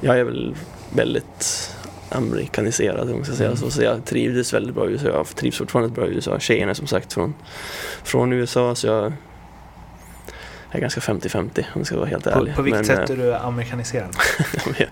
jag 0.00 0.18
är 0.18 0.24
väl 0.24 0.56
väldigt 0.94 1.74
amerikaniserad 2.10 3.10
om 3.10 3.16
man 3.16 3.24
ska 3.24 3.34
säga 3.34 3.56
så. 3.56 3.70
Så 3.70 3.82
jag 3.82 4.04
trivdes 4.04 4.54
väldigt 4.54 4.74
bra 4.74 4.88
i 4.88 4.92
USA. 4.92 5.08
Jag 5.08 5.26
trivs 5.26 5.58
fortfarande 5.58 5.94
bra 5.94 6.06
i 6.06 6.10
USA. 6.10 6.38
Tjejerna 6.38 6.70
är 6.70 6.74
som 6.74 6.86
sagt 6.86 7.12
från, 7.12 7.34
från 8.02 8.32
USA 8.32 8.74
så 8.74 8.86
jag 8.86 9.12
är 10.70 10.80
ganska 10.80 11.00
50-50 11.00 11.38
om 11.58 11.64
jag 11.74 11.86
ska 11.86 11.96
vara 11.96 12.06
helt 12.06 12.24
På, 12.24 12.30
ärlig. 12.30 12.54
på 12.56 12.62
vilket 12.62 12.86
Men, 12.86 12.96
sätt 12.96 13.10
eh, 13.10 13.16
är 13.16 13.22
du 13.22 13.34
amerikaniserad? 13.34 14.16
jag 14.78 14.88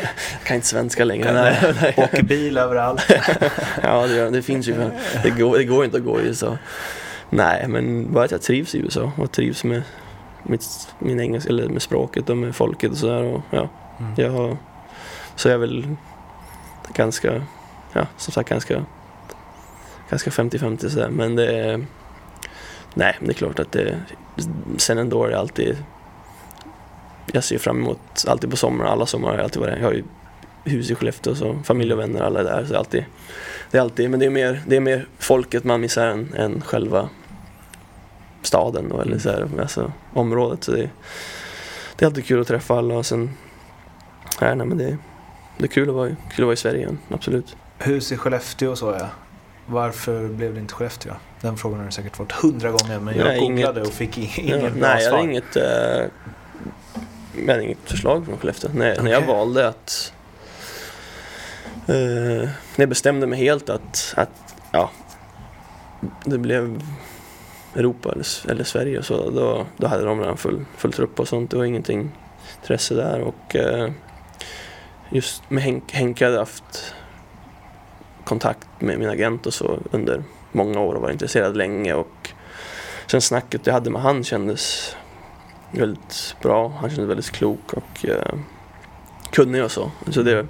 kan 0.44 0.54
inte 0.54 0.66
svenska 0.68 1.04
längre. 1.04 1.32
Nej, 1.32 1.74
nej. 1.80 1.94
Åker 1.96 2.22
bil 2.22 2.58
överallt? 2.58 3.06
Ja, 3.82 4.06
det, 4.06 4.30
det 4.30 4.42
finns 4.42 4.68
ju. 4.68 4.90
Det 5.22 5.30
går, 5.30 5.58
det 5.58 5.64
går 5.64 5.84
inte 5.84 5.96
att 5.96 6.04
gå 6.04 6.20
i 6.20 6.24
USA. 6.24 6.58
Nej, 7.30 7.64
men 7.68 8.12
bara 8.12 8.24
att 8.24 8.30
jag 8.30 8.42
trivs 8.42 8.74
i 8.74 8.78
USA 8.78 9.12
och 9.16 9.32
trivs 9.32 9.64
med 9.64 9.82
mitt, 10.42 10.88
min 10.98 11.20
engelska, 11.20 11.50
eller 11.50 11.68
med 11.68 11.82
språket 11.82 12.30
och 12.30 12.36
med 12.36 12.56
folket 12.56 12.90
och 12.90 12.96
sådär. 12.98 13.42
Ja, 13.50 13.68
Mm. 14.00 14.12
jag 14.16 14.30
har, 14.30 14.56
så 15.36 15.48
jag 15.48 15.54
är 15.54 15.58
väl 15.58 15.96
ganska, 16.94 17.42
ja, 17.92 18.06
som 18.16 18.32
sagt 18.32 18.48
ganska, 18.48 18.84
ganska 20.10 20.30
50-50 20.30 20.88
sådär. 20.88 21.08
Men 21.08 21.36
det 21.36 21.46
är, 21.58 21.86
nej, 22.94 23.16
men 23.18 23.28
det 23.28 23.32
är 23.32 23.34
klart 23.34 23.58
att 23.58 23.72
det, 23.72 24.00
sen 24.76 24.98
ändå 24.98 25.24
är 25.24 25.30
det 25.30 25.38
alltid, 25.38 25.76
jag 27.32 27.44
ser 27.44 27.58
fram 27.58 27.78
emot, 27.78 28.24
alltid 28.26 28.50
på 28.50 28.56
sommaren, 28.56 28.92
alla 28.92 29.06
sommar 29.06 29.28
har 29.28 29.34
jag 29.34 29.44
alltid 29.44 29.62
varit, 29.62 29.78
jag 29.78 29.86
har 29.86 29.92
ju 29.92 30.04
hus 30.64 30.90
i 30.90 30.94
Skellefteå 30.94 31.34
så 31.34 31.58
familj 31.64 31.92
och 31.92 31.98
vänner 31.98 32.20
alla 32.20 32.40
är 32.40 32.44
där. 32.44 32.64
Så 32.64 32.74
är 32.74 32.78
alltid, 32.78 33.04
det 33.70 33.78
är 33.78 33.82
alltid, 33.82 34.10
men 34.10 34.20
det 34.20 34.26
är 34.26 34.30
mer, 34.30 34.62
det 34.66 34.76
är 34.76 34.80
mer 34.80 35.06
folket 35.18 35.64
man 35.64 35.80
missar 35.80 36.06
än, 36.06 36.34
än 36.34 36.60
själva 36.60 37.08
staden 38.42 38.88
då, 38.88 39.00
eller 39.00 39.18
så 39.18 39.30
här, 39.30 39.48
alltså, 39.60 39.92
området. 40.14 40.64
Så 40.64 40.72
det, 40.72 40.90
det 41.96 42.04
är 42.04 42.06
alltid 42.06 42.26
kul 42.26 42.40
att 42.40 42.48
träffa 42.48 42.78
alla 42.78 42.94
och 42.94 43.06
sen, 43.06 43.30
nej, 44.40 44.56
nej 44.56 44.66
men 44.66 44.78
det, 44.78 44.96
det 45.58 45.64
är 45.64 45.68
kul 45.68 45.88
att, 45.88 45.94
vara, 45.94 46.08
kul 46.08 46.16
att 46.44 46.46
vara 46.46 46.52
i 46.52 46.56
Sverige 46.56 46.78
igen, 46.78 46.98
absolut. 47.10 47.56
Hus 47.78 48.12
i 48.12 48.16
Skellefteå 48.16 48.70
och 48.70 48.78
så 48.78 48.96
ja. 49.00 49.08
Varför 49.70 50.28
blev 50.28 50.54
det 50.54 50.60
inte 50.60 50.74
Skellefteå? 50.74 51.12
Den 51.40 51.56
frågan 51.56 51.78
har 51.78 51.86
du 51.86 51.92
säkert 51.92 52.16
fått 52.16 52.32
hundra 52.32 52.70
gånger 52.70 53.00
men 53.00 53.16
jag 53.16 53.24
Nej, 53.26 53.40
googlade 53.40 53.80
inget- 53.80 53.88
och 53.88 53.94
fick 53.94 54.18
i- 54.18 54.30
Ja, 54.50 54.56
inget 54.56 54.72
bra 54.74 54.80
nej, 54.88 54.92
jag 54.92 55.02
svar. 55.02 55.18
hade 55.18 55.30
inget, 55.30 55.56
eh, 55.56 55.62
jag 57.46 57.52
hade 57.52 57.64
inget 57.64 57.78
förslag 57.84 58.24
från 58.26 58.38
Skellefteå. 58.38 58.70
När, 58.74 59.02
när 59.02 59.10
jag 59.10 59.20
valde 59.26 59.68
att... 59.68 60.12
Eh, 61.86 61.94
när 61.94 62.48
jag 62.76 62.88
bestämde 62.88 63.26
mig 63.26 63.38
helt 63.38 63.70
att, 63.70 64.14
att 64.16 64.54
ja, 64.72 64.90
det 66.24 66.38
blev 66.38 66.82
Europa 67.74 68.12
eller, 68.12 68.50
eller 68.50 68.64
Sverige 68.64 69.02
så, 69.02 69.30
då, 69.30 69.66
då 69.76 69.86
hade 69.86 70.04
de 70.04 70.20
redan 70.20 70.36
full, 70.36 70.64
full 70.76 70.92
trupp 70.92 71.20
och 71.20 71.28
sånt. 71.28 71.50
Det 71.50 71.56
var 71.56 71.64
ingenting 71.64 72.10
intresse 72.62 72.94
där 72.94 73.20
och 73.20 73.56
eh, 73.56 73.90
just 75.10 75.42
med 75.50 75.62
Henk, 75.62 75.92
Henke 75.92 76.24
hade 76.24 76.36
jag 76.36 76.42
haft 76.42 76.94
kontakt 78.28 78.68
med 78.78 78.98
min 78.98 79.08
agent 79.08 79.46
och 79.46 79.54
så 79.54 79.78
under 79.90 80.22
många 80.52 80.80
år 80.80 80.94
och 80.94 81.02
var 81.02 81.10
intresserad 81.10 81.56
länge 81.56 81.94
och 81.94 82.30
sen 83.06 83.20
snacket 83.20 83.66
jag 83.66 83.74
hade 83.74 83.90
med 83.90 84.02
han 84.02 84.24
kändes 84.24 84.96
väldigt 85.70 86.36
bra. 86.42 86.68
Han 86.80 86.90
kändes 86.90 87.10
väldigt 87.10 87.30
klok 87.30 87.72
och 87.72 88.06
eh, 88.06 88.34
kunnig 89.30 89.64
och 89.64 89.70
så. 89.70 89.90
Så 90.10 90.22
det 90.22 90.32
är 90.32 90.46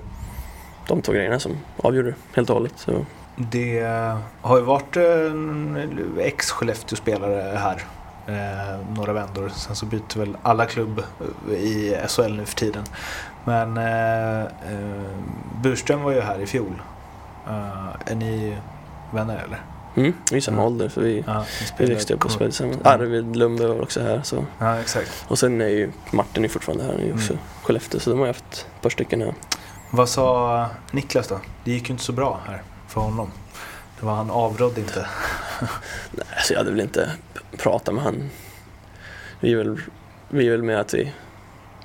de 0.88 1.02
två 1.02 1.12
grejerna 1.12 1.38
som 1.38 1.56
avgjorde 1.76 2.14
helt 2.34 2.50
och 2.50 2.56
hållet. 2.56 2.72
Så. 2.76 3.06
Det 3.36 3.80
har 4.40 4.56
ju 4.58 4.62
varit 4.62 4.96
en 4.96 5.76
ex-Skellefteå-spelare 6.18 7.58
här 7.58 7.82
eh, 8.26 8.94
några 8.96 9.12
vändor. 9.12 9.48
Sen 9.48 9.76
så 9.76 9.86
byter 9.86 10.18
väl 10.18 10.36
alla 10.42 10.66
klubb 10.66 11.02
i 11.50 11.94
SHL 12.08 12.34
nu 12.34 12.44
för 12.44 12.56
tiden. 12.56 12.84
Men 13.44 13.76
eh, 13.76 14.40
eh, 14.42 15.10
Burström 15.62 16.02
var 16.02 16.12
ju 16.12 16.20
här 16.20 16.40
i 16.40 16.46
fjol. 16.46 16.82
Eh, 17.48 18.12
är 18.12 18.14
ni 18.14 18.56
vänner 19.12 19.36
eller? 19.46 19.58
Mm, 19.96 20.12
vi 20.30 20.36
är 20.36 20.40
samma 20.40 20.64
ålder 20.66 20.88
så 20.88 21.00
vi, 21.00 21.24
Ja, 21.26 21.44
vi 21.60 21.66
spelar- 21.66 21.92
växte 21.94 22.14
upp 22.14 22.24
och 22.24 22.30
spelade 22.30 22.50
tillsammans. 22.52 22.80
Arvid 22.84 23.36
Lundberg 23.36 23.68
var 23.68 23.82
också 23.82 24.00
här. 24.02 24.20
Så. 24.24 24.44
Ja, 24.58 24.78
exakt. 24.80 25.24
Och 25.28 25.38
sen 25.38 25.60
är 25.60 25.68
ju 25.68 25.90
Martin 26.10 26.44
är 26.44 26.48
fortfarande 26.48 26.84
här, 26.84 26.92
han 26.92 27.00
är 27.00 27.06
ju 27.06 27.12
också 27.12 27.32
Mm. 27.32 27.44
Skellefteå 27.62 28.00
så 28.00 28.10
de 28.10 28.18
har 28.18 28.26
ju 28.26 28.32
haft 28.32 28.52
ett 28.76 28.82
par 28.82 28.90
stycken 28.90 29.20
här. 29.22 29.34
Vad 29.90 30.08
sa 30.08 30.66
Niklas 30.90 31.28
då? 31.28 31.40
Det 31.64 31.70
gick 31.70 31.88
ju 31.88 31.92
inte 31.92 32.04
så 32.04 32.12
bra 32.12 32.40
här 32.46 32.62
för 32.88 33.00
honom. 33.00 33.30
Det 34.00 34.06
var 34.06 34.14
han 34.14 34.30
avrådde 34.30 34.80
inte. 34.80 35.06
Nej, 36.10 36.26
så 36.44 36.52
jag 36.52 36.58
hade 36.58 36.70
väl 36.70 36.80
inte 36.80 37.10
pratat 37.58 37.94
med 37.94 38.04
han. 38.04 38.30
Vi 39.40 39.52
är 39.52 39.56
väl, 39.56 39.80
vi 40.28 40.46
är 40.46 40.50
väl 40.50 40.62
med 40.62 40.80
att 40.80 40.94
vi 40.94 41.12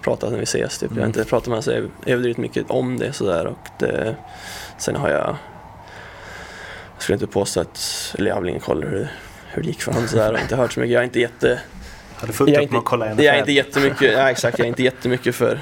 pratar 0.01 0.30
när 0.30 0.38
vi 0.38 0.43
ses. 0.43 0.78
Typ. 0.78 0.89
Jag 0.91 0.95
har 0.95 0.97
Mm. 1.05 1.09
inte 1.20 1.26
pratat 1.26 1.47
med 1.47 1.51
honom 1.53 1.64
så 1.64 1.72
jag 1.72 1.89
överdrivet 2.14 2.38
mycket 2.38 2.70
om 2.70 2.99
det 2.99 3.14
sådär. 3.14 3.45
Och 3.47 3.68
det, 3.80 4.16
sen 4.78 4.95
har 4.95 5.09
jag, 5.09 5.20
jag 5.20 5.36
skulle 7.03 7.15
inte 7.15 7.27
påstå 7.27 7.61
att, 7.61 8.15
eller 8.17 8.27
jag 8.27 8.35
har 8.35 8.41
väl 8.41 8.49
ingen 8.49 8.61
koll 8.61 8.83
hur, 8.83 9.07
hur 9.47 9.61
det 9.61 9.67
gick 9.67 9.81
för 9.81 9.91
honom 9.91 10.07
sådär. 10.07 10.23
Jag 10.25 10.33
har 10.33 10.41
inte 10.41 10.55
hört 10.55 10.73
så 10.73 10.79
mycket. 10.79 10.93
Jag 10.93 10.99
är 10.99 11.03
inte 11.03 11.19
jätte, 11.19 11.59
Hade 12.15 12.33
fullt 12.33 12.49
jag 12.49 12.61
är 12.61 12.65
upp 12.65 12.71
med 12.71 12.79
att 12.79 12.85
kolla 12.85 13.11
inte, 13.11 13.23
jag 13.23 13.35
är 13.35 13.41
NFL. 13.41 13.49
inte 13.49 13.51
jättemycket, 13.51 14.13
ja, 14.13 14.31
exakt, 14.31 14.57
jag 14.59 14.65
är 14.65 14.69
inte 14.69 14.83
jättemycket 14.83 15.35
för 15.35 15.61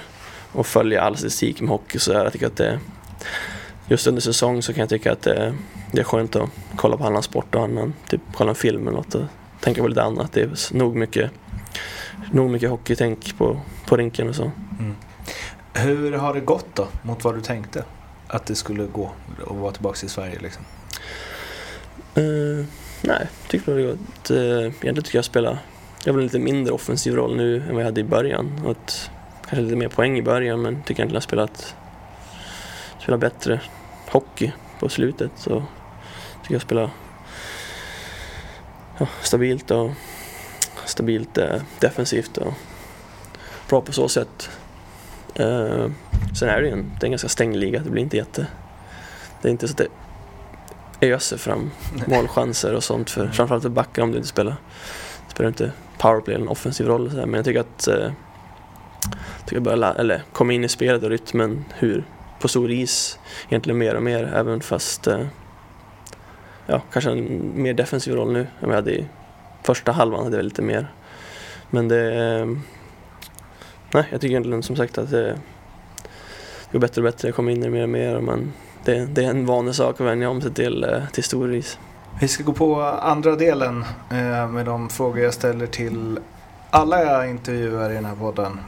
att 0.55 0.67
följa 0.67 1.01
all 1.01 1.17
statistik 1.17 1.61
med 1.61 1.69
hockey 1.69 1.97
och 1.97 2.01
sådär. 2.01 2.23
Jag 2.23 2.33
tycker 2.33 2.47
att 2.47 2.55
det, 2.55 2.79
just 3.87 4.07
under 4.07 4.21
säsong 4.21 4.61
så 4.61 4.73
kan 4.73 4.79
jag 4.79 4.89
tycka 4.89 5.11
att 5.11 5.21
det, 5.21 5.53
det 5.91 5.99
är 5.99 6.03
skönt 6.03 6.35
att 6.35 6.49
kolla 6.75 6.97
på 6.97 7.03
annan 7.03 7.23
sport 7.23 7.55
och 7.55 7.63
annan, 7.63 7.93
typ 8.07 8.21
kolla 8.33 8.49
en 8.49 8.55
film 8.55 8.87
eller 8.87 8.97
något 8.97 9.15
och 9.15 9.23
tänka 9.59 9.81
på 9.81 9.87
lite 9.87 10.03
annat. 10.03 10.33
Det 10.33 10.41
är 10.41 10.73
nog 10.73 10.95
mycket, 10.95 11.31
nog 12.31 12.49
mycket 12.49 12.69
hockeytänk 12.69 13.37
på, 13.37 13.61
på 13.85 13.97
rinken 13.97 14.29
och 14.29 14.35
så. 14.35 14.51
Mm. 14.79 14.95
Hur 15.73 16.11
har 16.11 16.33
det 16.33 16.39
gått 16.39 16.75
då 16.75 16.87
mot 17.01 17.23
vad 17.23 17.35
du 17.35 17.41
tänkte? 17.41 17.83
Att 18.27 18.45
det 18.45 18.55
skulle 18.55 18.83
gå 18.83 19.11
och 19.45 19.57
vara 19.57 19.71
tillbaka 19.71 20.05
i 20.05 20.09
Sverige 20.09 20.39
liksom? 20.39 20.63
Uh, 22.17 22.65
nej, 23.01 23.27
tycker 23.47 23.75
det 23.75 23.81
har 23.81 23.91
gått. 23.91 24.31
Uh, 24.31 24.37
eh, 24.37 24.59
egentligen 24.59 25.03
tycker 25.03 25.17
jag 25.17 25.25
spelar, 25.25 25.57
jag 26.05 26.13
har 26.13 26.19
en 26.19 26.25
lite 26.25 26.39
mindre 26.39 26.73
offensiv 26.73 27.15
roll 27.15 27.35
nu 27.35 27.55
än 27.55 27.73
vad 27.73 27.79
jag 27.79 27.85
hade 27.85 28.01
i 28.01 28.03
början. 28.03 28.61
Och 28.65 28.71
att, 28.71 29.11
kanske 29.41 29.61
lite 29.61 29.75
mer 29.75 29.87
poäng 29.87 30.17
i 30.17 30.21
början 30.21 30.61
men 30.61 30.75
tycker 30.75 30.93
egentligen 30.93 31.13
jag 31.13 31.23
spelat, 31.23 31.75
spelat 32.99 33.19
bättre 33.19 33.61
hockey 34.09 34.51
på 34.79 34.89
slutet. 34.89 35.31
Så 35.35 35.63
tycker 36.41 36.55
jag 36.55 36.61
spelar 36.61 36.89
ja, 38.97 39.07
stabilt 39.21 39.71
och 39.71 39.91
stabilt 40.85 41.37
eh, 41.37 41.61
defensivt 41.79 42.37
och 42.37 42.53
bra 43.69 43.81
på 43.81 43.93
så 43.93 44.09
sätt. 44.09 44.49
Eh, 45.35 45.87
sen 46.39 46.49
är 46.49 46.61
det 46.61 46.67
ju 46.67 46.73
en, 46.73 46.91
det 46.99 47.03
är 47.03 47.05
en 47.05 47.11
ganska 47.11 47.29
stängd 47.29 47.55
liga, 47.55 47.79
det 47.79 47.89
blir 47.89 48.03
inte 48.03 48.17
jätte... 48.17 48.47
Det 49.41 49.47
är 49.47 49.51
inte 49.51 49.67
så 49.67 49.71
att 49.71 49.77
det 49.77 49.87
öser 51.01 51.37
fram 51.37 51.71
målchanser 52.07 52.73
och 52.75 52.83
sånt 52.83 53.09
för 53.09 53.27
framförallt 53.27 53.63
för 53.63 53.69
backar 53.69 54.01
om 54.03 54.11
du 54.11 54.17
inte 54.17 54.29
spelar 54.29 54.55
spelar 55.27 55.47
inte 55.47 55.71
powerplay 55.97 56.35
eller 56.35 56.45
en 56.45 56.51
offensiv 56.51 56.87
roll 56.87 57.11
så 57.11 57.17
här. 57.17 57.25
men 57.25 57.33
jag 57.33 57.45
tycker 57.45 57.59
att 57.59 57.87
eh, 57.87 58.11
tycker 59.45 59.55
jag 59.55 59.63
börjar 59.63 59.95
eller 59.95 60.23
komma 60.31 60.53
in 60.53 60.63
i 60.63 60.69
spelet 60.69 61.03
och 61.03 61.09
rytmen 61.09 61.65
hur 61.73 62.03
på 62.39 62.47
stor 62.47 62.71
is 62.71 63.19
egentligen 63.47 63.77
mer 63.77 63.95
och 63.95 64.03
mer 64.03 64.33
även 64.35 64.61
fast 64.61 65.07
eh, 65.07 65.25
ja, 66.67 66.81
kanske 66.91 67.11
en 67.11 67.51
mer 67.55 67.73
defensiv 67.73 68.15
roll 68.15 68.33
nu 68.33 68.39
än 68.39 68.47
vad 68.59 68.69
jag 68.69 68.75
hade 68.75 68.99
i 68.99 69.05
första 69.63 69.91
halvan 69.91 70.23
hade 70.23 70.35
jag 70.35 70.43
lite 70.43 70.61
mer 70.61 70.91
men 71.69 71.87
det 71.87 72.15
eh, 72.15 72.45
nej 73.91 74.07
jag 74.11 74.21
tycker 74.21 74.31
egentligen 74.31 74.63
som 74.63 74.75
sagt 74.75 74.97
att 74.97 75.11
det, 75.11 75.25
det 75.25 76.71
går 76.71 76.79
bättre 76.79 77.01
och 77.01 77.05
bättre 77.05 77.27
jag 77.27 77.35
kommer 77.35 77.51
in 77.51 77.57
i 77.57 77.61
det 77.61 77.69
mer 77.69 77.83
och 77.83 77.89
mer 77.89 78.15
och 78.15 78.23
man 78.23 78.53
det, 78.85 79.05
det 79.05 79.23
är 79.25 79.29
en 79.29 79.45
vanlig 79.45 79.75
sak 79.75 80.01
att 80.01 80.07
vänja 80.07 80.29
om 80.29 80.41
sig 80.41 80.53
till, 80.53 80.83
eh, 80.83 81.07
till 81.13 81.23
stor 81.23 81.53
is. 81.53 81.77
Vi 82.21 82.27
ska 82.27 82.43
gå 82.43 82.53
på 82.53 82.81
andra 82.83 83.35
delen 83.35 83.85
eh, 84.11 84.47
med 84.47 84.65
de 84.65 84.89
frågor 84.89 85.19
jag 85.19 85.33
ställer 85.33 85.67
till 85.67 86.19
alla 86.69 87.03
jag 87.03 87.29
intervjuar 87.29 87.91
i 87.91 87.93
den 87.93 88.05
här 88.05 88.15
podden. 88.15 88.59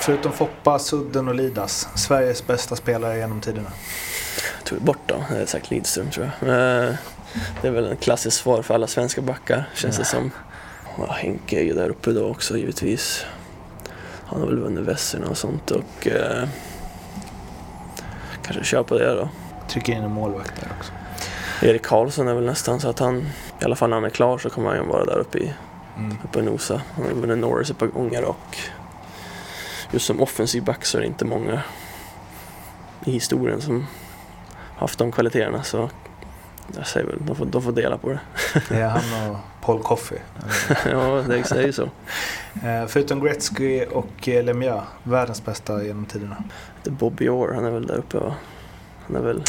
Förutom 0.00 0.32
Foppa, 0.32 0.78
Sudden 0.78 1.28
och 1.28 1.34
Lidas, 1.34 1.88
Sveriges 1.94 2.46
bästa 2.46 2.76
spelare 2.76 3.18
genom 3.18 3.40
tiderna. 3.40 3.70
tog 4.64 4.80
bort 4.80 4.98
då, 5.06 5.14
jag 5.14 5.34
hade 5.34 5.46
sagt 5.46 5.70
Lidström 5.70 6.10
tror 6.10 6.30
jag. 6.40 6.48
Eh, 6.48 6.94
Det 7.62 7.68
är 7.68 7.72
väl 7.72 7.84
en 7.86 7.96
klassisk 7.96 8.36
svar 8.42 8.62
för 8.62 8.74
alla 8.74 8.86
svenska 8.86 9.20
backar 9.20 9.68
känns 9.74 9.98
det 9.98 10.04
som. 10.04 10.30
Ja, 10.98 11.12
Henke 11.12 11.58
är 11.58 11.62
ju 11.64 11.72
där 11.74 11.88
uppe 11.88 12.10
då 12.10 12.24
också 12.26 12.56
givetvis. 12.58 13.26
Han 14.26 14.40
har 14.40 14.46
väl 14.46 14.58
vunnit 14.58 14.84
Vesserna 14.84 15.26
och 15.28 15.38
sånt 15.38 15.70
och 15.70 16.06
eh, 16.06 16.48
kanske 18.46 18.64
kör 18.64 18.82
på 18.82 18.98
det 18.98 19.14
då. 19.14 19.28
Trycker 19.68 19.92
in 19.92 20.02
en 20.04 20.10
målvakt 20.10 20.60
där 20.60 20.68
också. 20.78 20.92
Erik 21.62 21.82
Karlsson 21.82 22.28
är 22.28 22.34
väl 22.34 22.44
nästan 22.44 22.80
så 22.80 22.88
att 22.88 22.98
han, 22.98 23.18
i 23.60 23.64
alla 23.64 23.76
fall 23.76 23.90
när 23.90 23.96
han 23.96 24.04
är 24.04 24.10
klar 24.10 24.38
så 24.38 24.50
kommer 24.50 24.76
han 24.76 24.88
vara 24.88 25.04
där 25.04 25.18
uppe 25.18 25.38
i 25.38 25.52
Mm. 25.98 26.16
uppe 26.24 26.38
och 26.38 26.44
nosa. 26.44 26.82
Han 26.94 27.04
har 27.04 27.12
vunnit 27.12 27.38
Norris 27.38 27.70
ett 27.70 27.78
par 27.78 27.86
gånger 27.86 28.24
och 28.24 28.56
just 29.90 30.06
som 30.06 30.20
offensiv 30.20 30.64
back 30.64 30.84
så 30.84 30.98
är 30.98 31.00
det 31.00 31.06
inte 31.06 31.24
många 31.24 31.62
i 33.04 33.10
historien 33.10 33.60
som 33.60 33.86
haft 34.76 34.98
de 34.98 35.12
kvaliteterna 35.12 35.62
så 35.62 35.90
jag 36.76 36.86
säger 36.86 37.06
väl, 37.06 37.16
de 37.20 37.36
får, 37.36 37.46
de 37.46 37.62
får 37.62 37.72
dela 37.72 37.98
på 37.98 38.08
det. 38.08 38.20
Det 38.68 38.76
är 38.76 38.88
han 38.88 39.30
och 39.30 39.36
Paul 39.60 39.82
Coffey. 39.82 40.18
ja, 40.90 41.24
det 41.28 41.62
ju 41.62 41.72
så. 41.72 41.82
Eh, 42.64 42.86
förutom 42.88 43.24
Gretzky 43.24 43.84
och 43.84 44.28
eh, 44.28 44.44
Lemieux, 44.44 44.82
världens 45.02 45.44
bästa 45.44 45.82
genom 45.82 46.06
tiderna. 46.06 46.36
Det 46.82 46.90
är 46.90 46.92
Bobby 46.92 47.28
Orr, 47.28 47.54
han 47.54 47.64
är 47.64 47.70
väl 47.70 47.86
där 47.86 47.96
uppe 47.96 48.18
va? 48.18 48.34
Han 49.06 49.16
är 49.16 49.20
väl... 49.20 49.42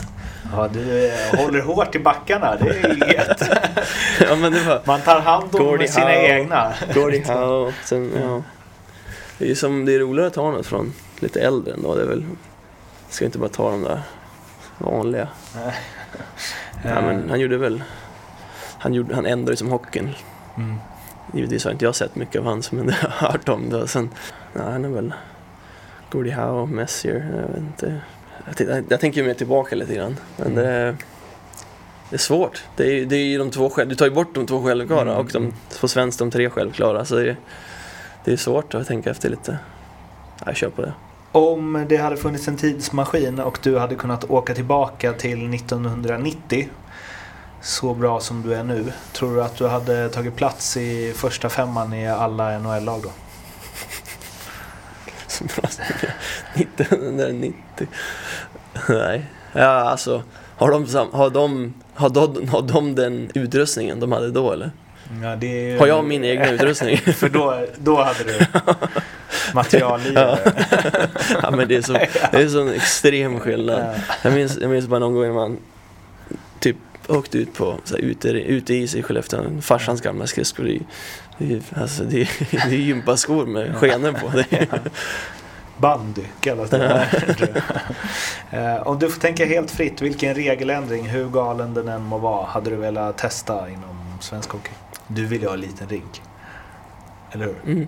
Ja, 0.52 0.68
du 0.74 1.08
eh, 1.08 1.40
håller 1.40 1.62
hårt 1.62 1.96
i 1.96 2.00
backarna. 2.00 2.56
Det 2.56 2.70
är 2.70 2.94
inget. 2.94 3.42
ja 4.20 4.36
men 4.36 4.52
det 4.52 4.64
var 4.64 4.82
Man 4.86 5.02
tar 5.02 5.20
hand 5.20 5.56
om 5.56 5.66
Gordie 5.66 5.88
sina 5.88 6.06
Howe. 6.06 6.40
egna. 6.40 6.74
Gordie 6.94 7.24
Howe, 7.28 7.74
sen 7.84 8.12
ja. 8.22 8.44
Det 9.38 9.46
är 9.46 9.50
ju 9.50 9.56
som, 9.56 9.86
det 9.86 9.96
är 9.96 10.00
roligare 10.00 10.28
att 10.28 10.34
ta 10.34 10.52
något 10.52 10.66
från 10.66 10.94
lite 11.20 11.42
äldre 11.42 11.74
ändå. 11.74 11.96
Det 11.96 12.02
är 12.02 12.08
väl, 12.08 12.26
ska 13.10 13.26
inte 13.26 13.38
bara 13.40 13.50
ta 13.50 13.72
de 13.72 13.84
där 13.84 14.02
vanliga. 14.78 15.28
Ja, 16.86 17.02
men 17.02 17.30
han 17.30 17.40
gjorde 17.40 17.58
väl, 17.58 17.84
han, 18.80 18.94
gjorde, 18.94 19.16
han 19.16 19.26
ändrade 19.26 19.58
som 19.58 19.70
hockeyn. 19.72 20.10
Mm. 20.58 20.76
Givetvis 21.34 21.64
har 21.66 21.72
inte 21.72 21.86
jag 21.86 21.96
sett 21.96 22.16
mycket 22.16 22.40
av 22.40 22.46
hans 22.46 22.72
men 22.72 22.88
jag 23.02 23.10
har 23.10 23.30
hört 23.32 23.50
om 23.50 23.70
det. 23.70 23.78
Och 23.82 23.90
sen, 23.90 24.10
ja, 24.54 24.62
han 24.64 24.86
är 24.86 24.90
väl 24.90 25.14
Gordie 26.12 26.32
Howe, 26.34 26.66
Messier, 26.76 27.32
jag 27.42 27.48
vet 27.48 27.58
inte. 27.58 28.02
Jag, 28.46 28.58
tittar- 28.58 28.84
jag 28.90 29.00
tänker 29.00 29.24
mer 29.24 29.34
tillbaka 29.34 29.76
lite 29.76 29.96
grann. 29.96 30.18
Men 30.38 30.56
det, 30.56 30.68
är- 30.70 30.96
det 32.10 32.16
är 32.16 32.20
svårt. 32.20 32.64
Det 32.76 33.02
är, 33.02 33.06
det 33.06 33.16
är 33.16 33.40
de 33.40 33.52
två 33.52 33.72
du 33.86 33.96
tar 33.96 34.06
ju 34.06 34.12
bort 34.12 34.36
de 34.36 34.46
två 34.46 34.64
självklara 34.64 35.02
Mm. 35.12 35.18
och 35.18 35.30
de, 35.34 35.54
på 35.82 35.88
svenskt 35.88 36.20
de 36.20 36.32
tre 36.32 36.50
självklara. 36.50 37.06
Så 37.06 37.16
det, 37.16 37.30
är- 37.30 37.36
det 38.24 38.32
är 38.34 38.38
svårt 38.38 38.74
att 38.74 38.88
tänka 38.88 39.10
efter 39.10 39.30
lite. 39.30 39.58
Ja, 40.40 40.44
Jag 40.46 40.56
kör 40.56 40.70
på 40.70 40.82
det. 40.82 40.94
Om 41.32 41.86
det 41.90 41.98
hade 41.98 42.18
funnits 42.18 42.48
en 42.48 42.58
tidsmaskin 42.58 43.40
och 43.40 43.60
du 43.64 43.78
hade 43.80 43.96
kunnat 43.96 44.30
åka 44.30 44.54
tillbaka 44.54 45.14
till 45.14 45.54
1990 45.54 46.70
så 47.62 47.94
bra 47.94 48.20
som 48.20 48.42
du 48.42 48.54
är 48.54 48.64
nu, 48.64 48.94
tror 49.14 49.36
du 49.36 49.44
att 49.44 49.56
du 49.58 49.68
hade 49.68 50.10
tagit 50.10 50.36
plats 50.36 50.78
i 50.78 51.14
första 51.16 51.50
femman 51.50 51.94
i 51.94 52.08
alla 52.10 52.60
NHL-lag 52.60 53.02
då? 53.04 53.10
Så 55.28 55.44
bra 55.44 55.70
som 55.70 55.84
jag- 56.02 56.12
1990. 56.62 57.88
Nej, 58.90 59.26
Ja, 59.54 59.66
alltså, 59.66 60.24
har 60.58 60.72
de, 60.72 60.86
har, 61.12 61.30
de, 61.30 61.74
har, 61.94 62.10
de, 62.10 62.50
har 62.50 62.62
de 62.62 62.96
den 62.96 63.32
utrustningen 63.34 64.00
de 64.00 64.12
hade 64.12 64.32
då 64.32 64.52
eller? 64.52 64.72
Ja, 65.24 65.36
ju- 65.36 65.80
Har 65.80 65.88
jag 65.88 66.06
min 66.06 66.24
egna 66.24 66.50
utrustning? 66.52 66.98
För 67.14 67.30
då, 67.30 67.66
då 67.78 68.04
hade 68.04 68.24
du 68.24 68.40
materialgivare. 69.54 70.40
ja, 71.42 71.52
men 71.52 71.68
det 71.68 71.76
är 71.76 71.82
så, 71.82 71.94
det 71.94 72.38
är 72.42 72.48
så 72.48 72.62
en 72.62 72.74
extrem 72.74 73.40
skillnad. 73.40 73.80
Ja. 73.80 73.94
Jag 74.22 74.34
minns, 74.34 74.58
jag 74.62 74.70
minns 74.70 74.88
bara 74.88 75.00
någon 75.00 75.14
gång 75.14 75.24
när 75.24 75.34
man 75.34 75.58
typ 76.60 76.78
åkte 77.08 77.38
ut 77.38 77.54
på 77.54 77.78
så 77.84 77.96
här, 77.96 78.02
ute, 78.04 78.28
ute 78.30 78.74
is 78.74 78.96
i 78.96 79.04
Skellefteå, 79.04 79.62
farsans 79.62 80.02
gamla 80.02 80.28
skridskor. 80.28 80.64
Det, 80.64 80.76
är- 80.76 80.80
det, 81.38 81.54
är- 81.56 81.82
alltså, 81.82 82.04
det, 82.04 82.22
är- 82.22 82.30
det 82.70 82.76
är 82.76 82.80
gympaskor 82.80 83.46
med 83.46 83.76
skenor 83.76 84.12
på. 84.12 84.28
Det 84.38 84.68
Bandy 85.80 86.22
kallas 86.40 86.70
det. 86.70 87.08
Eh, 88.52 88.88
Om 88.88 89.00
du 89.00 89.10
får 89.10 89.22
tänka 89.22 89.46
helt 89.46 89.72
fritt, 89.72 90.02
vilken 90.02 90.36
regeländring, 90.36 91.08
hur 91.10 91.28
galen 91.30 91.74
den 91.74 91.88
än 91.88 92.02
må 92.04 92.18
vara, 92.18 92.46
hade 92.46 92.70
du 92.70 92.76
velat 92.76 93.18
testa 93.18 93.70
inom 93.70 94.18
svensk 94.22 94.50
hockey? 94.52 94.72
Du 95.08 95.26
vill 95.26 95.42
ju 95.42 95.48
ha 95.48 95.54
en 95.54 95.62
liten 95.62 95.88
rink. 95.90 96.22
Eller 97.32 97.46
hur? 97.46 97.56
mm, 97.74 97.88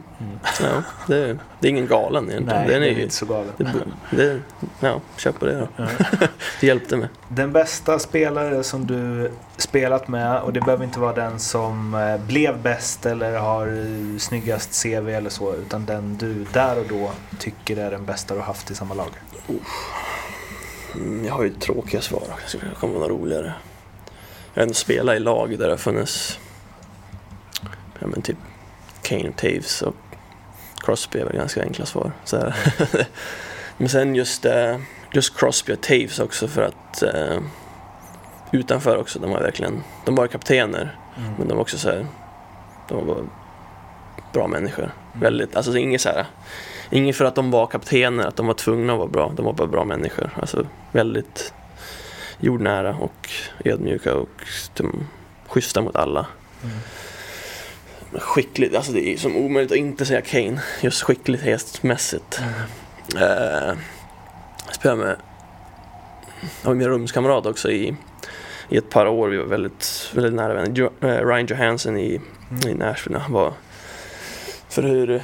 ja, 0.62 0.84
det, 1.08 1.38
det 1.60 1.68
är 1.68 1.70
ingen 1.70 1.88
galen 1.88 2.30
egentligen. 2.30 2.60
Nej, 2.62 2.68
Den 2.74 2.84
är 2.84 2.88
är 2.88 2.92
ju, 2.92 3.02
inte 3.04 3.16
så 3.16 3.26
galet. 3.26 3.54
det, 3.58 3.74
det, 4.12 4.40
ja, 4.80 5.02
kör 5.18 5.32
på 5.32 5.46
det 5.46 5.56
då. 5.60 5.68
Det 6.62 6.68
hjälpte 6.68 6.98
mig. 6.98 7.10
Den 7.28 7.52
bästa 7.54 8.00
spelare 8.00 8.64
som 8.64 8.88
du 8.88 9.32
spelat 9.58 10.08
med 10.08 10.42
och 10.42 10.54
det 10.54 10.62
behöver 10.62 10.84
inte 10.84 11.00
vara 11.00 11.14
den 11.14 11.40
som 11.40 11.94
eh, 11.94 12.18
blev 12.18 12.62
bäst 12.62 13.06
eller 13.06 13.38
har 13.40 13.68
snyggast 14.20 14.84
CV 14.84 15.10
eller 15.10 15.30
så 15.30 15.56
utan 15.56 15.86
den 15.86 16.18
du 16.18 16.46
där 16.54 16.80
och 16.80 16.86
då 16.90 17.12
tycker 17.40 17.78
är 17.78 17.92
den 17.92 18.06
bästa 18.06 18.36
du 18.36 18.42
haft 18.42 18.72
i 18.72 18.76
samma 18.76 18.94
lag. 18.94 19.10
Mm, 20.96 21.26
Jag 21.26 21.34
har 21.34 21.44
ju 21.44 21.50
tråkiga 21.50 22.02
svar. 22.02 22.24
Jag 22.42 22.50
skulle 22.50 22.72
komma 22.80 22.94
något 23.00 23.10
roligare. 23.10 23.54
Jag 24.54 24.62
har 24.62 24.64
ändå 24.64 24.74
spelat 24.74 25.16
i 25.16 25.20
lag 25.20 25.50
där 25.60 25.66
det 25.66 25.74
har 25.74 25.78
funnits 25.78 26.40
ja, 28.00 28.08
men 28.08 28.22
typ 28.22 28.38
Kane, 29.10 29.32
Taves 29.32 29.82
och 29.82 29.95
Crosby 30.80 31.20
är 31.20 31.26
väl 31.26 31.36
ganska 31.36 31.64
enkla 31.64 31.86
svar. 31.86 32.12
Så 32.26 32.53
men 33.78 33.89
sen 33.89 34.16
just, 34.16 34.45
eh, 34.45 34.78
just 35.12 35.38
Crosby 35.38 35.74
och 35.74 35.82
Taves 35.82 36.20
också 36.20 36.47
för 36.47 36.62
att 36.62 37.03
eh, 37.03 37.39
utanför 38.51 38.97
också, 38.97 39.20
de 39.20 39.32
var 39.32 39.39
verkligen, 39.39 39.84
de 40.05 40.16
var 40.16 40.28
kaptener 40.28 40.95
men 41.38 41.47
de 41.47 41.53
var 41.53 41.62
också 41.62 41.78
så 41.78 41.89
här, 41.89 42.05
de 42.89 43.07
var 43.07 43.24
bra 44.34 44.47
människor. 44.47 44.91
Väldigt, 45.14 45.55
alltså 45.55 45.78
inget 45.78 46.01
så 46.01 46.10
här, 46.10 46.26
inget 46.89 47.16
för 47.16 47.26
att 47.26 47.36
de 47.36 47.51
var 47.51 47.68
kaptener, 47.68 48.28
att 48.28 48.36
de 48.36 48.47
var 48.47 48.53
tvungna 48.53 48.93
att 48.93 48.99
vara 48.99 49.10
bra. 49.10 49.34
De 49.36 49.45
var 49.45 49.53
bara 49.53 49.68
bra 49.68 49.86
människor. 49.86 50.30
Alltså 50.36 50.66
väldigt 50.91 51.53
jordnära 52.39 52.95
och 52.95 53.30
ödmjuka 53.66 54.16
och 54.16 54.43
de, 54.78 55.07
schyssta 55.47 55.82
mot 55.82 55.95
alla. 55.95 56.26
Skickligt, 58.14 58.76
alltså 58.76 58.91
det 58.91 59.07
är 59.14 59.18
som 59.18 59.36
omöjligt 59.36 59.72
att 59.72 59.78
inte 59.78 60.05
säga 60.05 60.22
Kane. 60.22 60.62
Just 60.82 61.01
skicklighetsmässigt. 61.01 62.41
Eh, 63.16 63.74
jag 64.66 64.76
spelade 64.76 65.01
med, 65.03 65.16
jag 66.62 66.68
var 66.70 66.76
min 66.76 66.88
rumskamrat 66.88 67.45
också 67.45 67.72
i, 67.72 67.95
i 68.70 68.78
ett 68.78 68.89
par 68.89 69.05
år. 69.05 69.30
Vi 69.30 69.38
var 69.38 69.45
väldigt, 69.45 70.12
väldigt 70.16 70.34
nära 70.34 70.53
vänner. 70.53 70.72
Jo, 70.76 70.89
eh, 71.01 71.26
Ryan 71.28 71.45
Johansson 71.45 71.97
i, 71.97 72.22
i 72.68 72.74
Nashville. 72.74 73.20
Han 73.20 73.32
var 73.32 73.53
för 74.70 74.84
hur 74.84 75.22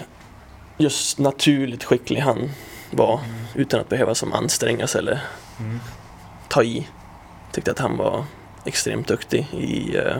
just 0.77 1.19
naturligt 1.19 1.83
skicklig 1.83 2.19
han 2.19 2.49
var 2.91 3.19
utan 3.55 3.79
att 3.79 3.89
behöva 3.89 4.15
som 4.15 4.33
anstränga 4.33 4.88
sig 4.88 4.99
eller 4.99 5.19
Mm. 5.59 5.79
ta 6.47 6.63
i. 6.63 6.88
Tyckte 7.51 7.71
att 7.71 7.79
han 7.79 7.97
var 7.97 8.25
extremt 8.65 9.07
duktig 9.07 9.47
i, 9.53 9.97
eh, 9.97 10.17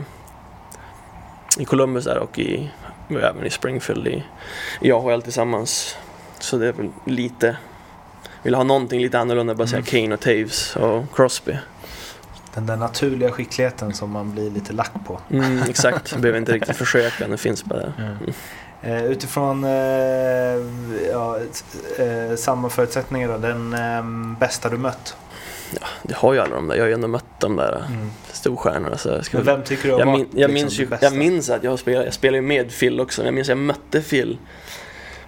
i 1.56 1.64
Columbus 1.64 2.04
där 2.04 2.18
och 2.18 2.38
i, 2.38 2.70
även 3.08 3.46
i 3.46 3.50
Springfield 3.50 4.06
i, 4.06 4.24
i 4.80 4.92
AHL 4.92 5.22
tillsammans. 5.22 5.96
Så 6.38 6.58
det 6.58 6.66
är 6.66 6.72
väl 6.72 6.90
lite, 7.04 7.56
vill 8.42 8.54
ha 8.54 8.62
någonting 8.62 9.00
lite 9.00 9.18
annorlunda, 9.18 9.54
bara 9.54 9.66
säga 9.66 9.82
Kane 9.82 10.14
och 10.14 10.20
Taves 10.20 10.76
och 10.76 11.04
Crosby. 11.14 11.56
Den 12.54 12.66
där 12.66 12.76
naturliga 12.76 13.32
skickligheten 13.32 13.94
som 13.94 14.10
man 14.10 14.32
blir 14.32 14.50
lite 14.50 14.72
lack 14.72 14.92
på. 15.06 15.20
Mm, 15.30 15.62
exakt, 15.68 16.16
behöver 16.20 16.38
inte 16.38 16.52
riktigt 16.52 16.76
försöka, 16.76 17.28
det 17.28 17.36
finns 17.36 17.64
bara 17.64 17.78
där. 17.78 18.18
Eh, 18.82 19.04
utifrån 19.04 19.64
eh, 19.64 19.70
ja, 21.10 21.38
eh, 21.98 22.36
samma 22.36 22.68
förutsättningar 22.68 23.28
då, 23.28 23.38
den 23.38 23.74
eh, 23.74 24.38
bästa 24.38 24.68
du 24.68 24.76
mött? 24.76 25.16
Det 26.02 26.14
har 26.14 26.34
ju 26.34 26.40
alla 26.40 26.54
de 26.54 26.68
där, 26.68 26.76
jag 26.76 26.82
har 26.82 26.88
ju 26.88 26.94
ändå 26.94 27.08
mött 27.08 27.40
de 27.40 27.56
där 27.56 27.84
storstjärnorna. 28.32 28.98
Så 28.98 29.08
jag, 29.08 29.24
ska 29.24 29.36
Men 29.36 29.46
vem 29.46 29.62
tycker 29.62 29.88
du 29.88 29.92
har 29.92 30.00
jag, 30.00 30.06
varit 30.06 30.18
min, 30.18 30.40
jag, 30.40 30.50
liksom 30.50 30.64
minns 30.64 30.80
ju, 30.80 30.88
jag 31.00 31.16
minns 31.16 31.50
att 31.50 31.64
jag 31.64 31.78
spelat, 31.78 32.04
jag 32.04 32.14
spelar 32.14 32.36
ju 32.36 32.42
med 32.42 32.78
Phil 32.78 33.00
också, 33.00 33.20
men 33.20 33.26
jag 33.26 33.34
minns 33.34 33.46
att 33.48 33.56
jag 33.56 33.58
mötte 33.58 34.00
Phil. 34.00 34.38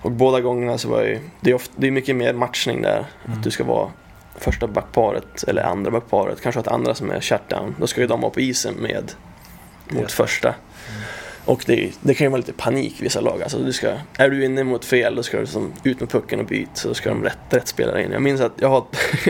Och 0.02 0.10
båda 0.10 0.40
gångerna 0.40 0.78
så 0.78 0.88
var 0.88 0.98
jag 0.98 1.08
ju, 1.08 1.18
det 1.40 1.50
är, 1.50 1.54
ofta, 1.54 1.72
det 1.76 1.86
är 1.86 1.90
mycket 1.90 2.16
mer 2.16 2.32
matchning 2.32 2.82
där. 2.82 3.06
Mm. 3.24 3.38
Att 3.38 3.44
du 3.44 3.50
ska 3.50 3.64
vara 3.64 3.90
första 4.38 4.66
backparet 4.66 5.44
eller 5.48 5.62
andra 5.62 5.90
backparet, 5.90 6.40
kanske 6.40 6.60
ett 6.60 6.68
andra 6.68 6.94
som 6.94 7.10
är 7.10 7.20
shutdown. 7.20 7.74
Då 7.78 7.86
ska 7.86 8.00
ju 8.00 8.06
de 8.06 8.20
vara 8.20 8.30
på 8.30 8.40
isen 8.40 8.74
med 8.74 9.12
mot 9.88 10.18
Just 10.18 10.42
det. 10.42 10.54
Och 11.48 11.64
det, 11.66 11.92
det 12.00 12.14
kan 12.14 12.24
ju 12.24 12.28
vara 12.28 12.38
lite 12.38 12.52
panik 12.52 13.00
i 13.00 13.02
vissa 13.02 13.20
lag. 13.20 13.42
Alltså 13.42 13.58
du 13.58 13.72
ska, 13.72 13.92
är 14.16 14.30
du 14.30 14.44
inne 14.44 14.64
mot 14.64 14.84
fel 14.84 15.14
då 15.14 15.22
ska 15.22 15.40
du 15.40 15.46
som 15.46 15.72
ut 15.82 16.00
med 16.00 16.10
pucken 16.10 16.40
och 16.40 16.46
byt. 16.46 16.68
Så 16.74 16.94
ska 16.94 17.08
de 17.08 17.24
rätt, 17.24 17.38
rätt 17.50 17.68
spelare 17.68 18.04
in. 18.04 18.12
Jag 18.12 18.22
minns 18.22 18.40
att 18.40 18.52
jag, 18.56 18.68
har, 18.68 18.84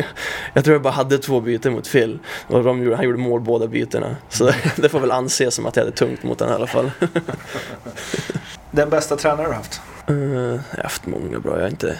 jag 0.54 0.64
tror 0.64 0.74
jag 0.74 0.82
bara 0.82 0.92
hade 0.92 1.18
två 1.18 1.40
byten 1.40 1.72
mot 1.72 1.92
Phil. 1.92 2.18
Och 2.46 2.64
de 2.64 2.82
gjorde, 2.82 2.96
han 2.96 3.04
gjorde 3.04 3.18
mål 3.18 3.40
båda 3.40 3.66
bytena. 3.66 4.16
Så 4.28 4.50
det 4.76 4.88
får 4.88 5.00
väl 5.00 5.10
anses 5.10 5.54
som 5.54 5.66
att 5.66 5.76
jag 5.76 5.84
hade 5.84 5.96
tungt 5.96 6.22
mot 6.22 6.38
den 6.38 6.50
i 6.50 6.52
alla 6.52 6.66
fall. 6.66 6.90
Den 8.70 8.90
bästa 8.90 9.16
tränare 9.16 9.46
du 9.46 9.52
haft? 9.52 9.80
Eh, 10.06 10.14
jag 10.16 10.60
har 10.76 10.82
haft 10.82 11.06
många 11.06 11.38
bra. 11.38 11.54
Jag 11.54 11.62
har 11.62 11.70
inte, 11.70 11.98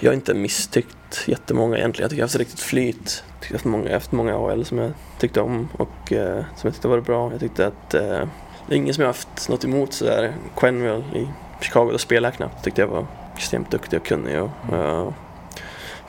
jag 0.00 0.10
har 0.10 0.14
inte 0.14 0.34
misstyckt 0.34 1.24
jättemånga 1.26 1.78
egentligen. 1.78 2.04
Jag 2.04 2.10
tycker 2.10 2.20
jag 2.20 2.24
har 2.24 2.28
haft 2.28 2.38
riktigt 2.38 2.60
flyt. 2.60 3.24
Jag 3.40 3.48
har 3.48 3.54
haft 3.54 3.64
många, 3.64 3.84
jag 3.84 3.90
har 3.90 3.94
haft 3.94 4.12
många 4.12 4.34
AHL 4.36 4.64
som 4.64 4.78
jag 4.78 4.92
tyckte 5.18 5.40
om 5.40 5.68
och 5.72 6.12
eh, 6.12 6.44
som 6.56 6.68
jag 6.68 6.72
tyckte 6.74 6.88
var 6.88 7.00
bra. 7.00 7.30
Jag 7.30 7.40
tyckte 7.40 7.66
att 7.66 7.94
eh, 7.94 8.22
det 8.66 8.74
är 8.74 8.76
ingen 8.76 8.94
som 8.94 9.02
jag 9.02 9.08
haft 9.08 9.48
något 9.48 9.64
emot 9.64 9.92
sådär. 9.92 10.34
Quenville 10.56 11.04
i 11.14 11.28
Chicago, 11.60 11.88
då 11.92 11.98
spelade 11.98 12.26
jag 12.26 12.36
knappt. 12.36 12.64
Tyckte 12.64 12.80
jag 12.80 12.88
var 12.88 13.06
extremt 13.36 13.70
duktig 13.70 14.00
och 14.00 14.06
kunnig 14.06 14.42
och 14.42 14.72
eh, 14.72 15.12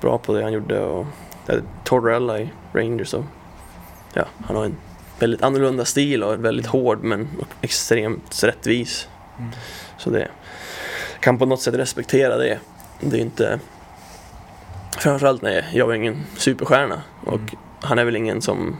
bra 0.01 0.17
på 0.17 0.33
det 0.33 0.43
han 0.43 0.53
gjorde. 0.53 0.79
Och, 0.79 1.05
jag 1.45 1.53
hade 1.53 1.67
Tortorella 1.83 2.39
i 2.39 2.49
Rangers 2.73 3.13
och 3.13 3.23
ja, 4.13 4.25
han 4.45 4.55
har 4.55 4.65
en 4.65 4.77
väldigt 5.19 5.41
annorlunda 5.43 5.85
stil 5.85 6.23
och 6.23 6.45
väldigt 6.45 6.65
hård 6.65 7.03
men 7.03 7.27
extremt 7.61 8.43
rättvis. 8.43 9.07
Mm. 9.39 9.51
Så 9.97 10.09
det 10.09 10.27
kan 11.19 11.37
på 11.37 11.45
något 11.45 11.61
sätt 11.61 11.75
respektera 11.75 12.37
det. 12.37 12.59
Det 12.99 13.17
är 13.17 13.21
inte... 13.21 13.59
Framförallt 14.97 15.41
när 15.41 15.69
jag 15.73 15.89
är 15.89 15.93
ingen 15.93 16.23
superstjärna 16.37 17.01
och 17.25 17.33
Mm. 17.33 17.49
han 17.81 17.99
är 17.99 18.05
väl 18.05 18.15
ingen 18.15 18.41
som... 18.41 18.77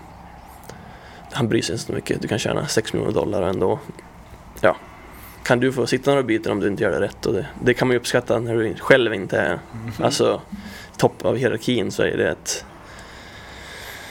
Han 1.32 1.48
bryr 1.48 1.62
sig 1.62 1.74
inte 1.74 1.86
så 1.86 1.94
mycket. 1.94 2.22
Du 2.22 2.28
kan 2.28 2.40
tjäna 2.40 2.68
6 2.68 2.94
miljoner 2.94 3.14
dollar 3.14 3.42
och 3.42 3.50
ändå... 3.50 3.80
Ja. 4.62 4.76
Kan 5.44 5.60
du 5.60 5.74
få 5.74 5.88
sitta 5.88 6.12
några 6.12 6.24
byten 6.24 6.52
om 6.52 6.60
du 6.60 6.68
inte 6.68 6.84
gör 6.84 6.92
det 6.92 7.00
rätt 7.00 7.26
och 7.26 7.34
det, 7.34 7.46
det 7.64 7.74
kan 7.74 7.88
man 7.88 7.94
ju 7.94 8.00
uppskatta 8.00 8.40
när 8.40 8.56
du 8.56 8.76
själv 8.76 9.14
inte 9.14 9.38
är 9.38 9.60
alltså 10.00 10.42
topp 10.98 11.26
av 11.26 11.38
hierarkin 11.38 11.92
så 11.92 12.04
är 12.04 12.18
det 12.18 12.30
ett... 12.30 12.66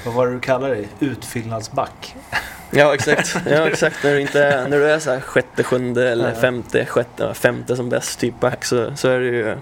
Vad 0.05 0.15
var 0.15 0.27
det 0.27 0.33
du 0.33 0.41
kallade 0.41 0.75
dig? 0.75 0.89
Utfyllnadsback? 1.01 2.17
Ja 2.71 2.95
exakt, 2.95 3.37
ja, 3.47 3.69
exakt. 3.69 4.05
när 4.05 4.15
du 4.15 4.21
inte 4.21 4.45
är, 4.45 4.69
när 4.69 4.79
du 4.79 4.91
är 4.91 4.99
så 4.99 5.11
här 5.11 5.21
sjätte, 5.21 5.63
sjunde 5.63 6.11
eller 6.11 6.35
femte, 6.35 6.87
sjätte, 6.87 7.35
femte 7.35 7.77
som 7.77 7.89
bäst 7.89 8.21
typ 8.21 8.41
back 8.41 8.65
så, 8.65 8.97
så 8.97 9.09
är 9.09 9.21
det 9.21 9.27
ju 9.27 9.57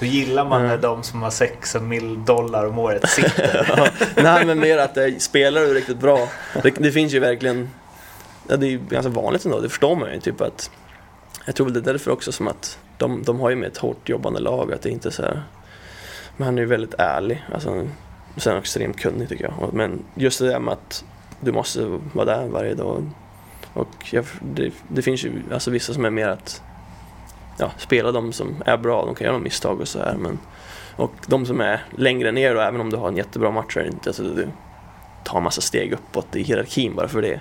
Då 0.00 0.06
gillar 0.06 0.44
man 0.44 0.66
när 0.66 0.78
de 0.78 1.02
som 1.02 1.22
har 1.22 1.30
6 1.30 1.76
mil 1.80 2.24
dollar 2.24 2.66
om 2.66 2.78
året 2.78 3.08
sitter. 3.08 3.66
Ja, 4.16 4.22
nej 4.22 4.46
men 4.46 4.60
mer 4.60 4.78
att 4.78 4.94
det 4.94 5.22
spelar 5.22 5.60
du 5.60 5.74
riktigt 5.74 5.98
bra. 5.98 6.28
Det, 6.62 6.70
det 6.70 6.92
finns 6.92 7.12
ju 7.12 7.18
verkligen, 7.18 7.70
ja, 8.48 8.56
det 8.56 8.66
är 8.66 8.70
ju 8.70 8.80
ganska 8.88 9.10
vanligt 9.10 9.44
ändå, 9.44 9.60
det 9.60 9.68
förstår 9.68 9.96
man 9.96 10.12
ju 10.12 10.20
typ 10.20 10.40
att 10.40 10.70
jag 11.46 11.54
tror 11.54 11.66
väl 11.66 11.74
det 11.74 11.80
är 11.80 11.92
därför 11.92 12.10
också 12.10 12.32
som 12.32 12.48
att 12.48 12.78
de, 12.98 13.22
de 13.22 13.40
har 13.40 13.50
ju 13.50 13.56
med 13.56 13.68
ett 13.68 13.78
hårt 13.78 14.08
jobbande 14.08 14.40
lag, 14.40 14.72
att 14.72 14.82
det 14.82 14.90
inte 14.90 15.08
är 15.08 15.12
så 15.12 15.22
här, 15.22 15.42
men 16.36 16.44
han 16.44 16.58
är 16.58 16.62
ju 16.62 16.68
väldigt 16.68 16.94
ärlig, 16.98 17.44
alltså, 17.54 17.86
sen 18.36 18.58
extremt 18.58 19.00
kunnig 19.00 19.28
tycker 19.28 19.44
jag. 19.44 19.70
Men 19.72 20.04
just 20.14 20.38
det 20.38 20.48
där 20.48 20.60
med 20.60 20.72
att 20.72 21.04
du 21.40 21.52
måste 21.52 22.00
vara 22.12 22.24
där 22.24 22.48
varje 22.48 22.74
dag 22.74 23.10
och 23.72 23.88
jag, 24.10 24.24
det, 24.54 24.72
det 24.88 25.02
finns 25.02 25.24
ju 25.24 25.32
alltså 25.52 25.70
vissa 25.70 25.94
som 25.94 26.04
är 26.04 26.10
mer 26.10 26.28
att 26.28 26.62
ja, 27.60 27.70
spela 27.78 28.12
de 28.12 28.32
som 28.32 28.62
är 28.66 28.76
bra, 28.76 29.04
de 29.04 29.14
kan 29.14 29.26
göra 29.26 29.38
misstag 29.38 29.80
och 29.80 29.88
så 29.88 29.98
här 29.98 30.16
men 30.16 30.38
och 30.96 31.12
de 31.26 31.46
som 31.46 31.60
är 31.60 31.84
längre 31.96 32.32
ner 32.32 32.54
då, 32.54 32.60
även 32.60 32.80
om 32.80 32.90
du 32.90 32.96
har 32.96 33.08
en 33.08 33.16
jättebra 33.16 33.50
match 33.50 33.76
är 33.76 33.86
inte 33.86 34.12
så 34.12 34.26
att 34.26 34.36
du 34.36 34.48
tar 35.24 35.36
en 35.36 35.44
massa 35.44 35.60
steg 35.60 35.92
uppåt 35.92 36.36
i 36.36 36.42
hierarkin 36.42 36.94
bara 36.94 37.08
för 37.08 37.22
det. 37.22 37.40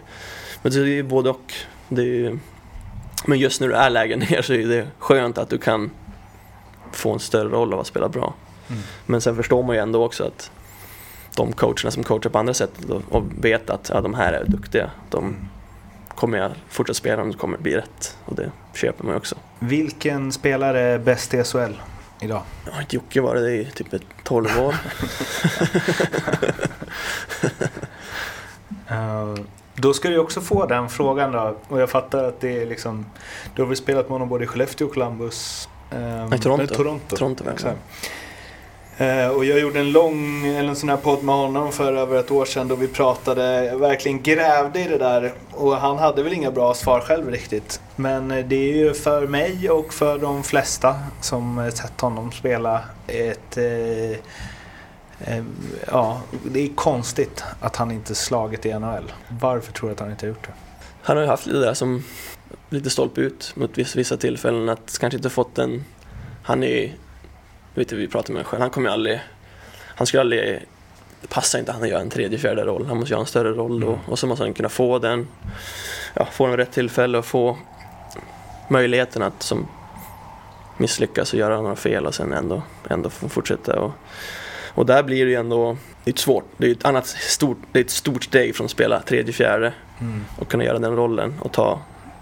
Men 0.62 0.72
det 0.72 0.80
är 0.80 0.86
ju 0.86 1.04
både 1.04 1.30
och. 1.30 1.54
Det 1.90 2.02
är 2.02 2.06
ju, 2.06 2.40
men 3.26 3.40
just 3.40 3.62
när 3.62 3.68
du 3.68 3.74
är 3.74 3.90
lägre 3.90 4.16
ner 4.30 4.42
så 4.42 4.54
är 4.54 4.68
det 4.68 4.88
skönt 5.00 5.38
att 5.38 5.50
du 5.50 5.58
kan 5.58 5.92
få 6.92 7.14
en 7.14 7.20
större 7.20 7.50
roll 7.50 7.74
av 7.74 7.80
att 7.80 7.88
spela 7.88 8.10
bra. 8.10 8.34
Mm. 8.70 8.82
Men 9.06 9.22
sen 9.22 9.36
förstår 9.36 9.64
man 9.64 9.76
ju 9.76 9.82
ändå 9.82 10.06
också 10.06 10.24
att 10.24 10.52
de 11.36 11.54
coacherna 11.54 11.92
som 11.92 12.04
coachar 12.04 12.30
på 12.30 12.40
andra 12.40 12.54
sätt 12.54 12.72
och, 12.90 13.02
och 13.10 13.24
vet 13.42 13.70
att 13.70 13.90
ja, 13.94 14.02
de 14.02 14.14
här 14.14 14.34
är 14.34 14.46
duktiga. 14.46 14.92
De 15.10 15.36
kommer 16.20 16.38
jag 16.38 16.52
fortsätta 16.70 16.98
spela 16.98 17.22
om 17.22 17.32
det 17.32 17.38
kommer 17.38 17.58
bli 17.58 17.78
rätt. 17.78 18.18
Och 18.26 18.36
det 18.36 18.52
köper 18.74 19.04
man 19.04 19.14
ju 19.14 19.18
också. 19.18 19.36
Vilken 19.60 20.32
spelare 20.32 20.80
är 20.80 21.00
bäst 21.00 21.34
i 21.34 21.44
SHL 21.44 21.74
idag? 22.22 22.42
Har 22.72 22.82
inte 22.82 22.96
Jocke 22.96 23.22
varit 23.22 23.42
det 23.42 23.52
i 23.52 23.66
typ 23.66 23.94
ett 23.94 24.04
12 24.24 24.60
år. 24.60 24.76
Eh, 28.92 29.36
då 29.76 29.94
ska 29.94 30.10
du 30.10 30.18
också 30.18 30.42
få 30.42 30.66
den 30.66 30.90
frågan 30.90 31.32
då. 31.32 31.56
Och 31.68 31.82
jag 31.82 31.90
fattar 31.90 32.24
att 32.24 32.42
det 32.42 32.62
är 32.62 32.66
liksom... 32.66 33.06
Du 33.56 33.62
har 33.62 33.68
väl 33.68 33.78
spelat 33.78 34.06
med 34.06 34.12
honom 34.12 34.30
både 34.30 34.44
i 34.44 34.48
Skellefteå 34.48 34.88
och 34.88 34.94
Columbus? 34.94 35.70
eh, 35.92 36.00
Nej, 36.00 36.40
Toronto. 36.40 36.64
nej, 36.64 36.68
Toronto. 36.68 37.16
Toronto 37.16 37.44
Exakt. 37.50 37.66
Eh, 37.66 38.10
Eh, 39.00 39.28
och 39.28 39.46
jag 39.46 39.60
gjorde 39.60 39.80
en 39.80 39.92
lång, 39.92 40.48
eller 40.48 40.70
en 40.70 40.76
sån 40.76 40.90
här 40.90 40.98
podd 40.98 41.24
med 41.24 41.36
honom 41.36 41.72
för 41.72 41.94
över 41.94 42.20
ett 42.20 42.32
år 42.32 42.46
sedan 42.46 42.68
då 42.68 42.76
vi 42.76 42.88
pratade, 42.88 43.66
jag 43.66 43.80
verkligen 43.80 44.22
grävde 44.22 44.80
i 44.80 44.88
det 44.88 44.98
där. 44.98 45.34
Och 45.52 45.76
han 45.76 45.98
hade 45.98 46.24
väl 46.24 46.34
inga 46.34 46.52
bra 46.52 46.74
svar 46.74 47.00
själv 47.00 47.30
riktigt. 47.30 47.82
Men 47.96 48.32
eh, 48.32 48.46
det 48.46 48.56
är 48.56 48.76
ju 48.76 48.94
för 48.94 49.28
mig 49.28 49.70
och 49.70 49.94
för 49.94 50.20
de 50.20 50.44
flesta 50.44 50.96
som 51.22 51.60
eh, 51.60 51.70
sett 51.70 52.02
honom 52.02 52.32
spela 52.32 52.82
ett... 53.08 53.58
Eh, 53.58 54.12
eh, 55.20 55.44
ja, 55.92 56.22
det 56.44 56.60
är 56.60 56.76
konstigt 56.76 57.44
att 57.60 57.76
han 57.76 57.92
inte 57.92 58.16
slagit 58.16 58.66
i 58.66 58.74
NHL. 58.74 59.12
Varför 59.42 59.74
tror 59.74 59.90
du 59.90 59.94
att 59.94 60.00
han 60.00 60.12
inte 60.12 60.26
har 60.26 60.30
gjort 60.30 60.48
det? 60.48 60.54
Han 61.02 61.18
har 61.18 61.24
ju 61.24 61.30
haft 61.30 61.46
lite 61.46 61.60
där 61.60 61.74
som 61.74 62.04
lite 62.70 62.90
stolpe 62.90 63.22
ut 63.22 63.54
mot 63.56 63.78
vissa, 63.78 64.18
tillfällen. 64.18 64.70
Att 64.70 64.98
kanske 65.00 65.18
inte 65.18 65.30
fått 65.30 65.58
en... 65.58 65.86
Han 66.44 66.64
är 66.64 66.94
vet 67.80 67.90
du, 67.90 67.96
vi 67.96 68.08
pratade 68.08 68.34
med 68.34 68.40
honom 68.40 68.50
själv. 68.50 68.62
Han 68.62 68.70
kommer 68.70 68.90
ju 68.90 68.94
aldrig... 68.94 69.20
Han 69.86 70.08
skulle 70.08 70.22
aldrig... 70.22 70.66
Det 71.22 71.28
passar 71.28 71.60
inte 71.60 71.72
han 71.72 71.84
att 71.84 71.90
göra 71.90 72.02
en 72.02 72.10
tredje, 72.10 72.38
fjärde 72.38 72.64
roll. 72.64 72.86
Han 72.86 72.98
måste 72.98 73.14
göra 73.14 73.22
en 73.22 73.28
större 73.28 73.52
roll 73.52 73.80
då. 73.80 74.00
Och 74.06 74.20
så 74.20 74.28
måste 74.28 74.44
han 74.44 74.54
kunna 74.54 74.70
få 74.70 75.00
den... 75.00 75.28
Ja, 76.14 76.26
få 76.26 76.48
den 76.48 76.58
rätt 76.58 76.72
tillfälle 76.72 77.18
och 77.18 77.26
få 77.26 77.58
möjligheten 78.68 79.22
att 79.22 79.44
som 79.44 79.68
misslyckas 80.78 81.34
och 81.34 81.40
göra 81.40 81.62
några 81.62 81.76
fel 81.76 82.06
och 82.06 82.16
sen 82.16 82.34
ändå, 82.34 82.62
ändå 82.90 83.10
fortsätta. 83.10 83.80
Och, 83.80 83.92
och 84.74 84.86
där 84.86 85.04
blir 85.04 85.26
det 85.26 85.32
ju 85.32 85.38
ändå... 85.38 85.78
Det 86.04 86.12
är 86.12 86.18
svårt... 86.18 86.46
Det 86.58 86.68
är 86.68 86.72
ett 86.72 86.86
annat 86.86 87.08
stort... 87.08 87.58
Det 87.72 87.80
är 87.80 87.84
ett 87.84 87.90
stort 87.90 88.24
steg 88.24 88.56
från 88.56 88.66
att 88.66 88.72
spela 88.72 89.02
tredje, 89.02 89.34
fjärde 89.34 89.74
och 90.38 90.48
kunna 90.48 90.64
göra 90.64 90.80
den 90.80 90.96
rollen 90.96 91.34
och 91.40 91.52
ta 91.52 91.82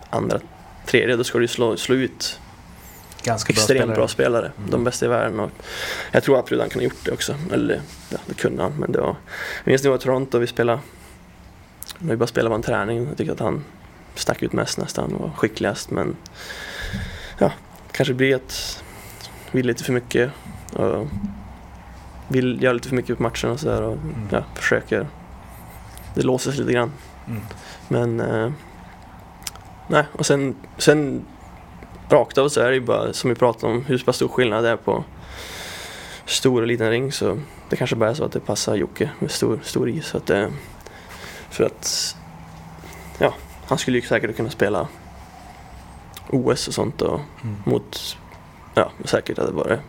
andra, 0.10 0.40
tredje. 0.86 1.16
Då 1.16 1.24
ska 1.24 1.40
du 1.40 1.48
slå, 1.48 1.78
slå 1.78 1.96
ut 1.96 2.40
Ganska 3.28 3.54
extremt 3.54 3.96
bra 3.96 4.08
spelare. 4.08 4.52
De 4.70 4.84
bästa 4.84 5.06
i 5.06 5.10
världen. 5.10 5.40
Och 5.40 5.52
jag 6.12 6.24
tror 6.24 6.40
absolut 6.40 6.62
han 6.62 6.70
kunde 6.70 6.86
ha 6.86 6.90
gjort 6.90 7.06
det 7.06 7.12
också. 7.12 7.36
Eller 7.54 7.82
ja, 8.10 8.18
det 8.26 8.34
kunde 8.34 8.64
han. 8.64 8.74
Men 8.80 8.92
det 8.92 9.00
var... 9.00 9.16
Jag 9.64 9.68
minns 9.72 9.84
när 9.84 9.90
vi 9.90 9.92
var 9.92 9.98
i 9.98 10.02
Toronto 10.02 10.40
vi 10.40 10.48
spelade... 10.48 10.80
Vi 12.00 12.16
bara 12.16 12.28
spelade 12.28 12.50
på 12.50 12.56
en 12.56 12.62
träning. 12.62 13.08
Jag 13.08 13.18
tyckte 13.18 13.34
att 13.34 13.40
han 13.40 13.64
stack 14.16 14.44
ut 14.44 14.54
mest 14.54 14.78
nästan 14.78 15.14
och 15.14 15.22
var 15.22 15.30
skickligast. 15.30 15.92
Men 15.92 16.16
ja, 17.38 17.52
kanske 17.92 18.14
blir 18.14 18.36
att 18.36 18.84
vill 19.52 19.68
lite 19.68 19.84
för 19.84 19.94
mycket. 19.94 20.32
Och 20.74 21.08
vill 22.28 22.64
göra 22.64 22.74
lite 22.74 22.90
för 22.90 22.96
mycket 22.96 23.18
på 23.18 23.24
matchen 23.24 23.52
och 23.52 23.60
sådär. 23.60 23.82
Och 23.82 23.98
ja, 24.30 24.44
försöker. 24.56 25.08
Det 26.14 26.22
låser 26.22 26.52
sig 26.52 26.60
lite 26.60 26.74
grann. 26.74 26.92
Mm. 27.28 27.42
Men 27.88 28.20
eh, 28.20 28.52
nej, 29.88 30.06
och 30.12 30.26
sen, 30.26 30.56
sen 30.78 31.26
rakt 32.10 32.38
av 32.38 32.50
så 32.50 32.62
är 32.62 32.70
det 32.70 32.74
ju 32.74 32.82
bara 32.82 33.14
som 33.14 33.30
vi 33.30 33.36
pratade 33.36 33.74
om 33.74 33.86
hur 33.86 34.12
stor 34.12 34.28
skillnad 34.28 34.64
det 34.64 34.70
är 34.70 34.76
på 34.76 35.04
stor 36.26 36.62
och 36.62 36.68
liten 36.68 36.90
ring 36.90 37.12
så 37.12 37.40
det 37.70 37.76
kanske 37.76 37.96
bara 37.96 38.10
är 38.10 38.14
så 38.14 38.24
att 38.24 38.32
det 38.32 38.40
passar 38.40 38.76
Jocke 38.76 39.10
med 39.20 39.32
stor, 39.32 39.60
stor 39.64 39.90
is. 39.90 40.06
Så 40.06 40.18
att, 40.18 40.30
eh, 40.30 40.48
för 41.50 41.64
att 41.64 42.16
ja, 43.18 43.34
han 43.68 43.78
skulle 43.78 43.98
ju 43.98 44.06
säkert 44.06 44.36
kunna 44.36 44.50
spela 44.50 44.88
OS 46.30 46.68
och 46.68 46.74
sånt 46.74 47.02
och 47.02 47.20
mot, 47.66 48.18
ja 48.74 48.92
säkert 49.06 49.38
hade 49.38 49.52
varit 49.52 49.80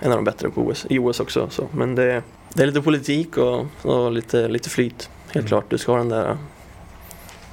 en 0.00 0.12
av 0.12 0.18
de 0.18 0.24
bättre 0.24 0.50
på 0.50 0.60
OS, 0.60 0.86
i 0.90 0.98
OS 0.98 1.20
också. 1.20 1.50
Så. 1.50 1.68
Men 1.72 1.94
det, 1.94 2.22
det 2.54 2.62
är 2.62 2.66
lite 2.66 2.82
politik 2.82 3.36
och, 3.36 3.66
och 3.82 4.12
lite, 4.12 4.48
lite 4.48 4.70
flyt. 4.70 5.10
Helt 5.32 5.48
klart, 5.48 5.64
du 5.68 5.78
ska 5.78 5.92
ha 5.92 5.98
den 5.98 6.08
där, 6.08 6.36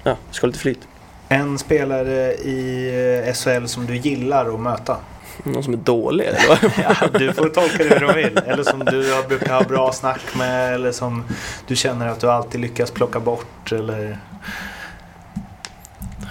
ja, 0.03 0.17
du 0.29 0.33
ska 0.33 0.45
ha 0.45 0.47
lite 0.47 0.59
flyt. 0.59 0.87
En 1.31 1.57
spelare 1.57 2.33
i 2.33 3.23
eh, 3.27 3.33
SHL 3.33 3.65
som 3.65 3.85
du 3.85 3.95
gillar 3.97 4.53
att 4.53 4.59
möta? 4.59 4.97
Någon 5.43 5.63
som 5.63 5.73
är 5.73 5.77
dålig 5.77 6.25
eller? 6.25 6.39
Ja, 6.83 7.07
du 7.19 7.33
får 7.33 7.49
tolka 7.49 7.77
det 7.83 7.99
hur 7.99 8.07
du 8.07 8.13
vill. 8.13 8.37
Eller 8.45 8.63
som 8.63 8.79
du 8.79 9.13
har- 9.13 9.27
brukar 9.27 9.53
ha 9.53 9.63
bra 9.63 9.91
snack 9.93 10.21
med. 10.37 10.73
Eller 10.73 10.91
som 10.91 11.23
du 11.67 11.75
känner 11.75 12.07
att 12.07 12.19
du 12.19 12.31
alltid 12.31 12.61
lyckas 12.61 12.91
plocka 12.91 13.19
bort. 13.19 13.71
Eller... 13.71 14.17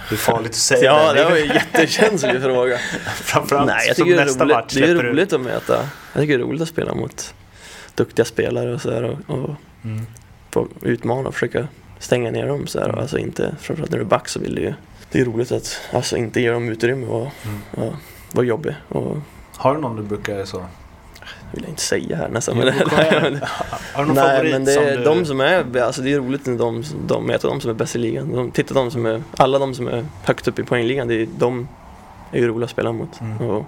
Det 0.09 0.15
är 0.15 0.17
farligt 0.17 0.49
att 0.51 0.55
säga 0.55 0.83
Ja, 0.83 1.13
det 1.13 1.23
var 1.23 1.35
ju 1.35 1.41
en 1.41 1.47
jättekänslig 1.55 2.41
fråga. 2.43 2.77
Framförallt 3.13 3.67
Nej, 3.67 3.87
jag 3.87 3.95
som 3.95 4.05
tycker 4.05 4.15
det 4.17 4.21
är, 4.21 4.25
nästa 4.25 4.43
roligt, 4.43 4.55
match 4.55 4.73
det 4.73 4.83
är 4.89 4.95
roligt 4.95 5.33
att 5.33 5.41
möta. 5.41 5.73
Jag 6.13 6.21
tycker 6.21 6.37
det 6.37 6.43
är 6.43 6.47
roligt 6.47 6.61
att 6.61 6.67
spela 6.67 6.93
mot 6.95 7.33
duktiga 7.95 8.25
spelare 8.25 8.73
och 8.73 8.81
sådär 8.81 9.03
och, 9.03 9.35
och 9.39 9.49
Mm. 9.83 10.05
utmana 10.81 11.27
och 11.27 11.33
försöka 11.33 11.67
stänga 11.99 12.31
ner 12.31 12.47
dem 12.47 12.67
sådär. 12.67 12.99
Alltså 12.99 13.17
inte, 13.17 13.55
framförallt 13.59 13.91
när 13.91 13.97
du 13.97 14.03
är 14.03 14.07
back 14.09 14.27
så 14.29 14.39
vill 14.39 14.55
du 14.55 14.61
ju, 14.61 14.73
det 15.11 15.19
är 15.19 15.25
roligt 15.25 15.51
att 15.51 15.79
alltså 15.93 16.17
inte 16.17 16.41
ge 16.41 16.51
dem 16.51 16.69
utrymme 16.69 17.07
och, 17.07 17.27
Mm. 17.45 17.87
och 17.87 17.93
vara 18.31 18.45
jobbig. 18.45 18.75
Och 18.89 19.17
Har 19.57 19.75
du 19.75 19.81
någon 19.81 19.95
du 19.95 20.03
brukar 20.03 20.45
så? 20.45 20.57
det 20.57 21.57
vill 21.57 21.63
jag 21.63 21.69
inte 21.71 21.81
säga 21.81 22.17
här 22.17 22.29
nästan. 22.29 22.55
Jo, 22.57 22.65
Men. 22.65 22.73
Har 23.93 24.01
du 24.01 24.05
någon 24.05 24.15
Nej 24.15 24.35
favorit 24.37 24.51
men 24.51 24.65
det 24.65 24.71
som 24.73 24.83
är 24.83 24.97
du... 24.97 25.03
de 25.03 25.25
som 25.25 25.41
är, 25.41 25.81
alltså 25.81 26.01
det 26.01 26.13
är 26.13 26.17
roligt 26.19 26.45
när 26.45 26.57
de, 26.57 26.83
de 27.07 27.27
möter 27.27 27.47
de 27.47 27.61
som 27.61 27.69
är 27.69 27.73
bäst 27.73 27.95
i 27.95 27.99
ligan. 27.99 28.33
De, 28.35 28.51
titta 28.51 28.73
de 28.73 28.91
som 28.91 29.05
är, 29.05 29.23
alla 29.37 29.59
de 29.59 29.73
som 29.73 29.87
är 29.87 30.05
högt 30.23 30.47
upp 30.47 30.59
i 30.59 30.63
poängligan, 30.63 31.07
det 31.07 31.21
är, 31.21 31.27
de 31.37 31.67
är 32.31 32.39
ju 32.39 32.47
roliga 32.47 32.65
att 32.65 32.71
spela 32.71 32.91
mot. 32.91 33.21
Mm. 33.21 33.41
Och 33.49 33.65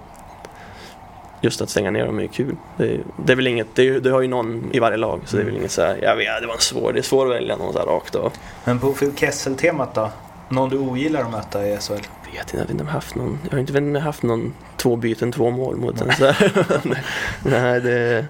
just 1.40 1.60
att 1.62 1.70
stänga 1.70 1.90
ner 1.90 2.06
dem 2.06 2.18
är 2.20 2.26
kul. 2.26 2.56
Det, 2.76 3.00
det 3.24 3.32
är 3.32 3.36
väl 3.36 3.46
inget, 3.46 3.66
det, 3.74 3.98
det 4.00 4.10
har 4.10 4.20
ju 4.20 4.28
någon 4.28 4.68
i 4.72 4.78
varje 4.78 4.96
lag 4.96 5.20
så 5.24 5.36
det 5.36 5.42
är 5.42 5.46
väl 5.46 5.56
inget 5.56 5.70
så 5.70 5.82
här, 5.82 5.98
jag 6.02 6.16
vet, 6.16 6.40
det 6.40 6.46
var 6.46 6.54
en 6.54 6.60
svår, 6.60 6.92
det 6.92 6.98
är 6.98 7.02
svårt 7.02 7.26
att 7.26 7.34
välja 7.34 7.56
någon 7.56 7.72
så 7.72 7.78
här 7.78 7.86
rakt 7.86 8.14
och 8.14 8.32
Men 8.64 8.78
på 8.78 8.94
Kessel-temat 9.16 9.94
då? 9.94 10.10
Någon 10.48 10.70
du 10.70 10.78
ogillar 10.78 11.20
att 11.20 11.30
möta 11.30 11.68
i 11.68 11.78
SHL? 11.80 12.00
vet 12.34 12.54
inte, 12.54 12.56
jag 12.56 12.62
vet 12.62 12.70
inte 12.70 12.84
jag 12.84 12.88
har 12.88 12.92
haft 12.92 13.14
någon, 13.14 13.38
jag 13.44 13.50
har 13.50 13.58
inte 13.58 13.78
inte 13.78 14.00
haft 14.00 14.22
någon 14.22 14.54
två 14.76 14.96
byten, 14.96 15.32
två 15.32 15.50
mål 15.50 15.76
mot 15.76 16.00
en 16.00 16.12
så. 16.12 16.24
Nej, 17.42 17.80
det, 17.80 18.26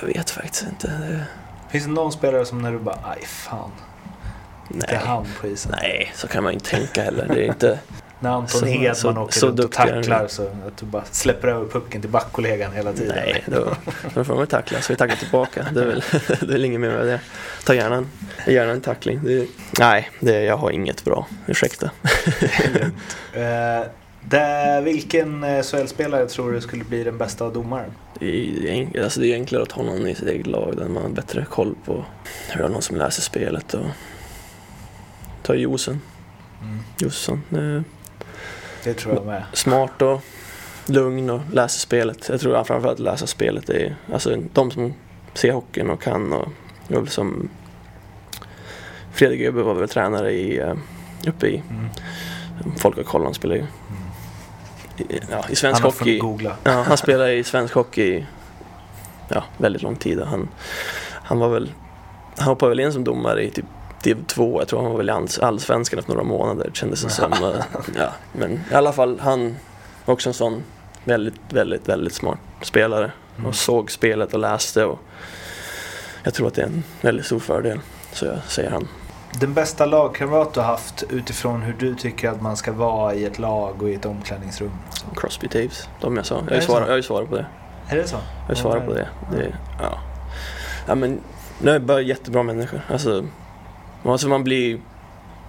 jag 0.00 0.06
vet 0.06 0.30
faktiskt 0.30 0.62
inte. 0.62 0.86
Det, 0.86 1.24
Finns 1.70 1.84
det 1.84 1.90
någon 1.90 2.12
spelare 2.12 2.44
som 2.44 2.62
när 2.62 2.72
du 2.72 2.78
bara, 2.78 2.98
aj 3.02 3.24
fan, 3.26 3.70
inte 4.70 4.86
nej. 4.90 5.00
han 5.04 5.26
på 5.40 5.46
isen? 5.46 5.72
Nej, 5.80 6.12
så 6.14 6.28
kan 6.28 6.42
man 6.42 6.52
ju 6.52 6.54
inte 6.54 6.70
tänka 6.70 7.02
heller. 7.02 7.28
Det 7.28 7.44
är 7.44 7.48
inte... 7.48 7.78
När 8.22 8.30
Anton 8.30 8.60
Så- 8.60 8.66
Hedman 8.66 8.94
så- 8.94 9.10
åker 9.10 9.40
så 9.40 9.46
runt 9.46 9.60
och 9.60 9.72
tacklar 9.72 10.26
så 10.28 10.42
att 10.42 10.76
du 10.80 10.86
bara 10.86 11.04
släpper 11.10 11.48
över 11.48 11.66
pucken 11.66 12.00
till 12.00 12.10
backkollegan 12.10 12.72
hela 12.72 12.92
tiden. 12.92 13.16
Nej, 13.16 13.44
då, 13.46 13.76
då 14.14 14.24
får 14.24 14.34
man 14.34 14.46
tackla. 14.46 14.80
Så 14.80 14.92
vi 14.92 14.96
tacklar 14.96 15.16
tillbaka. 15.16 15.66
Det 15.74 15.80
är 15.80 15.86
väl, 15.86 16.02
det 16.28 16.42
är 16.42 16.46
väl 16.46 16.64
inget 16.64 16.80
mer 16.80 16.90
med 16.90 17.06
det. 17.06 17.20
Ta 17.64 17.74
gärna 17.74 17.96
en, 17.96 18.06
gärna 18.46 18.72
en 18.72 18.80
tackling. 18.80 19.20
Det, 19.24 19.46
nej, 19.78 20.10
det, 20.20 20.42
jag 20.42 20.56
har 20.56 20.70
inget 20.70 21.04
bra. 21.04 21.26
Ursäkta. 21.46 21.90
Eh, 23.34 23.82
där, 24.24 24.82
vilken 24.82 25.44
eh, 25.44 25.62
SHL-spelare 25.62 26.26
tror 26.26 26.52
du 26.52 26.60
skulle 26.60 26.84
bli 26.84 27.04
den 27.04 27.18
bästa 27.18 27.50
domaren? 27.50 27.90
Det 28.18 28.26
är, 28.94 29.02
alltså 29.02 29.20
det 29.20 29.26
är 29.26 29.34
enklare 29.34 29.62
att 29.62 29.72
ha 29.72 29.82
någon 29.82 30.06
i 30.08 30.14
sitt 30.14 30.28
eget 30.28 30.46
lag 30.46 30.74
där 30.76 30.88
man 30.88 31.02
har 31.02 31.10
bättre 31.10 31.46
koll 31.50 31.74
på 31.84 32.04
hur 32.50 32.68
någon 32.68 32.82
som 32.82 32.96
läser 32.96 33.22
spelet. 33.22 33.74
Och, 33.74 33.86
ta 35.42 35.54
Josen. 35.54 36.00
Josson. 36.98 37.42
Eh, 37.52 37.82
Det 38.84 38.94
tror 38.94 39.14
jag 39.14 39.26
med. 39.26 39.42
smart 39.52 40.02
och 40.02 40.20
lugn 40.86 41.30
och 41.30 41.40
läser 41.52 41.80
spelet. 41.80 42.28
Jag 42.28 42.40
tror 42.40 42.64
framförallt 42.64 42.98
att 42.98 43.04
läsa 43.04 43.26
spelet 43.26 43.70
är 43.70 43.96
alltså 44.12 44.36
de 44.52 44.70
som 44.70 44.94
ser 45.34 45.52
hockeyn 45.52 45.90
och 45.90 46.02
kan 46.02 46.32
och 46.32 46.48
väl 46.88 47.08
som 47.08 47.48
Fredrik 49.12 49.40
Öberg 49.40 49.64
var 49.64 49.74
väl 49.74 49.88
tränare 49.88 50.32
i, 50.32 50.58
eh, 50.58 50.74
uppe 51.26 51.46
i 51.46 51.62
Mm. 51.70 52.76
Folke 52.78 53.02
Kollan 53.02 53.34
spelar 53.34 53.54
ju 53.54 53.66
i, 54.98 55.20
ja, 55.30 55.44
i 55.48 55.56
svensk 55.56 55.82
Han 55.82 55.92
hockey. 55.92 56.18
googla. 56.18 56.56
Ja, 56.64 56.82
han 56.82 56.96
spelade 56.96 57.32
i 57.34 57.44
svensk 57.44 57.74
hockey 57.74 58.26
ja, 59.28 59.44
väldigt 59.58 59.82
lång 59.82 59.96
tid. 59.96 60.20
Han, 60.20 60.48
han 61.10 61.38
var 61.38 61.48
väl, 61.48 61.72
han 62.36 62.48
hoppade 62.48 62.68
väl 62.68 62.80
in 62.80 62.92
som 62.92 63.04
domare 63.04 63.44
i 63.44 63.50
typ 63.50 63.64
div 64.02 64.24
2. 64.26 64.60
Jag 64.60 64.68
tror 64.68 64.82
han 64.82 64.90
var 64.90 64.98
väl 64.98 65.08
i 65.08 65.12
alls- 65.12 65.42
allsvenskan 65.42 65.98
efter 65.98 66.12
några 66.12 66.26
månader 66.26 66.70
kändes 66.74 67.02
det 67.02 67.10
som. 67.10 67.32
Ja, 67.98 68.12
men 68.32 68.52
i 68.70 68.74
alla 68.74 68.92
fall 68.92 69.20
han 69.20 69.56
var 70.04 70.14
också 70.14 70.30
en 70.30 70.34
sån 70.34 70.62
väldigt, 71.04 71.40
väldigt, 71.50 71.88
väldigt 71.88 72.14
smart 72.14 72.38
spelare. 72.62 73.12
Mm. 73.36 73.46
Och 73.48 73.54
såg 73.54 73.90
spelet 73.90 74.34
och 74.34 74.40
läste. 74.40 74.84
Och 74.84 74.98
jag 76.22 76.34
tror 76.34 76.46
att 76.46 76.54
det 76.54 76.62
är 76.62 76.66
en 76.66 76.82
väldigt 77.00 77.26
stor 77.26 77.38
fördel. 77.38 77.80
Så 78.12 78.26
jag 78.26 78.38
säger 78.48 78.70
han. 78.70 78.88
Den 79.40 79.54
bästa 79.54 79.86
lagkamrat 79.86 80.54
du 80.54 80.60
har 80.60 80.66
haft 80.66 81.04
utifrån 81.10 81.62
hur 81.62 81.72
du 81.78 81.94
tycker 81.94 82.28
att 82.28 82.42
man 82.42 82.56
ska 82.56 82.72
vara 82.72 83.14
i 83.14 83.24
ett 83.24 83.38
lag 83.38 83.82
och 83.82 83.88
i 83.90 83.94
ett 83.94 84.06
omklädningsrum? 84.06 84.70
Crosby 85.16 85.48
Taves, 85.48 85.88
de 86.00 86.16
jag 86.16 86.26
sa. 86.26 86.34
Jag 86.34 86.70
har 86.70 86.80
Är 86.86 86.96
ju 86.96 87.02
svarat, 87.02 87.28
på 87.30 87.36
det. 87.36 87.46
Är 87.88 87.96
det 87.96 88.08
så? 88.08 88.16
Jag 88.16 88.46
har 88.46 88.54
ju 88.54 88.60
svarat 88.60 88.86
på 88.86 88.94
det. 88.94 89.08
det 89.30 89.54
ja. 89.82 89.98
Ja 90.86 90.94
men, 90.94 91.20
nu 91.58 91.70
är 91.70 91.78
bara 91.78 92.00
jättebra 92.00 92.42
människor. 92.42 92.80
Alltså, 92.88 93.24
alltså 94.10 94.28
man 94.28 94.44
blir... 94.44 94.78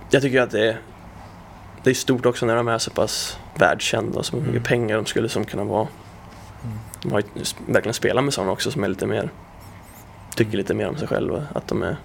Jag 0.09 0.21
tycker 0.21 0.41
att 0.41 0.51
det 0.51 0.67
är, 0.67 0.77
det 1.83 1.89
är 1.89 1.93
stort 1.93 2.25
också 2.25 2.45
när 2.45 2.55
de 2.55 2.67
är 2.67 2.77
så 2.77 2.91
pass 2.91 3.37
världskända 3.55 4.19
och 4.19 4.25
så 4.25 4.35
mycket 4.35 4.49
Mm. 4.49 4.63
pengar 4.63 4.95
de 4.95 5.05
skulle 5.05 5.29
som 5.29 5.45
kunna 5.45 5.63
vara. 5.63 5.87
De 7.01 7.11
har 7.11 7.19
ju 7.19 7.43
verkligen 7.67 7.93
spelat 7.93 8.23
med 8.23 8.33
sådana 8.33 8.51
också 8.51 8.71
som 8.71 8.83
är 8.83 8.87
lite 8.87 9.05
mer... 9.07 9.29
Tycker 10.35 10.57
lite 10.57 10.73
mer 10.73 10.87
om 10.89 10.97
sig 10.97 11.07
själva. 11.07 11.43
Att 11.53 11.67
de 11.67 11.83
är... 11.83 11.97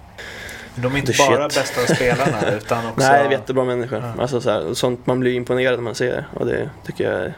De 0.75 0.93
är 0.93 0.97
inte 0.97 1.13
bara 1.29 1.49
shit. 1.49 1.59
bästa 1.59 1.95
spelarna 1.95 2.51
utan 2.57 2.87
också... 2.87 3.07
Nej, 3.07 3.23
det 3.23 3.27
är 3.27 3.31
jättebra 3.31 3.65
människor. 3.65 3.99
Ja. 3.99 4.21
Alltså, 4.21 4.41
så 4.41 4.49
här, 4.49 4.73
sånt 4.73 5.07
man 5.07 5.19
blir 5.19 5.33
imponerad 5.33 5.75
när 5.75 5.83
man 5.83 5.95
ser 5.95 6.11
det. 6.11 6.25
Och 6.33 6.45
det 6.45 6.69
tycker 6.85 7.11
jag 7.11 7.21
är, 7.21 7.33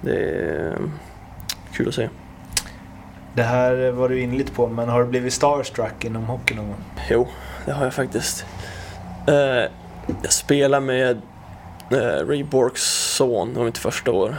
det 0.00 0.16
är 0.16 0.70
eh, 0.70 0.78
kul 1.72 1.88
att 1.88 1.94
se. 1.94 2.08
Det 3.34 3.42
här 3.42 3.90
var 3.90 4.08
du 4.08 4.20
inne 4.20 4.36
lite 4.36 4.52
på, 4.52 4.68
men 4.68 4.88
har 4.88 5.00
du 5.00 5.06
blivit 5.06 5.32
starstruck 5.32 6.04
inom 6.04 6.24
hockey 6.24 6.54
någon 6.54 6.66
gång? 6.66 6.84
Jo, 7.10 7.28
det 7.66 7.72
har 7.72 7.84
jag 7.84 7.94
faktiskt. 7.94 8.46
Eh, 9.28 9.70
jag 10.22 10.32
spelade 10.32 10.86
med 10.86 11.22
uh, 11.92 12.28
Ray 12.28 12.44
Borks 12.44 12.82
son, 13.16 13.52
det 13.52 13.58
var 13.58 13.66
mitt 13.66 13.78
första 13.78 14.12
år. 14.12 14.36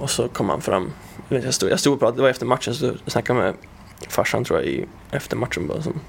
Och 0.00 0.10
så 0.10 0.28
kom 0.28 0.48
han 0.48 0.60
fram. 0.60 0.92
Jag 1.28 1.54
stod, 1.54 1.70
jag 1.70 1.80
stod 1.80 1.92
och 1.92 2.00
pratade, 2.00 2.18
det 2.18 2.22
var 2.22 2.30
efter 2.30 2.46
matchen, 2.46 2.74
så 2.74 2.86
jag 2.86 2.94
snackade 3.06 3.38
med 3.38 3.54
farsan 4.08 4.44
tror 4.44 4.58
jag 4.58 4.68
i, 4.68 4.86
efter 5.10 5.36
matchen 5.36 5.66
bara. 5.66 5.82
Som, 5.82 6.00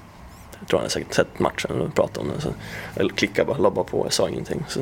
jag 0.60 0.68
tror 0.68 0.78
han 0.78 0.84
hade 0.84 0.92
säkert 0.92 1.14
sett 1.14 1.38
matchen 1.38 1.80
och 1.80 1.94
pratat 1.94 2.18
om 2.18 2.28
den. 2.28 2.40
Så 2.40 2.48
jag 2.94 3.16
klickade 3.16 3.46
bara, 3.46 3.58
la 3.58 3.70
bara 3.70 3.84
på, 3.84 4.06
jag 4.06 4.12
sa 4.12 4.28
ingenting. 4.28 4.64
Så, 4.68 4.80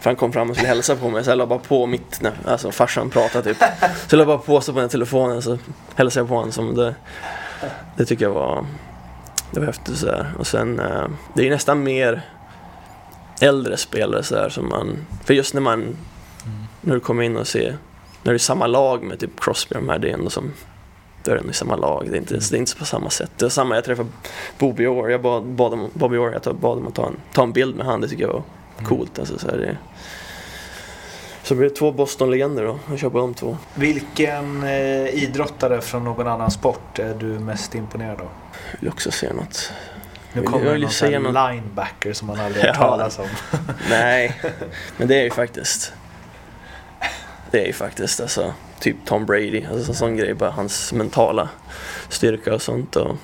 för 0.00 0.10
han 0.10 0.16
kom 0.16 0.32
fram 0.32 0.50
och 0.50 0.56
skulle 0.56 0.68
hälsa 0.68 0.96
på 0.96 1.10
mig, 1.10 1.24
så 1.24 1.30
jag 1.30 1.38
la 1.38 1.46
bara 1.46 1.58
på 1.58 1.86
mitt, 1.86 2.22
när, 2.22 2.32
alltså 2.44 2.70
farsan 2.70 3.10
pratade 3.10 3.54
typ. 3.54 3.62
Så 3.80 4.16
jag 4.16 4.18
la 4.18 4.24
bara 4.24 4.38
på 4.38 4.60
så 4.60 4.72
på 4.72 4.80
den 4.80 4.88
telefonen 4.88 5.42
så 5.42 5.58
hälsade 5.94 6.20
jag 6.20 6.28
på 6.28 6.34
honom. 6.34 6.52
Som 6.52 6.74
det, 6.74 6.94
det 7.96 8.04
tycker 8.04 8.24
jag 8.24 8.32
var 8.32 8.64
det 9.50 9.60
var 9.60 9.66
häftigt 9.66 9.96
så 9.96 10.06
här. 10.06 10.32
Och 10.38 10.46
sen, 10.46 10.80
eh, 10.80 11.08
det 11.34 11.40
är 11.40 11.44
ju 11.44 11.50
nästan 11.50 11.82
mer 11.82 12.22
äldre 13.40 13.76
spelare 13.76 14.22
så 14.22 14.36
här 14.36 14.48
som 14.48 14.68
man, 14.68 14.96
för 15.24 15.34
just 15.34 15.54
när 15.54 15.60
man, 15.60 15.96
när 16.80 16.94
du 16.94 17.00
kommer 17.00 17.22
in 17.22 17.36
och 17.36 17.46
ser, 17.46 17.76
när 18.22 18.32
det 18.32 18.36
är 18.36 18.38
samma 18.38 18.66
lag 18.66 19.02
med 19.02 19.18
typ 19.18 19.40
Crosby 19.40 19.74
och 19.74 19.80
de 19.80 19.88
här, 19.88 19.98
det 19.98 20.10
är 20.10 20.14
ändå 20.14 20.30
som, 20.30 20.52
då 21.24 21.30
är 21.30 21.34
det 21.34 21.40
ändå 21.40 21.50
i 21.50 21.54
samma 21.54 21.76
lag, 21.76 22.06
det 22.10 22.16
är 22.16 22.18
inte, 22.18 22.34
det 22.34 22.52
är 22.52 22.58
inte 22.58 22.76
på 22.76 22.84
samma 22.84 23.10
sätt. 23.10 23.30
Det 23.36 23.44
var 23.44 23.50
samma, 23.50 23.74
jag 23.74 23.84
träffade 23.84 24.08
Bobby 24.58 24.86
Orr, 24.86 25.10
jag 25.10 25.22
bad, 25.22 25.44
bad 25.44 25.72
om, 25.72 25.90
Bobby 25.94 26.16
Orr, 26.16 26.40
jag 26.44 26.56
bad 26.56 26.78
om 26.78 26.86
att 26.86 26.94
ta 26.94 27.06
en, 27.06 27.16
ta 27.32 27.42
en 27.42 27.52
bild 27.52 27.76
med 27.76 27.86
han, 27.86 28.00
det 28.00 28.08
tycker 28.08 28.24
jag 28.24 28.32
var 28.32 28.42
coolt. 28.84 29.18
Alltså, 29.18 29.38
så, 29.38 29.50
här, 29.50 29.56
det, 29.56 29.76
så 31.46 31.54
blir 31.54 31.68
det 31.68 31.74
två 31.74 31.92
Boston-legender 31.92 32.64
då, 32.64 32.78
jag 32.90 32.98
kör 32.98 33.10
på 33.10 33.18
de 33.18 33.34
två. 33.34 33.56
Vilken 33.74 34.62
eh, 34.62 35.06
idrottare 35.22 35.80
från 35.80 36.04
någon 36.04 36.26
annan 36.26 36.50
sport 36.50 36.98
är 36.98 37.14
du 37.14 37.26
mest 37.26 37.74
imponerad 37.74 38.20
av? 38.20 38.28
Jag 38.72 38.80
vill 38.80 38.88
också 38.88 39.10
se 39.10 39.32
något. 39.32 39.72
Nu 40.32 40.42
kommer 40.42 40.64
det 40.64 40.70
någon 40.72 40.80
något- 40.80 41.36
här 41.36 41.52
linebacker 41.52 42.12
som 42.12 42.26
man 42.26 42.40
aldrig 42.40 42.64
hört 42.64 42.76
Ja. 42.78 42.82
talas 42.82 43.18
om. 43.18 43.26
Nej, 43.90 44.40
men 44.96 45.08
det 45.08 45.14
är 45.20 45.22
ju 45.24 45.30
faktiskt 45.30 45.92
Det 47.50 47.62
är 47.62 47.66
ju 47.66 47.72
faktiskt 47.72 48.20
alltså 48.20 48.54
Typ 48.80 48.96
Tom 49.04 49.26
Brady, 49.26 49.64
alltså 49.72 49.90
en 49.90 49.96
sån 49.96 50.16
grej 50.16 50.34
bara 50.34 50.50
hans 50.50 50.92
mentala 50.92 51.48
styrka 52.08 52.54
och 52.54 52.62
sånt 52.62 52.96
och, 52.96 53.16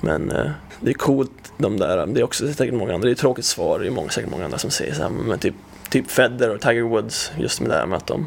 Men 0.00 0.30
eh, 0.30 0.50
det 0.80 0.90
är 0.90 0.94
coolt 0.94 1.52
de 1.56 1.76
där, 1.76 2.06
det 2.06 2.20
är 2.20 2.24
också 2.24 2.52
säkert 2.52 2.74
många 2.74 2.94
andra, 2.94 3.04
det 3.06 3.10
är 3.10 3.12
ett 3.12 3.18
tråkigt 3.18 3.44
svar, 3.44 3.78
det 3.78 3.86
är 3.86 3.90
många, 3.90 4.08
säkert 4.08 4.30
många 4.30 4.44
andra 4.44 4.58
som 4.58 4.70
säger 4.70 4.94
så 4.94 5.02
här, 5.02 5.10
men 5.10 5.38
typ 5.38 5.54
Typ 5.90 6.10
Federer 6.10 6.54
och 6.54 6.60
Tiger 6.60 6.82
Woods, 6.82 7.32
just 7.38 7.60
med 7.60 7.70
det 7.70 7.76
här 7.76 7.86
med 7.86 7.96
att 7.96 8.06
de 8.06 8.26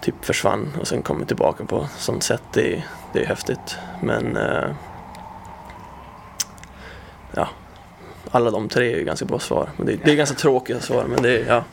Typ 0.00 0.24
försvann 0.24 0.72
och 0.80 0.88
sen 0.88 1.02
kommer 1.02 1.26
tillbaka 1.26 1.64
på 1.64 1.88
sånt 1.98 2.22
sätt, 2.22 2.42
det 2.52 2.74
är, 2.74 2.86
det 3.12 3.22
är 3.22 3.26
häftigt 3.26 3.78
Men 4.00 4.36
eh, 4.36 4.70
Ja 7.34 7.48
alla 8.34 8.50
de 8.50 8.68
tre 8.68 8.92
är 8.92 8.96
ju 8.96 9.04
ganska 9.04 9.24
bra 9.26 9.38
svar. 9.38 9.68
Men 9.76 9.86
det, 9.86 9.96
det 10.04 10.10
är 10.10 10.16
ganska 10.16 10.36
tråkiga 10.36 10.80
svar, 10.80 11.04
men 11.04 11.22
det 11.22 11.36
är, 11.36 11.46
ja, 11.48 11.64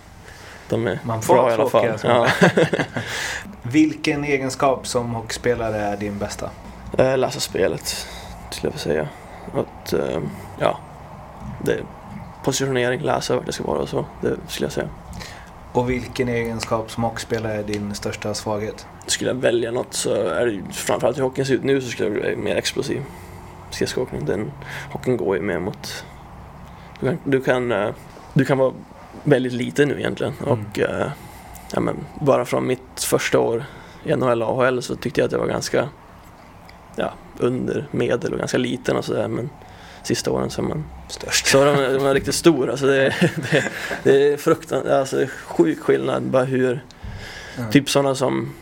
de 0.69 0.87
är 0.87 0.99
Man 1.03 1.21
får 1.21 1.33
bra 1.33 1.49
i 1.49 1.53
alla 1.53 1.69
fall. 1.69 1.99
Ja. 2.03 2.27
Vilken 3.63 4.23
egenskap 4.23 4.87
som 4.87 5.15
hockeyspelare 5.15 5.77
är 5.77 5.97
din 5.97 6.17
bästa? 6.17 6.49
Eh, 6.97 7.17
Läsa 7.17 7.39
spelet, 7.39 8.07
skulle 8.49 8.73
jag 8.73 8.79
säga. 8.79 9.07
Att, 9.53 9.93
eh, 9.93 10.19
ja, 10.59 10.79
det 11.63 11.71
är 11.71 11.83
positionering, 12.43 13.01
läsa 13.01 13.35
vart 13.35 13.45
det 13.45 13.51
ska 13.51 13.63
vara 13.63 13.79
och 13.79 13.89
så. 13.89 14.05
Det 14.21 14.35
skulle 14.47 14.65
jag 14.65 14.73
säga. 14.73 14.89
Och 15.73 15.89
vilken 15.89 16.29
egenskap 16.29 16.91
som 16.91 17.03
hockeyspelare 17.03 17.53
är 17.53 17.63
din 17.63 17.95
största 17.95 18.33
svaghet? 18.33 18.85
Skulle 19.05 19.29
jag 19.29 19.35
välja 19.35 19.71
något 19.71 19.93
så 19.93 20.13
är 20.13 20.45
det 20.45 20.51
ju 20.51 20.63
framförallt 20.71 21.17
hur 21.17 21.23
hockeyn 21.23 21.45
ser 21.45 21.53
ut 21.53 21.63
nu 21.63 21.81
så 21.81 21.89
skulle 21.89 22.09
jag 22.09 22.23
vara 22.23 22.35
mer 22.35 22.55
explosiv. 22.55 23.01
Skridskoåkning, 23.69 24.25
den 24.25 24.51
hockeyn 24.91 25.17
går 25.17 25.35
ju 25.35 25.41
mer 25.41 25.59
mot... 25.59 26.05
Du 26.99 27.07
kan, 27.07 27.17
du 27.23 27.41
kan, 27.41 27.71
eh, 27.71 27.89
du 28.33 28.45
kan 28.45 28.57
vara 28.57 28.73
väldigt 29.23 29.53
liten 29.53 29.87
nu 29.87 29.99
egentligen 29.99 30.33
och 30.39 30.79
eh, 30.79 31.07
ja, 31.73 31.79
men 31.79 31.95
bara 32.21 32.45
från 32.45 32.67
mitt 32.67 33.03
första 33.03 33.39
år 33.39 33.63
i 34.03 34.15
NHL 34.15 34.43
och 34.43 34.63
AHL 34.63 34.81
så 34.81 34.95
tyckte 34.95 35.21
jag 35.21 35.25
att 35.25 35.31
jag 35.31 35.39
var 35.39 35.47
ganska 35.47 35.89
ja, 36.95 37.13
under 37.37 37.87
medel 37.91 38.33
och 38.33 38.39
ganska 38.39 38.57
liten 38.57 38.97
och 38.97 39.05
sådär 39.05 39.27
men 39.27 39.49
sista 40.03 40.31
åren 40.31 40.49
så 40.49 40.61
är 40.61 40.65
man 40.65 40.83
Störst. 41.11 41.47
så 41.47 41.65
de, 41.65 41.75
de 41.93 42.05
är 42.05 42.13
riktigt 42.13 42.35
stora. 42.35 42.71
Alltså 42.71 42.85
det, 42.87 43.13
det, 43.51 43.63
det 44.03 44.33
är 44.33 44.37
fruktansvärt, 44.37 44.91
alltså 44.91 45.25
sjuk 45.45 45.79
skillnad 45.79 46.23
bara 46.23 46.43
hur, 46.43 46.83
Mm. 47.57 47.71
typ 47.71 47.89
sådana 47.89 48.15
som, 48.15 48.53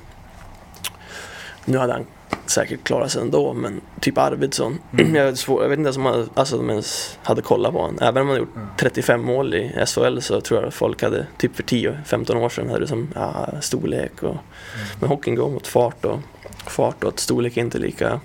nu 1.65 1.77
hade 1.77 1.93
han 1.93 2.05
säkert 2.45 2.83
klarat 2.83 3.11
sig 3.11 3.21
ändå, 3.21 3.53
men 3.53 3.81
typ 4.01 4.17
Arvidsson, 4.17 4.79
Mm. 4.93 5.15
jag, 5.15 5.25
vet 5.25 5.39
svår, 5.39 5.61
jag 5.61 5.69
vet 5.69 5.77
inte 5.79 5.87
ens 5.87 5.97
om 5.97 6.03
man, 6.03 6.29
alltså, 6.33 6.57
de 6.57 6.69
ens 6.69 7.17
hade 7.23 7.41
kollat 7.41 7.71
på 7.71 7.79
honom. 7.81 7.97
Även 8.01 8.21
om 8.21 8.29
han 8.29 8.37
gjort 8.37 8.55
Mm. 8.55 8.67
35 8.77 9.21
mål 9.21 9.53
i 9.53 9.85
SHL 9.85 10.19
så 10.19 10.41
tror 10.41 10.59
jag 10.59 10.67
att 10.67 10.73
folk 10.73 11.01
hade, 11.01 11.25
typ 11.37 11.55
för 11.55 11.63
10-15 11.63 12.35
år 12.37 12.49
sedan, 12.49 12.67
hade 12.69 12.79
det 12.79 12.87
som 12.87 13.07
ja, 13.15 13.47
storlek 13.61 14.23
och, 14.23 14.35
men 14.99 15.09
hockeyn 15.09 15.35
går 15.35 15.49
mot 15.49 15.67
fart 15.67 16.05
och 16.05 16.19
fart 16.67 17.03
och 17.03 17.09
att 17.09 17.19
storlek 17.19 17.57
är 17.57 17.61
inte 17.61 17.77
lika 17.77 18.19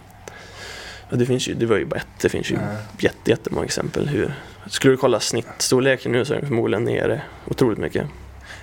Ja, 1.11 1.16
det 1.16 1.26
finns 1.26 1.48
ju, 1.48 1.55
det 1.55 1.66
var 1.66 1.76
ju 1.76 1.84
bara 1.84 1.96
ett, 1.96 2.07
det 2.20 2.28
finns 2.28 2.50
ju 2.50 2.57
Nej. 2.57 2.76
jätte, 2.98 3.30
jättemånga 3.30 3.64
exempel 3.64 4.09
hur 4.09 4.34
Skulle 4.66 4.92
du 4.92 4.96
kolla 4.96 5.20
snittstorleken 5.20 6.12
nu 6.12 6.24
så 6.24 6.32
är 6.34 6.38
den 6.38 6.46
förmodligen 6.48 6.84
nere 6.84 7.22
otroligt 7.46 7.78
mycket. 7.78 8.07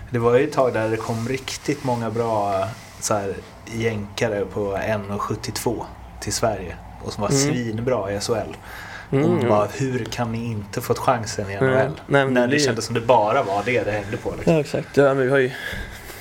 Det 0.09 0.19
var 0.19 0.37
ju 0.37 0.43
ett 0.43 0.51
tag 0.53 0.73
där 0.73 0.89
det 0.89 0.97
kom 0.97 1.27
riktigt 1.29 1.83
många 1.83 2.09
bra 2.09 2.67
så 2.99 3.13
här, 3.13 3.33
jänkare 3.73 4.45
på 4.45 4.75
1,72 4.77 5.83
till 6.21 6.33
Sverige. 6.33 6.75
Och 7.03 7.13
som 7.13 7.21
var 7.21 7.29
Mm. 7.29 7.41
svinbra 7.41 8.11
i 8.13 8.19
SHL. 8.19 8.33
Mm, 9.11 9.25
och 9.25 9.43
ja. 9.43 9.47
bara, 9.49 9.67
hur 9.77 10.05
kan 10.05 10.31
ni 10.31 10.45
inte 10.45 10.81
fått 10.81 10.97
chansen 10.99 11.45
i 11.51 11.57
Nej, 11.61 11.69
NHL? 11.69 11.91
nej, 12.07 12.25
men 12.25 12.33
När 12.33 12.47
det 12.47 12.53
det 12.55 12.59
kändes 12.59 12.85
som 12.85 12.93
det 12.95 13.01
bara 13.01 13.43
var 13.43 13.63
det 13.65 13.83
det 13.83 13.91
hängde 13.91 14.17
på. 14.17 14.31
Liksom. 14.35 14.53
Ja 14.53 14.59
exakt, 14.59 14.97
ja, 14.97 15.03
men 15.13 15.17
vi 15.25 15.29
har 15.31 15.37
ju 15.37 15.51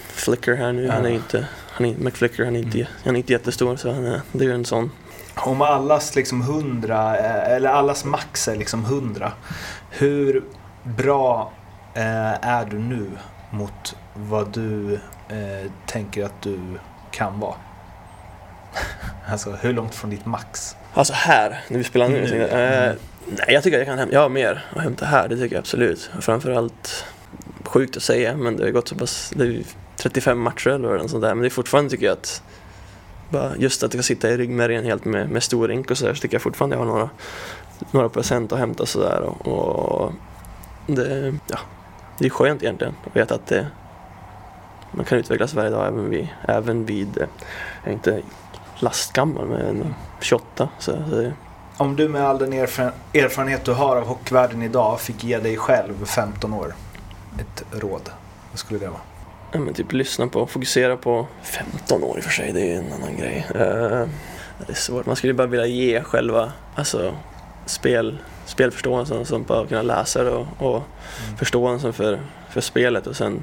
Flicker 0.09 0.55
här 0.55 0.73
nu, 0.73 0.89
han 0.89 1.05
är 1.05 1.09
Ja. 1.09 1.15
inte, 1.15 1.47
han 1.71 1.87
är, 1.87 1.95
McFlicker 1.99 2.45
han 2.45 2.57
är 2.57 2.61
inte, 2.61 2.89
han 3.05 3.15
är 3.17 3.19
inte 3.19 3.33
jättestor 3.33 3.77
så 3.77 3.93
han 3.93 4.05
är, 4.07 4.21
det 4.33 4.45
är 4.45 4.49
ju 4.49 4.55
en 4.55 4.65
sån 4.65 4.91
Om 5.43 5.63
allas 5.63 6.15
liksom 6.17 6.41
100, 6.41 7.19
eh, 7.19 7.55
eller 7.55 7.71
allas 7.71 8.05
max 8.05 8.49
är 8.49 8.57
liksom 8.57 8.85
100. 8.85 9.33
Hur 9.91 10.45
bra 10.83 11.53
eh, 11.95 12.49
är 12.49 12.65
du 12.65 12.79
nu 12.79 13.11
mot 13.51 13.97
vad 14.15 14.53
du 14.53 14.95
eh, 15.29 15.71
tänker 15.87 16.25
att 16.25 16.43
du 16.43 16.61
kan 17.11 17.41
vara? 17.41 17.55
alltså 19.29 19.51
hur 19.51 19.73
långt 19.73 19.95
från 19.95 20.11
ditt 20.11 20.27
max? 20.27 20.77
Alltså 20.95 21.13
här, 21.13 21.61
när 21.69 21.79
vi 21.79 21.85
spelar 21.85 22.09
nu. 22.09 22.21
Nu, 22.21 22.37
jag, 22.37 22.51
ja. 22.51 22.57
eh, 22.57 22.95
nej, 23.27 23.47
jag 23.49 23.63
tycker 23.63 23.77
att 23.77 23.81
jag 23.81 23.87
kan 23.87 23.99
hämta, 23.99 24.15
jag 24.15 24.21
har 24.21 24.29
mer 24.29 24.65
att 24.77 24.83
hämta 24.83 25.07
här, 25.07 25.29
det 25.29 25.37
tycker 25.37 25.57
jag 25.57 25.61
absolut. 25.61 26.11
Framförallt, 26.21 27.05
sjukt 27.65 27.97
att 27.97 28.03
säga, 28.03 28.37
men 28.37 28.57
det 28.57 28.65
har 28.65 28.71
gått 28.71 28.89
så 28.89 28.95
pass, 28.95 29.33
det 29.37 29.45
är 29.45 29.49
ju 29.49 29.65
35 29.97 30.39
matcher 30.39 30.71
eller 30.71 30.99
något 30.99 31.11
sånt 31.11 31.23
där, 31.23 31.35
men 31.35 31.43
det 31.43 31.49
är 31.49 31.51
fortfarande 31.51 31.91
tycker 31.91 32.07
jag 32.07 32.13
att 32.13 32.43
bara 33.31 33.57
just 33.57 33.83
att 33.83 33.95
jag 33.95 34.05
ska 34.05 34.15
sitta 34.15 34.31
i 34.31 34.37
ryggmärgen 34.37 34.85
helt 34.85 35.05
med, 35.05 35.31
med 35.31 35.43
stor 35.43 35.69
rink 35.69 35.91
och 35.91 35.99
sådär, 35.99 36.15
så 36.15 36.21
tycker 36.21 36.35
jag 36.35 36.43
fortfarande 36.43 36.77
jag 36.77 36.81
har 36.81 36.87
några, 36.93 37.11
några 37.91 38.09
procent 38.09 38.53
att 38.53 38.59
hämta 38.59 38.87
sådär. 38.87 39.21
Och, 39.23 39.47
och 39.47 40.13
det, 40.87 41.35
ja, 41.47 41.59
det 42.19 42.27
är 42.27 42.31
skönt 42.31 42.63
egentligen 42.63 42.95
att 43.07 43.17
veta 43.17 43.35
att 43.35 43.47
det, 43.47 43.67
man 44.93 45.05
kan 45.05 45.19
utvecklas 45.19 45.55
varje 45.55 45.71
dag 45.71 45.87
även 45.87 46.11
vid, 46.11 46.29
även 46.49 46.85
vid 46.85 47.19
eh, 47.19 47.27
jag 47.83 47.89
är 47.91 47.93
inte 47.93 48.23
lastgammal 48.79 49.47
men 49.47 49.95
28. 50.21 50.69
Så, 50.79 50.93
så 51.11 51.17
det, 51.17 51.33
Om 51.77 51.97
du 51.97 52.09
med 52.09 52.23
all 52.29 52.39
den 52.39 52.53
erfaren- 52.53 52.93
erfarenhet 53.15 53.65
du 53.65 53.73
har 53.73 53.97
av 53.97 54.07
hockeyvärlden 54.07 54.63
idag 54.63 55.01
fick 55.01 55.25
ge 55.25 55.39
dig 55.39 55.57
själv 55.57 56.05
15 56.05 56.55
år 56.55 56.75
ett 57.39 57.65
råd, 57.73 58.11
vad 58.51 58.59
skulle 58.59 58.81
det 58.81 58.89
vara? 58.89 59.01
Ja, 59.53 59.59
men 59.61 59.75
typ 59.75 59.93
lyssna 59.93 60.27
på, 60.27 60.47
fokusera 60.47 60.97
på 60.97 61.27
15 61.43 62.05
år 62.05 62.17
i 62.19 62.21
och 62.21 62.25
för 62.25 62.31
sig, 62.31 62.53
det 62.53 62.61
är 62.61 62.67
ju 62.67 62.75
en 62.75 62.93
annan 62.93 63.17
grej. 63.17 63.47
Eh, 63.55 64.09
det 64.67 64.73
är 64.73 64.75
svårt, 64.75 65.07
man 65.07 65.17
skulle 65.17 65.35
bara 65.35 65.47
vilja 65.47 65.67
ge 65.67 66.03
själva 66.03 66.53
alltså, 66.75 67.15
spel, 67.67 68.19
spelförståelsen 68.47 69.27
som 69.27 69.43
bara 69.43 69.67
kunna 69.67 69.83
läsa 69.83 70.25
det 70.25 70.31
och, 70.31 70.47
och 70.59 70.83
förståelsen 71.39 71.93
för, 71.93 72.21
för 72.51 72.61
spelet 72.61 73.07
och 73.07 73.17
sen 73.17 73.43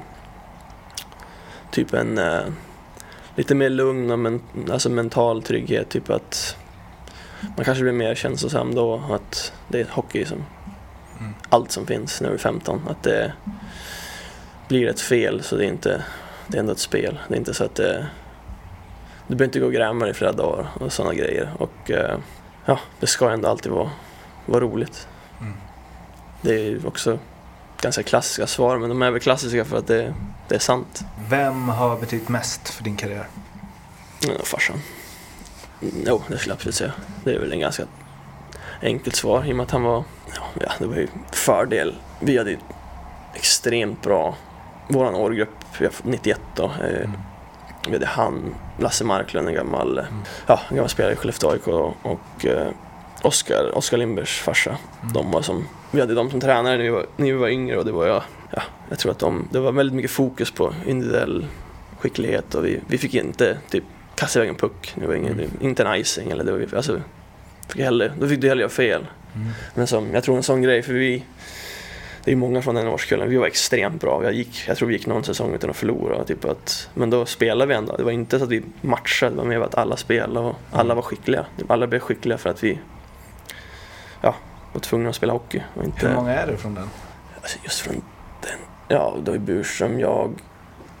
typ 1.70 1.94
en 1.94 2.18
eh, 2.18 2.42
lite 3.36 3.54
mer 3.54 3.70
lugn 3.70 4.10
och 4.10 4.18
men, 4.18 4.42
alltså 4.70 4.90
mental 4.90 5.42
trygghet, 5.42 5.88
typ 5.88 6.10
att 6.10 6.56
man 7.56 7.64
kanske 7.64 7.82
blir 7.82 7.92
mer 7.92 8.14
känslosam 8.14 8.74
då 8.74 9.02
att 9.10 9.52
det 9.68 9.80
är 9.80 9.86
hockey 9.90 10.24
som 10.24 10.44
Mm. 11.20 11.34
allt 11.48 11.72
som 11.72 11.86
finns 11.86 12.20
när 12.20 12.28
du 12.28 12.34
är 12.34 12.38
15. 12.38 12.80
Att 12.88 13.02
det 13.02 13.32
blir 14.68 14.88
ett 14.88 15.00
fel 15.00 15.42
så 15.42 15.56
det 15.56 15.64
är 15.64 15.68
inte, 15.68 16.04
det 16.46 16.56
är 16.56 16.60
ändå 16.60 16.72
ett 16.72 16.78
spel. 16.78 17.18
Det 17.28 17.34
är 17.34 17.38
inte 17.38 17.54
så 17.54 17.64
att 17.64 17.74
det, 17.74 18.06
du 19.26 19.34
behöver 19.34 19.44
inte 19.44 19.60
gå 19.60 19.66
och 19.66 19.72
gräma 19.72 20.04
dig 20.04 20.10
i 20.10 20.14
flera 20.14 20.32
dagar 20.32 20.66
och 20.80 20.92
sådana 20.92 21.14
grejer. 21.14 21.52
Och 21.58 21.90
eh, 21.90 22.18
ja, 22.64 22.78
det 23.00 23.06
ska 23.06 23.30
ändå 23.30 23.48
alltid 23.48 23.72
vara, 23.72 23.90
vara 24.46 24.60
roligt. 24.60 25.08
Mm. 25.40 25.52
Det 26.42 26.54
är 26.54 26.58
ju 26.58 26.80
också 26.86 27.18
ganska 27.80 28.02
klassiska 28.02 28.46
svar 28.46 28.78
men 28.78 28.88
de 28.88 29.02
är 29.02 29.10
väl 29.10 29.20
klassiska 29.20 29.64
för 29.64 29.78
att 29.78 29.86
det, 29.86 30.14
det 30.48 30.54
är 30.54 30.58
sant. 30.58 31.04
Vem 31.28 31.68
har 31.68 31.96
betytt 31.96 32.28
mest 32.28 32.68
för 32.68 32.84
din 32.84 32.96
karriär? 32.96 33.26
Ja, 34.20 34.32
farsan. 34.44 34.80
Jo, 35.80 36.22
det 36.28 36.38
skulle 36.38 36.52
jag 36.52 36.56
absolut 36.56 36.74
säga. 36.74 36.92
Det 37.24 37.34
är 37.34 37.38
väl 37.38 37.52
en 37.52 37.60
ganska 37.60 37.82
enkelt 38.82 39.16
svar 39.16 39.44
i 39.44 39.52
och 39.52 39.56
med 39.56 39.64
att 39.64 39.70
han 39.70 39.82
var, 39.82 40.04
ja, 40.60 40.72
det 40.78 40.86
var 40.86 40.96
ju 40.96 41.08
fördel. 41.32 41.94
Vi 42.20 42.38
hade 42.38 42.50
ju 42.50 42.58
extremt 43.34 44.02
bra, 44.02 44.36
våran 44.88 45.14
årgrupp, 45.14 45.48
vi 45.78 45.84
har 45.84 45.92
fått 45.92 46.06
91 46.06 46.40
då. 46.56 46.64
Eh, 46.64 47.10
Vi 47.86 47.92
hade 47.92 48.06
han, 48.06 48.54
Lasse 48.78 49.04
Marklund, 49.04 49.48
en 49.48 49.54
gammal, 49.54 50.00
ja, 50.46 50.60
en 50.70 50.76
gammal 50.76 50.88
spelare 50.90 51.12
i 51.12 51.16
Skellefteå 51.16 51.50
AIK 51.50 51.66
och, 51.68 51.94
och 52.02 52.46
eh, 52.46 52.68
Oskar, 53.22 53.78
Oskar 53.78 53.96
Lindbergs 53.96 54.30
farsa. 54.38 54.76
De 55.14 55.30
var 55.30 55.42
som, 55.42 55.68
vi 55.90 56.00
hade 56.00 56.14
dem 56.14 56.30
som 56.30 56.40
tränare 56.40 56.76
när 56.76 56.82
vi 56.84 56.88
var, 56.90 57.06
när 57.16 57.26
vi 57.26 57.32
var 57.32 57.48
yngre 57.48 57.76
och 57.78 57.84
det 57.84 57.92
var 57.92 58.06
jag, 58.06 58.22
ja, 58.50 58.62
jag 58.88 58.98
tror 58.98 59.12
att 59.12 59.18
de, 59.18 59.48
det 59.52 59.58
var 59.60 59.72
väldigt 59.72 59.94
mycket 59.96 60.10
fokus 60.10 60.50
på 60.50 60.74
individuell 60.86 61.46
skicklighet 62.00 62.54
och 62.54 62.64
vi, 62.64 62.80
vi 62.88 62.98
fick 62.98 63.14
inte 63.14 63.58
typ 63.70 63.84
kasta 64.14 64.38
iväg 64.38 64.48
en 64.48 64.54
puck. 64.54 64.92
Det 64.94 65.06
var 65.06 65.14
ingen, 65.14 65.50
inte 65.60 65.82
en 65.84 65.94
icing 66.00 66.30
eller 66.30 66.44
det 66.44 66.52
var, 66.52 66.76
alltså, 66.76 67.00
fick 67.68 67.80
hellre, 67.82 68.12
då 68.20 68.28
fick 68.28 68.40
du 68.40 68.48
hellre 68.48 68.62
göra 68.62 68.70
fel. 68.70 69.06
Men 69.74 69.86
som, 69.86 70.14
jag 70.14 70.24
tror 70.24 70.36
en 70.36 70.42
sån 70.42 70.62
grej, 70.62 70.82
för 70.82 70.92
vi, 70.92 71.24
det 72.28 72.32
är 72.32 72.36
många 72.36 72.62
från 72.62 72.74
den 72.74 72.88
årskullen, 72.88 73.28
vi 73.28 73.36
var 73.36 73.46
extremt 73.46 74.00
bra. 74.00 74.24
Jag, 74.24 74.32
gick, 74.32 74.64
jag 74.68 74.76
tror 74.76 74.88
vi 74.88 74.94
gick 74.94 75.06
någon 75.06 75.24
säsong 75.24 75.54
utan 75.54 75.70
att 75.70 75.76
förlora. 75.76 76.24
Typ 76.24 76.44
att, 76.44 76.90
men 76.94 77.10
då 77.10 77.26
spelade 77.26 77.68
vi 77.68 77.74
ändå. 77.74 77.96
Det 77.96 78.02
var 78.02 78.10
inte 78.10 78.38
så 78.38 78.44
att 78.44 78.50
vi 78.50 78.62
matchade, 78.80 79.32
det 79.32 79.36
var 79.36 79.44
mer 79.44 79.60
att 79.60 79.74
alla 79.74 79.96
spelade 79.96 80.46
och 80.46 80.56
alla 80.72 80.94
var 80.94 81.02
skickliga. 81.02 81.46
Alla 81.68 81.86
blev 81.86 82.00
skickliga 82.00 82.38
för 82.38 82.50
att 82.50 82.64
vi 82.64 82.78
ja, 84.20 84.34
var 84.72 84.80
tvungna 84.80 85.08
att 85.08 85.14
spela 85.14 85.32
hockey. 85.32 85.62
Och 85.74 85.84
inte, 85.84 86.08
Hur 86.08 86.14
många 86.14 86.34
är 86.34 86.46
det 86.46 86.56
från 86.56 86.74
den? 86.74 86.90
Alltså 87.40 87.58
just 87.64 87.80
från 87.80 87.94
den, 88.40 88.58
ja, 88.88 89.16
då 89.24 89.32
är 89.32 89.38
Burström, 89.38 90.00
jag, 90.00 90.32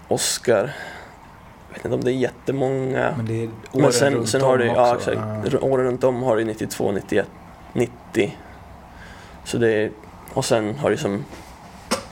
Oskar. 0.08 0.74
Jag 1.68 1.74
vet 1.74 1.84
inte 1.84 1.94
om 1.94 2.04
det 2.04 2.12
är 2.12 2.14
jättemånga. 2.14 3.14
Men 3.16 3.26
det 3.26 3.42
är 3.42 3.48
åren 3.72 3.82
Men 3.82 3.92
sen, 3.92 4.14
runt 4.14 4.28
sen 4.28 4.40
har 4.40 4.52
om 4.52 4.58
du, 4.58 4.68
också. 4.68 4.80
ja 4.80 4.96
exakt, 4.96 5.62
åren 5.62 5.86
runt 5.86 6.04
om 6.04 6.22
har 6.22 6.36
du 6.36 6.44
92, 6.44 6.92
91, 6.92 7.26
90. 7.72 8.36
Så 9.44 9.58
det 9.58 9.72
är, 9.72 9.90
och 10.38 10.44
sen 10.44 10.78
har 10.78 10.90
det 10.90 10.96
som 10.96 11.24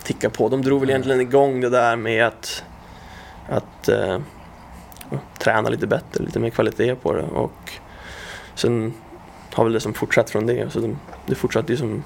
tickat 0.03 0.33
på. 0.33 0.49
De 0.49 0.63
drog 0.63 0.81
väl 0.81 0.91
egentligen 0.91 1.21
igång 1.21 1.61
det 1.61 1.69
där 1.69 1.97
med 1.97 2.27
att, 2.27 2.65
att 3.49 3.89
eh, 3.89 4.19
träna 5.39 5.69
lite 5.69 5.87
bättre, 5.87 6.25
lite 6.25 6.39
mer 6.39 6.51
kvalitet 6.51 6.95
på 6.95 7.13
det. 7.13 7.23
Och 7.23 7.73
sen 8.55 8.95
har 9.53 9.65
väl 9.65 9.73
det 9.73 9.81
som 9.81 9.95
fortsatt 9.95 10.31
från 10.31 10.47
det. 10.47 10.73
Så 10.73 10.81
de, 10.81 10.99
det 11.27 11.35
fortsatte 11.35 11.73
ju 11.73 11.77
som, 11.77 12.03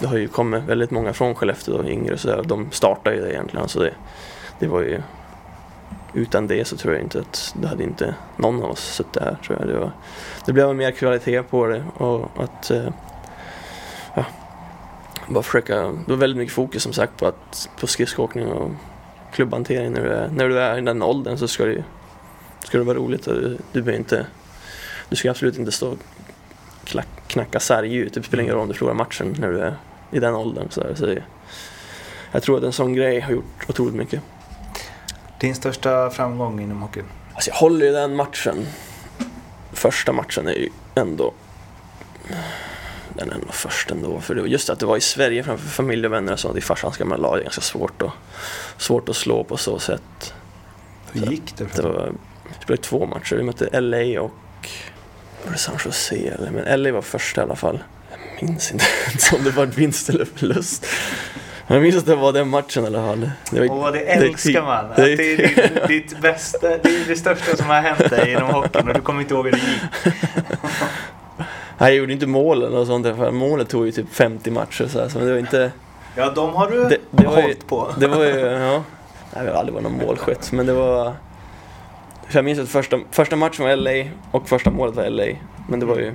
det 0.00 0.06
har 0.06 0.16
ju 0.16 0.28
kommit 0.28 0.62
väldigt 0.64 0.90
många 0.90 1.12
från 1.12 1.34
Skellefteå, 1.34 1.84
yngre 1.84 2.18
så 2.18 2.28
där, 2.28 2.38
och 2.38 2.46
de 2.46 2.70
startade 2.70 3.16
ju 3.16 3.22
det 3.22 3.32
egentligen. 3.32 3.68
Så 3.68 3.82
det, 3.82 3.94
det 4.58 4.66
var 4.66 4.80
ju 4.80 5.02
utan 6.12 6.46
det 6.46 6.64
så 6.64 6.76
tror 6.76 6.94
jag 6.94 7.02
inte 7.02 7.20
att 7.20 7.54
det 7.60 7.68
hade 7.68 7.82
inte 7.82 8.14
någon 8.36 8.62
av 8.62 8.70
oss 8.70 8.94
suttit 8.94 9.22
här 9.22 9.36
tror 9.46 9.58
jag. 9.58 9.68
Det, 9.68 9.78
var, 9.78 9.92
det 10.46 10.52
blev 10.52 10.74
mer 10.74 10.90
kvalitet 10.90 11.42
på 11.42 11.66
det 11.66 11.84
och 11.96 12.28
att 12.36 12.70
eh, 12.70 12.88
bara 15.28 15.42
försöka, 15.42 15.76
det 15.76 16.10
var 16.10 16.16
väldigt 16.16 16.38
mycket 16.38 16.54
fokus 16.54 16.82
som 16.82 16.92
sagt 16.92 17.16
på, 17.16 17.26
att, 17.26 17.68
på 17.80 17.86
skridskoåkning 17.86 18.46
och 18.46 18.70
klubbhantering 19.32 19.92
när 19.92 20.04
du 20.04 20.12
är, 20.12 20.28
när 20.28 20.48
du 20.48 20.60
är 20.60 20.78
i 20.78 20.80
den 20.80 21.02
åldern 21.02 21.38
så 21.38 21.48
ska 21.48 21.64
det 21.64 21.84
ska 22.64 22.78
det 22.78 22.84
vara 22.84 22.96
roligt 22.96 23.26
och 23.26 23.34
du, 23.34 23.58
du 23.72 23.96
inte 23.96 24.26
du 25.08 25.16
ska 25.16 25.30
absolut 25.30 25.58
inte 25.58 25.72
stå 25.72 25.90
och 25.90 25.98
klack, 26.84 27.08
knacka 27.26 27.60
sarg. 27.60 28.10
Det 28.10 28.22
spelar 28.22 28.42
ingen 28.42 28.54
roll 28.54 28.62
om 28.62 28.68
du 28.68 28.74
förlorar 28.74 28.94
matchen 28.94 29.36
när 29.38 29.50
du 29.50 29.60
är 29.60 29.76
i 30.10 30.20
den 30.20 30.34
åldern. 30.34 30.66
Så, 30.70 30.82
så 30.94 31.16
jag 32.32 32.42
tror 32.42 32.58
att 32.58 32.64
en 32.64 32.72
sån 32.72 32.94
grej 32.94 33.20
har 33.20 33.32
gjort 33.32 33.68
otroligt 33.68 33.94
mycket. 33.94 34.20
Din 35.40 35.54
största 35.54 36.10
framgång 36.10 36.60
inom 36.60 36.82
hockeyn? 36.82 37.04
Alltså 37.34 37.50
jag 37.50 37.56
håller 37.56 37.86
ju 37.86 37.92
den 37.92 38.16
matchen. 38.16 38.66
Första 39.72 40.12
matchen 40.12 40.48
är 40.48 40.52
ju 40.52 40.68
ändå... 40.94 41.32
Den 43.14 43.30
är 43.30 43.34
ändå 43.34 43.46
först 43.52 43.90
ändå. 43.90 44.20
För 44.20 44.34
det 44.34 44.40
var 44.40 44.48
just 44.48 44.70
att 44.70 44.78
det 44.78 44.86
var 44.86 44.96
i 44.96 45.00
Sverige 45.00 45.42
framför 45.42 45.68
familj 45.68 46.06
och 46.06 46.12
vänner 46.12 46.32
och 46.32 46.40
så. 46.40 46.52
Det 46.52 46.58
är 46.58 46.62
farsans 46.62 46.96
gamla 46.96 47.16
lag. 47.16 47.36
Det 47.36 47.40
är 47.40 47.42
ganska 47.42 47.60
svårt 47.60 48.02
att, 48.02 48.12
svårt 48.78 49.08
att 49.08 49.16
slå 49.16 49.44
på 49.44 49.56
så 49.56 49.78
sätt. 49.78 50.34
Hur 51.12 51.26
gick 51.26 51.56
det? 51.56 51.76
Det 51.76 51.82
var, 51.82 52.12
vi 52.48 52.54
spelade 52.64 52.82
två 52.82 53.06
matcher. 53.06 53.36
Vi 53.36 53.42
mötte 53.42 53.80
LA 53.80 54.20
och... 54.20 54.32
Var 55.44 55.52
det 55.52 55.58
San 55.58 55.74
Jose 55.84 56.16
eller? 56.16 56.50
Men 56.50 56.82
LA 56.82 56.92
var 56.92 57.02
först 57.02 57.36
i 57.36 57.40
alla 57.40 57.56
fall. 57.56 57.78
Jag 58.40 58.48
minns 58.48 58.72
inte 58.72 58.84
om 59.36 59.44
det 59.44 59.50
var 59.50 59.66
vinst 59.66 60.08
eller 60.08 60.24
förlust. 60.34 60.86
Jag 61.66 61.82
minns 61.82 61.96
att 61.96 62.06
det 62.06 62.16
var 62.16 62.32
den 62.32 62.48
matchen 62.48 62.84
i 62.84 62.86
alla 62.86 63.06
fall. 63.06 63.30
Det 63.50 63.60
var, 63.60 63.76
Åh, 63.76 63.92
det 63.92 63.98
det- 63.98 64.04
älskar 64.04 64.62
man! 64.62 64.90
Att 64.90 64.96
det 64.96 65.12
är 65.12 65.36
ditt, 65.36 65.88
ditt 65.88 66.20
bästa, 66.20 66.68
det 66.68 66.88
är 66.88 67.08
det 67.08 67.16
största 67.16 67.56
som 67.56 67.66
har 67.66 67.80
hänt 67.80 68.10
dig 68.10 68.32
inom 68.32 68.50
hockeyn 68.50 68.88
och 68.88 68.94
du 68.94 69.00
kommer 69.00 69.20
inte 69.20 69.34
ihåg 69.34 69.44
hur 69.44 69.52
det 69.52 69.58
gick. 69.58 70.14
Jag 71.78 71.94
gjorde 71.94 72.12
inte 72.12 72.26
mål 72.26 72.62
eller 72.62 72.76
något 72.78 72.86
sånt. 72.88 73.06
För 73.06 73.30
målet 73.30 73.68
tog 73.68 73.86
ju 73.86 73.92
typ 73.92 74.14
50 74.14 74.50
matcher 74.50 74.86
så, 74.88 75.00
här, 75.00 75.08
så 75.08 75.18
det 75.18 75.30
var 75.32 75.38
inte... 75.38 75.72
Ja, 76.16 76.30
de 76.30 76.54
har 76.54 76.70
du 76.70 76.84
Det, 76.84 76.98
det 77.10 77.26
var 77.26 77.36
ju, 77.36 77.42
hållit 77.42 77.66
på. 77.66 77.88
Det 77.98 78.06
var 78.06 78.24
ju, 78.24 78.38
ja. 78.40 78.82
Nej, 79.34 79.44
jag 79.44 79.52
har 79.52 79.58
aldrig 79.58 79.74
varit 79.74 79.82
någon 79.84 80.06
målskytt, 80.06 80.52
men 80.52 80.66
det 80.66 80.72
var... 80.72 81.12
För 82.28 82.38
jag 82.38 82.44
minns 82.44 82.58
att 82.58 82.68
första, 82.68 82.98
första 83.10 83.36
matchen 83.36 83.64
var 83.64 83.76
LA 83.76 84.10
och 84.30 84.48
första 84.48 84.70
målet 84.70 84.94
var 84.94 85.10
LA. 85.10 85.24
Men 85.68 85.80
det 85.80 85.86
var 85.86 85.96
ju 85.96 86.14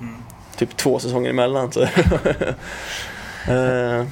Mm. 0.00 0.14
typ 0.56 0.76
två 0.76 0.98
säsonger 0.98 1.30
emellan. 1.30 1.72
Så. 1.72 1.86
Eh, 3.48 4.04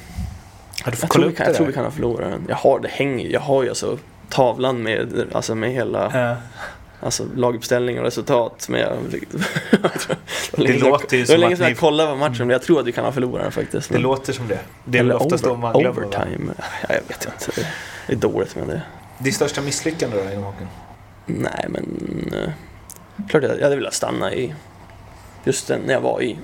Ja, 0.85 0.91
jag, 0.91 0.97
tror 0.99 1.07
kolla 1.09 1.27
vi 1.27 1.33
kan, 1.35 1.45
jag 1.45 1.55
tror 1.55 1.67
vi 1.67 1.73
kan 1.73 1.83
ha 1.83 1.91
förlorat 1.91 2.31
den. 2.31 2.45
Jag 2.49 2.55
har, 2.55 2.79
det 2.79 2.87
hänger 2.87 3.25
ju. 3.25 3.31
Jag 3.31 3.39
har 3.39 3.63
ju 3.63 3.69
alltså 3.69 3.97
tavlan 4.29 4.83
med, 4.83 5.23
alltså 5.33 5.55
med 5.55 5.71
hela 5.71 6.11
Ja. 6.19 6.35
alltså, 7.05 7.23
laguppställning 7.35 7.99
och 7.99 8.05
resultat. 8.05 8.65
Men 8.69 8.79
jag, 8.81 8.89
Det 10.55 10.73
låter 10.79 11.17
ju 11.17 11.21
det 11.23 11.27
som 11.27 11.39
länge 11.39 11.57
sedan 11.57 11.67
jag 11.67 11.77
kollade 11.77 12.09
på 12.11 12.15
matchen, 12.17 12.37
men 12.37 12.49
jag 12.49 12.61
tror 12.61 12.79
att 12.79 12.85
vi 12.85 12.91
kan 12.91 13.05
ha 13.05 13.11
förlorat 13.11 13.53
faktiskt. 13.53 13.89
Det 13.91 13.97
låter 13.97 14.33
som 14.33 14.47
det. 14.47 14.59
Det 14.85 14.97
är 14.99 15.03
väl 15.03 15.11
oftast 15.11 15.45
over, 15.45 15.55
man 15.57 15.73
glömmer. 15.79 16.01
va? 16.01 16.07
Overtime. 16.07 16.53
Ja, 16.57 16.63
jag 16.89 17.01
vet 17.07 17.25
inte. 17.25 17.61
Det- 17.61 17.67
Det 18.07 18.13
är 18.13 18.17
dåligt 18.17 18.55
med 18.55 18.67
det. 18.67 18.81
Ditt 19.17 19.35
största 19.35 19.61
misslyckande 19.61 20.17
då 20.23 20.31
inom 20.31 20.43
hockeyn? 20.43 20.67
Nej, 21.25 21.65
men... 21.69 21.85
eh, 22.33 22.49
klart 23.29 23.43
jag, 23.43 23.57
jag 23.59 23.63
hade 23.63 23.75
velat 23.75 23.93
stanna 23.93 24.33
i... 24.33 24.53
Just 25.43 25.69
när 25.69 25.93
jag 25.93 26.01
var 26.01 26.21
i 26.21 26.37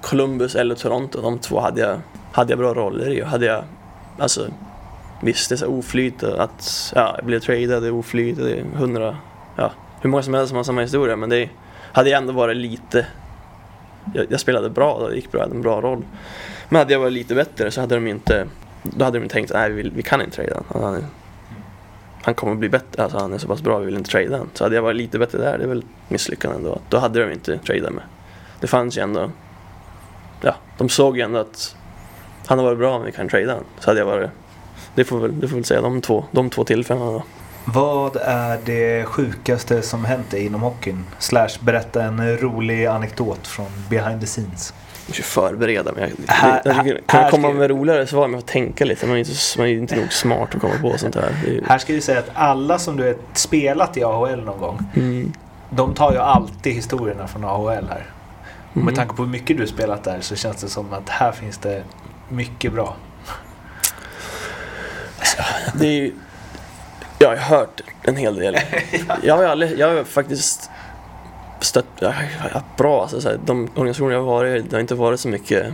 Columbus 0.00 0.54
eller 0.54 0.74
Toronto. 0.74 1.20
De 1.22 1.38
två 1.38 1.60
hade 1.60 1.80
jag, 1.80 2.00
hade 2.32 2.52
jag 2.52 2.58
bra 2.58 2.74
roller 2.74 3.10
i. 3.10 3.22
Och 3.22 3.26
hade 3.26 3.46
jag... 3.46 3.64
Alltså... 4.18 4.46
Visst, 5.22 5.48
det 5.48 5.54
är 5.54 5.56
så 5.56 5.66
oflyt 5.66 6.22
att... 6.22 6.92
Ja, 6.94 7.14
jag 7.16 7.24
blev 7.26 7.40
tradad, 7.40 7.82
det 7.82 7.86
är 7.86 7.92
oflyt 7.92 8.36
det 8.36 8.52
är 8.52 8.64
hundra... 8.76 9.16
Ja, 9.56 9.72
hur 10.00 10.10
många 10.10 10.22
som 10.22 10.34
helst 10.34 10.48
som 10.48 10.56
har 10.56 10.64
samma 10.64 10.80
historia. 10.80 11.16
Men 11.16 11.28
det 11.28 11.48
hade 11.94 12.10
jag 12.10 12.18
ändå 12.18 12.32
varit 12.32 12.56
lite... 12.56 13.06
Jag, 14.14 14.26
jag 14.28 14.40
spelade 14.40 14.70
bra 14.70 14.98
då, 14.98 15.08
det 15.08 15.14
gick 15.14 15.32
bra, 15.32 15.40
jag 15.40 15.46
hade 15.46 15.56
en 15.56 15.62
bra 15.62 15.80
roll. 15.80 16.04
Men 16.68 16.78
hade 16.78 16.92
jag 16.92 17.00
varit 17.00 17.12
lite 17.12 17.34
bättre 17.34 17.70
så 17.70 17.80
hade 17.80 17.94
de 17.94 18.06
inte... 18.06 18.46
Då 18.82 19.04
hade 19.04 19.18
de 19.18 19.28
tänkt 19.28 19.52
nej 19.52 19.70
vi, 19.70 19.90
vi 19.96 20.02
kan 20.02 20.22
inte 20.22 20.36
trada 20.36 20.54
alltså, 20.56 20.72
honom. 20.72 20.92
Han, 20.92 21.04
han 22.22 22.34
kommer 22.34 22.54
bli 22.54 22.68
bättre, 22.68 23.02
alltså 23.02 23.18
han 23.18 23.32
är 23.32 23.38
så 23.38 23.48
pass 23.48 23.62
bra, 23.62 23.78
vi 23.78 23.84
vill 23.84 23.96
inte 23.96 24.10
trada 24.10 24.30
honom. 24.30 24.50
Så 24.54 24.64
hade 24.64 24.74
jag 24.74 24.82
varit 24.82 24.96
lite 24.96 25.18
bättre 25.18 25.38
där, 25.38 25.58
det 25.58 25.64
är 25.64 25.68
väl 25.68 25.84
misslyckande 26.08 26.56
ändå. 26.56 26.78
Då 26.88 26.98
hade 26.98 27.24
de 27.24 27.32
inte 27.32 27.58
tradat 27.58 27.92
mig. 27.92 28.04
Det 28.60 28.66
fanns 28.66 28.98
ju 28.98 29.02
ändå... 29.02 29.30
Ja, 30.40 30.56
de 30.78 30.88
såg 30.88 31.16
ju 31.16 31.22
ändå 31.22 31.38
att 31.38 31.76
han 32.46 32.58
har 32.58 32.64
varit 32.64 32.78
bra, 32.78 32.98
men 32.98 33.06
vi 33.06 33.12
kan 33.12 33.28
trada 33.28 33.52
honom. 33.52 33.64
Så 33.80 33.90
hade 33.90 34.00
jag 34.00 34.06
varit... 34.06 34.30
Det 34.94 35.04
får 35.04 35.18
väl, 35.18 35.40
det 35.40 35.48
får 35.48 35.56
väl 35.56 35.64
säga 35.64 35.80
de 35.80 36.00
två, 36.00 36.24
de 36.30 36.50
två 36.50 36.64
tillfällena 36.64 37.10
då. 37.10 37.22
Vad 37.64 38.16
är 38.16 38.58
det 38.64 39.04
sjukaste 39.04 39.82
som 39.82 40.04
hänt 40.04 40.30
dig 40.30 40.46
inom 40.46 40.60
hockeyn? 40.62 41.04
Slash 41.18 41.48
berätta 41.60 42.02
en 42.02 42.38
rolig 42.38 42.86
anekdot 42.86 43.46
från 43.46 43.66
behind 43.90 44.20
the 44.20 44.26
scenes. 44.26 44.74
Jag 45.06 45.08
måste 45.10 45.22
förbereda 45.22 45.92
mig. 45.92 46.12
Jag, 46.26 46.34
Här- 46.34 46.62
jag, 46.64 46.86
jag, 46.86 47.06
kan 47.06 47.22
jag 47.22 47.30
komma 47.30 47.50
med 47.52 47.70
roligare 47.70 48.06
svar 48.06 48.28
med 48.28 48.38
att 48.38 48.46
tänka 48.46 48.84
lite? 48.84 49.06
Man 49.06 49.14
är, 49.16 49.18
inte, 49.18 49.32
man 49.58 49.66
är 49.66 49.70
inte 49.70 49.96
nog 49.96 50.12
smart 50.12 50.54
att 50.54 50.60
komma 50.60 50.74
på 50.80 50.98
sånt 50.98 51.14
här. 51.14 51.34
Ju- 51.46 51.64
Här 51.66 51.78
ska 51.78 51.92
vi 51.92 52.00
säga 52.00 52.18
att 52.18 52.30
alla 52.34 52.78
som 52.78 52.96
du 52.96 53.02
vet 53.02 53.18
spelat 53.32 53.96
i 53.96 54.04
AHL 54.04 54.44
någon 54.44 54.58
gång, 54.58 54.78
mm, 54.94 55.32
de 55.70 55.94
tar 55.94 56.12
ju 56.12 56.18
alltid 56.18 56.72
historierna 56.72 57.28
från 57.28 57.44
AHL 57.44 57.68
här. 57.88 58.06
Och 58.70 58.76
mm. 58.76 58.86
med 58.86 58.94
tanke 58.94 59.14
på 59.14 59.22
hur 59.22 59.30
mycket 59.30 59.56
du 59.56 59.66
spelat 59.66 60.04
där 60.04 60.20
så 60.20 60.36
känns 60.36 60.56
det 60.56 60.68
som 60.68 60.92
att 60.92 61.08
här 61.08 61.32
finns 61.32 61.58
det 61.58 61.82
mycket 62.28 62.72
bra. 62.72 62.96
Det 65.74 65.86
är 65.86 65.92
ju... 65.92 66.12
Jag 67.18 67.28
har 67.28 67.36
hört 67.36 67.80
en 68.02 68.16
hel 68.16 68.36
del. 68.36 68.56
Jag 69.22 69.36
har, 69.36 69.44
aldrig, 69.44 69.78
jag 69.78 69.94
har 69.94 70.04
faktiskt 70.04 70.70
stött, 71.60 71.86
ja, 71.98 72.14
ja, 72.54 72.62
bra 72.76 73.02
alltså, 73.02 73.20
så 73.20 73.28
här, 73.28 73.40
de 73.44 73.68
organisationer 73.74 74.12
jag 74.12 74.20
har 74.20 74.26
varit 74.26 74.70
det 74.70 74.76
har 74.76 74.80
inte 74.80 74.94
varit 74.94 75.20
så 75.20 75.28
mycket 75.28 75.66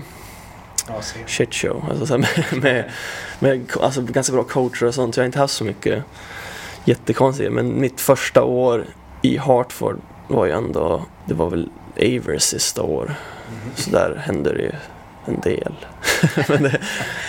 Ja, 0.88 1.02
ser. 1.02 1.26
shit 1.26 1.54
show. 1.54 1.84
Alltså, 1.90 2.06
så 2.06 2.12
här, 2.18 2.20
med, 2.54 2.62
med, 2.62 2.90
med 3.38 3.70
alltså, 3.80 4.02
ganska 4.02 4.32
bra 4.32 4.44
coacher 4.44 4.86
och 4.86 4.94
sånt. 4.94 5.14
Så 5.14 5.20
jag 5.20 5.22
har 5.22 5.26
inte 5.26 5.38
haft 5.38 5.54
så 5.54 5.64
mycket 5.64 6.04
jättekonstigt. 6.84 7.52
Men 7.52 7.80
mitt 7.80 8.00
första 8.00 8.42
år 8.42 8.86
i 9.22 9.36
Hartford 9.36 10.00
var 10.28 10.46
ju 10.46 10.52
ändå, 10.52 11.04
det 11.26 11.34
var 11.34 11.50
väl 11.50 11.68
Avers 11.96 12.42
sista 12.42 12.82
år. 12.82 13.14
Så 13.74 13.90
där 13.90 14.22
hände 14.24 14.52
det 14.52 14.62
ju 14.62 14.72
en 15.26 15.40
del. 15.40 15.74
men 16.48 16.62
det, 16.62 16.80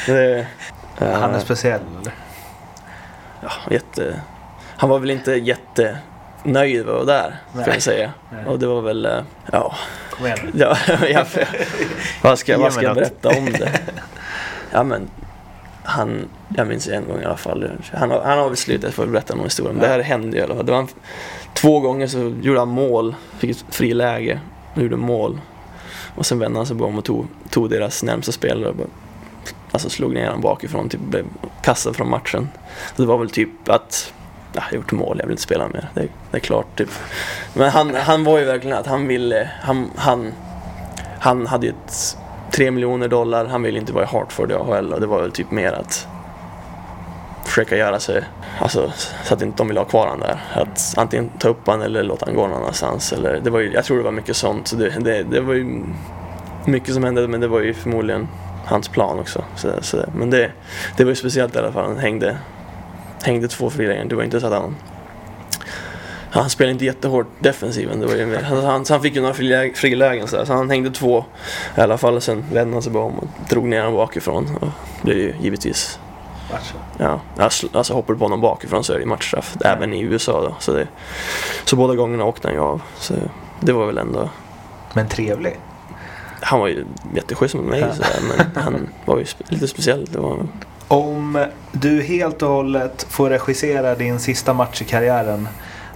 det, 0.05 0.47
eh, 0.99 1.20
Han 1.20 1.34
är 1.34 1.39
speciell 1.39 1.82
eller? 2.01 2.14
Ja, 3.41 3.51
jätte, 3.71 4.21
han 4.77 4.89
var 4.89 4.99
väl 4.99 5.09
inte 5.11 5.31
jättenöjd 5.31 6.75
med 6.75 6.79
att 6.79 6.85
vara 6.85 7.05
där, 7.05 7.35
Nej. 7.53 7.65
kan 7.65 7.73
jag 7.73 7.83
säga. 7.83 8.11
Nej. 8.31 8.45
Och 8.45 8.59
det 8.59 8.67
var 8.67 8.81
väl, 8.81 9.05
eh, 9.05 9.19
ja, 9.51 9.75
Kom 10.11 10.25
igen. 10.25 10.37
Ja, 10.53 10.77
jag, 11.09 11.25
vad 12.21 12.39
ska, 12.39 12.57
vad 12.57 12.73
ska 12.73 12.83
jag 12.83 12.95
berätta 12.95 13.29
om 13.29 13.45
det? 13.45 13.79
Ja 14.71 14.83
men, 14.83 15.09
han, 15.83 16.27
jag 16.57 16.67
minns 16.67 16.87
en 16.87 17.07
gång 17.07 17.21
i 17.21 17.25
alla 17.25 17.37
fall. 17.37 17.71
Han, 17.93 18.11
har- 18.11 18.21
han 18.23 18.37
har 18.37 18.47
väl 18.47 18.57
slutat 18.57 18.93
för 18.93 19.03
att 19.03 19.09
berätta 19.09 19.35
någon 19.35 19.43
historia. 19.43 19.73
Men 19.73 19.81
det 19.81 19.87
här 19.87 19.99
hände 19.99 20.37
ju 20.37 20.41
i 20.41 20.45
alla 20.45 20.55
fall. 20.55 20.65
Det 20.65 20.71
var 20.71 20.79
en, 20.79 20.87
två 21.53 21.79
gånger 21.79 22.07
så 22.07 22.33
gjorde 22.41 22.59
han 22.59 22.67
mål, 22.67 23.15
fick 23.39 23.51
ett 23.51 23.65
friläge 23.69 24.39
gjorde 24.75 24.95
mål. 24.97 25.41
Och 26.15 26.25
sen 26.25 26.39
vände 26.39 26.59
han 26.59 26.65
sig 26.65 26.75
bara 26.75 26.89
om 26.89 26.97
och 26.97 27.05
tog, 27.05 27.27
tog 27.49 27.69
deras 27.69 28.03
närmsta 28.03 28.31
spelare 28.31 28.69
och 28.69 28.75
bara, 28.75 28.87
alltså 29.72 29.89
slog 29.89 30.13
ner 30.13 30.26
honom 30.26 30.41
bakifrån, 30.41 30.89
typ 30.89 31.01
blev 31.01 31.26
kastad 31.61 31.93
från 31.93 32.09
matchen. 32.09 32.49
Så 32.95 33.01
det 33.01 33.07
var 33.07 33.17
väl 33.17 33.30
typ 33.30 33.69
att 33.69 34.13
jag 34.53 34.61
har 34.61 34.72
gjort 34.72 34.91
mål, 34.91 35.17
jag 35.19 35.26
vill 35.26 35.34
inte 35.34 35.43
spela 35.43 35.67
mer. 35.67 35.89
Det, 35.93 36.07
det 36.32 36.38
är 36.38 36.39
klart, 36.39 36.78
typ. 36.78 36.89
Men 37.53 37.69
han, 37.69 37.95
han 37.95 38.24
var 38.24 38.39
ju 38.39 38.45
verkligen 38.45 38.78
att 38.78 38.88
han 38.88 39.07
ville, 39.07 39.49
han, 39.61 39.91
han, 39.95 40.34
han 41.19 41.47
hade 41.47 41.65
ju 41.65 41.74
ett 41.86 42.17
3 42.51 42.72
miljoner 42.72 43.07
dollar, 43.07 43.45
han 43.45 43.61
ville 43.61 43.80
inte 43.80 43.93
vara 43.93 44.03
i 44.03 44.07
Hartford 44.07 44.51
i 44.51 44.53
AHL 44.53 44.93
och 44.93 45.01
det 45.01 45.07
var 45.07 45.22
väl 45.22 45.32
typ 45.32 45.51
mer 45.51 45.72
att 45.72 46.07
försöka 47.45 47.78
göra 47.78 47.99
sig, 47.99 48.24
alltså 48.59 48.91
så 49.24 49.34
att 49.34 49.41
inte 49.41 49.57
de 49.57 49.67
ville 49.67 49.80
ha 49.80 49.86
kvar 49.86 50.07
han 50.07 50.19
där. 50.19 50.38
Att 50.53 50.93
antingen 50.97 51.30
ta 51.30 51.49
upp 51.49 51.67
han 51.67 51.82
eller 51.82 52.03
låta 52.03 52.26
han 52.26 52.36
gå 52.36 52.47
någon 52.47 52.57
annanstans. 52.57 53.13
Eller, 53.13 53.39
det 53.43 53.49
var 53.49 53.59
ju, 53.59 53.72
jag 53.74 53.86
tror 53.86 53.97
det 53.97 54.03
var 54.03 54.11
mycket 54.11 54.36
sånt. 54.36 54.67
Så 54.67 54.76
det, 54.76 54.89
det, 54.89 55.24
det 55.24 55.41
var 55.41 55.53
ju 55.53 55.84
mycket 56.65 56.93
som 56.93 57.03
hände 57.03 57.28
men 57.28 57.41
det 57.41 57.47
var 57.47 57.59
ju 57.59 57.74
förmodligen 57.74 58.28
hans 58.72 58.88
plan 58.88 59.19
också. 59.19 59.43
Så, 59.55 59.72
så, 59.82 60.05
men 60.15 60.30
det, 60.30 60.51
det 60.97 61.03
var 61.03 61.09
ju 61.09 61.15
speciellt 61.15 61.55
i 61.55 61.59
alla 61.59 61.72
fall, 61.72 61.86
han 61.86 61.97
hängde, 61.97 62.38
hängde 63.24 63.47
två 63.47 63.69
frilägen. 63.69 64.07
Det 64.07 64.15
var 64.15 64.24
inte 64.24 64.39
så 64.39 64.47
att 64.47 64.53
han 64.53 64.76
han 66.34 66.49
spelade 66.49 66.72
inte 66.72 66.86
jättehårt 66.86 67.28
defensiven. 67.39 67.99
Det 67.99 68.05
var 68.05 68.15
ju 68.15 68.26
mer, 68.26 68.41
han, 68.41 68.65
han, 68.65 68.86
han 68.89 69.01
fick 69.01 69.15
ju 69.15 69.22
några 69.22 69.34
frilägen, 69.34 69.76
frilägen 69.76 70.28
så, 70.28 70.38
där, 70.38 70.45
så 70.45 70.53
han 70.53 70.69
hängde 70.69 70.91
två 70.91 71.26
i 71.78 71.82
alla 71.82 71.97
fall. 71.97 72.22
Sen 72.22 72.45
vände 72.53 72.76
han 72.76 72.82
sig 72.82 72.91
bara 72.91 73.03
om 73.03 73.19
och 73.19 73.28
drog 73.49 73.67
ner 73.67 73.80
honom 73.80 73.93
bakifrån. 73.93 74.57
Och 74.61 74.67
blev 75.01 75.17
ju 75.17 75.34
givetvis, 75.41 75.99
ja, 76.97 77.22
alltså, 77.38 77.67
alltså 77.74 77.93
hoppade 77.93 78.19
på 78.19 78.26
honom 78.26 78.41
bakifrån 78.41 78.84
så 78.84 78.93
är 78.93 78.99
det 78.99 79.05
matchstraff. 79.05 79.57
Även 79.65 79.93
i 79.93 80.01
USA 80.01 80.41
då. 80.41 80.55
Så, 80.59 80.74
det, 80.74 80.88
så 81.65 81.76
båda 81.76 81.95
gångerna 81.95 82.26
åkte 82.26 82.47
han 82.47 82.55
ju 82.55 82.61
av. 82.61 82.82
Så 82.97 83.13
det 83.59 83.72
var 83.72 83.86
väl 83.86 83.97
ändå, 83.97 84.30
Men 84.93 85.07
trevlig. 85.07 85.59
Han 86.41 86.59
var 86.59 86.67
ju 86.67 86.85
jätteschysst 87.15 87.55
mot 87.55 87.65
mig 87.65 87.85
så 87.93 88.01
där, 88.01 88.19
men 88.37 88.63
han 88.63 88.87
var 89.05 89.19
ju 89.19 89.25
spe, 89.25 89.43
lite 89.49 89.67
speciell. 89.67 90.05
Det 90.11 90.19
var, 90.19 90.47
Om 90.87 91.45
du 91.71 92.01
helt 92.01 92.41
och 92.41 92.49
hållet 92.49 93.05
får 93.09 93.29
regissera 93.29 93.95
din 93.95 94.19
sista 94.19 94.53
match 94.53 94.81
i 94.81 94.85
karriären. 94.85 95.47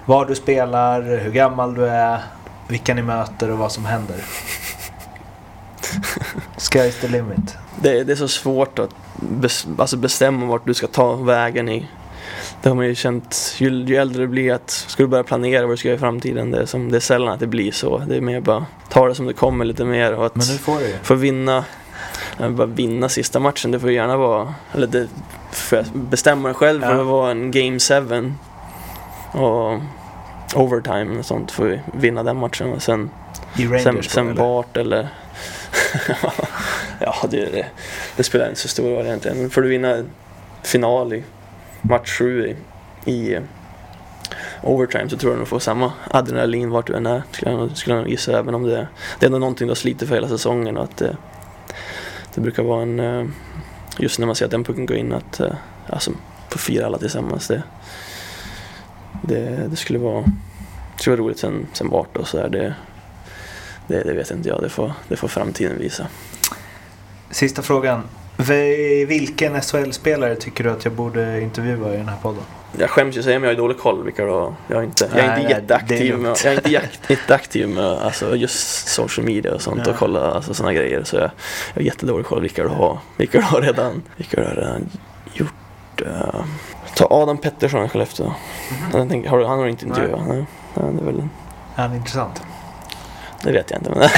Var 0.05 0.25
du 0.25 0.35
spelar, 0.35 1.01
hur 1.01 1.31
gammal 1.31 1.73
du 1.73 1.85
är, 1.85 2.19
vilka 2.67 2.93
ni 2.93 3.01
möter 3.01 3.51
och 3.51 3.57
vad 3.57 3.71
som 3.71 3.85
händer. 3.85 4.15
Sky's 6.57 7.01
the 7.01 7.07
limit. 7.07 7.57
det, 7.81 8.03
det 8.03 8.13
är 8.13 8.15
så 8.15 8.27
svårt 8.27 8.79
att 8.79 8.89
bes, 9.15 9.67
alltså 9.77 9.97
bestämma 9.97 10.45
vart 10.45 10.65
du 10.65 10.73
ska 10.73 10.87
ta 10.87 11.15
vägen 11.15 11.69
i. 11.69 11.87
Det 12.65 12.69
har 12.69 12.75
man 12.75 12.85
ju 12.85 12.95
känt, 12.95 13.55
ju, 13.57 13.69
ju 13.69 13.95
äldre 13.95 14.21
du 14.21 14.27
blir, 14.27 14.53
att 14.53 14.69
ska 14.69 15.03
du 15.03 15.07
börja 15.07 15.23
planera 15.23 15.61
vad 15.61 15.71
du 15.73 15.77
ska 15.77 15.87
göra 15.87 15.95
i 15.97 15.99
framtiden, 15.99 16.51
det 16.51 16.61
är, 16.61 16.65
som, 16.65 16.91
det 16.91 16.97
är 16.97 16.99
sällan 16.99 17.33
att 17.33 17.39
det 17.39 17.47
blir 17.47 17.71
så. 17.71 17.97
Det 17.97 18.15
är 18.15 18.21
mer 18.21 18.39
bara 18.41 18.65
ta 18.89 19.07
det 19.07 19.15
som 19.15 19.25
det 19.25 19.33
kommer 19.33 19.65
lite 19.65 19.85
mer 19.85 20.13
och 20.13 20.25
att 20.25 20.35
Men 20.35 20.45
nu 20.47 20.57
får 20.57 20.79
du 20.79 20.85
ju. 20.87 20.93
få 21.03 21.15
vinna, 21.15 21.65
bara 22.49 22.67
vinna 22.67 23.09
sista 23.09 23.39
matchen, 23.39 23.71
det 23.71 23.79
får 23.79 23.89
ju 23.89 23.95
gärna 23.95 24.17
vara, 24.17 24.53
eller 24.73 24.87
det 24.87 25.07
får 25.51 25.77
jag 25.77 25.85
bestämma 25.93 26.53
själv 26.53 26.81
för 26.81 26.93
Ja. 26.95 27.01
att 27.01 27.07
vara 27.07 27.31
en 27.31 27.51
game 27.51 27.79
7 27.79 28.33
och 29.31 29.79
overtime 30.55 31.19
och 31.19 31.25
sånt, 31.25 31.51
får 31.51 31.65
vi 31.65 31.79
vinna 31.93 32.23
den 32.23 32.37
matchen 32.37 32.71
och 32.73 32.81
sen 32.81 33.09
I 33.57 33.65
Rangers 33.65 33.83
Sen, 33.83 34.03
sen 34.03 34.27
eller? 34.29 34.41
vart 34.41 34.77
eller... 34.77 35.07
ja, 36.99 37.15
det, 37.29 37.37
det, 37.45 37.65
det 38.15 38.23
spelar 38.23 38.49
inte 38.49 38.59
så 38.59 38.67
stor 38.67 38.89
roll 38.95 39.05
egentligen. 39.05 39.37
Men 39.37 39.49
får 39.49 39.61
du 39.61 39.67
vinna 39.69 40.03
final 40.63 41.13
i 41.13 41.23
match 41.89 42.17
7 42.17 42.55
i, 43.05 43.11
i 43.11 43.39
overtime 44.63 45.09
så 45.09 45.17
tror 45.17 45.31
jag 45.33 45.41
du 45.41 45.45
får 45.45 45.59
samma 45.59 45.91
adrenalin 46.11 46.69
vart 46.69 46.87
du 46.87 46.95
än 46.95 47.05
är. 47.05 47.23
Skulle 47.31 47.51
jag, 47.51 47.59
nog- 47.59 47.77
skulle 47.77 47.95
jag 47.95 48.09
gissa 48.09 48.39
även 48.39 48.55
om 48.55 48.63
det, 48.63 48.87
det 49.19 49.25
är 49.25 49.27
ändå 49.27 49.39
någonting 49.39 49.67
du 49.67 49.71
har 49.71 49.75
slitit 49.75 50.07
för 50.09 50.15
hela 50.15 50.27
säsongen 50.27 50.77
och 50.77 50.83
att 50.83 50.97
det, 50.97 51.17
det 52.35 52.41
brukar 52.41 52.63
vara 52.63 52.81
en... 52.81 52.99
Eh, 52.99 53.25
just 53.99 54.19
när 54.19 54.25
man 54.25 54.35
ser 54.35 54.45
att 54.45 54.51
den 54.51 54.63
pucken 54.63 54.85
går 54.85 54.97
in 54.97 55.13
att 55.13 55.39
eh, 55.39 55.53
alltså, 55.89 56.11
få 56.49 56.57
fira 56.57 56.85
alla 56.85 56.97
tillsammans. 56.97 57.47
Det, 57.47 57.63
det, 59.21 59.67
det 59.69 59.75
skulle 59.75 59.99
vara, 59.99 60.21
det 60.95 61.01
skulle 61.01 61.15
vara 61.15 61.25
roligt 61.25 61.39
sen, 61.39 61.67
sen 61.73 61.89
vart 61.89 62.17
och 62.17 62.27
så 62.27 62.37
där. 62.37 62.49
Det, 62.49 62.75
det, 63.87 64.03
det 64.03 64.13
vet 64.13 64.31
inte 64.31 64.49
jag, 64.49 64.61
det 64.61 64.69
får, 64.69 64.91
det 65.07 65.15
får 65.15 65.27
framtiden 65.27 65.77
visa. 65.79 66.07
Sista 67.29 67.61
frågan. 67.61 68.03
Vi- 68.37 69.05
Vilken 69.05 69.61
SHL-spelare 69.61 70.35
tycker 70.35 70.63
du 70.63 70.71
att 70.71 70.85
jag 70.85 70.93
borde 70.93 71.41
intervjua 71.41 71.93
i 71.93 71.97
den 71.97 72.07
här 72.09 72.17
podden? 72.21 72.41
Jag 72.77 72.89
skäms 72.89 73.17
ju 73.17 73.23
säga 73.23 73.39
men 73.39 73.49
jag 73.49 73.55
har 73.55 73.61
dålig 73.61 73.77
koll 73.77 74.03
vilka 74.03 74.25
då. 74.25 74.53
Jag 74.67 74.77
är 74.79 74.83
inte, 74.83 75.09
jag 75.15 75.23
är 75.23 75.27
Nej, 75.27 75.37
inte 75.37 75.43
nej, 75.43 75.53
är 75.53 75.59
jätteaktiv 75.61 76.17
med, 76.17 76.37
jag 76.43 76.53
är 76.53 76.55
inte 76.57 76.71
jätteaktiv 77.13 77.69
med 77.75 77.85
alltså, 77.85 78.35
just 78.35 78.87
social 78.87 79.25
media 79.25 79.53
och 79.53 79.61
sånt 79.61 79.81
Ja. 79.85 79.91
och 79.91 79.97
kolla 79.97 80.31
alltså, 80.31 80.53
sådana 80.53 80.73
grejer. 80.73 81.03
Så 81.03 81.15
jag, 81.15 81.23
jag 81.23 81.81
har 81.81 81.81
jättedålig 81.81 82.25
koll 82.25 82.41
vilka 82.41 82.63
du 82.63 82.69
har, 82.69 82.97
vilka 83.17 83.37
du 83.37 83.43
har 83.43 83.61
redan, 83.61 84.01
vilka 84.17 84.41
du 84.41 84.47
har 84.47 84.55
redan 84.55 84.89
gjort. 85.33 86.01
eh. 86.05 86.45
ta 86.95 87.07
Adam 87.09 87.37
Pettersson 87.37 87.85
i 87.85 87.89
Skellefteå. 87.89 88.33
Har 88.93 89.37
du, 89.37 89.45
han 89.45 89.57
har 89.57 89.63
du 89.65 89.69
inte 89.71 89.85
intervjuat? 89.85 90.19
Nej. 90.27 90.45
Nej, 90.73 90.93
det 90.93 91.01
är 91.01 91.05
väl 91.05 91.19
Är 91.75 91.81
han 91.87 91.95
intressant? 91.95 92.41
Det 93.45 93.51
vet 93.51 93.71
jag 93.71 93.79
inte. 93.79 93.89
Men 93.89 93.99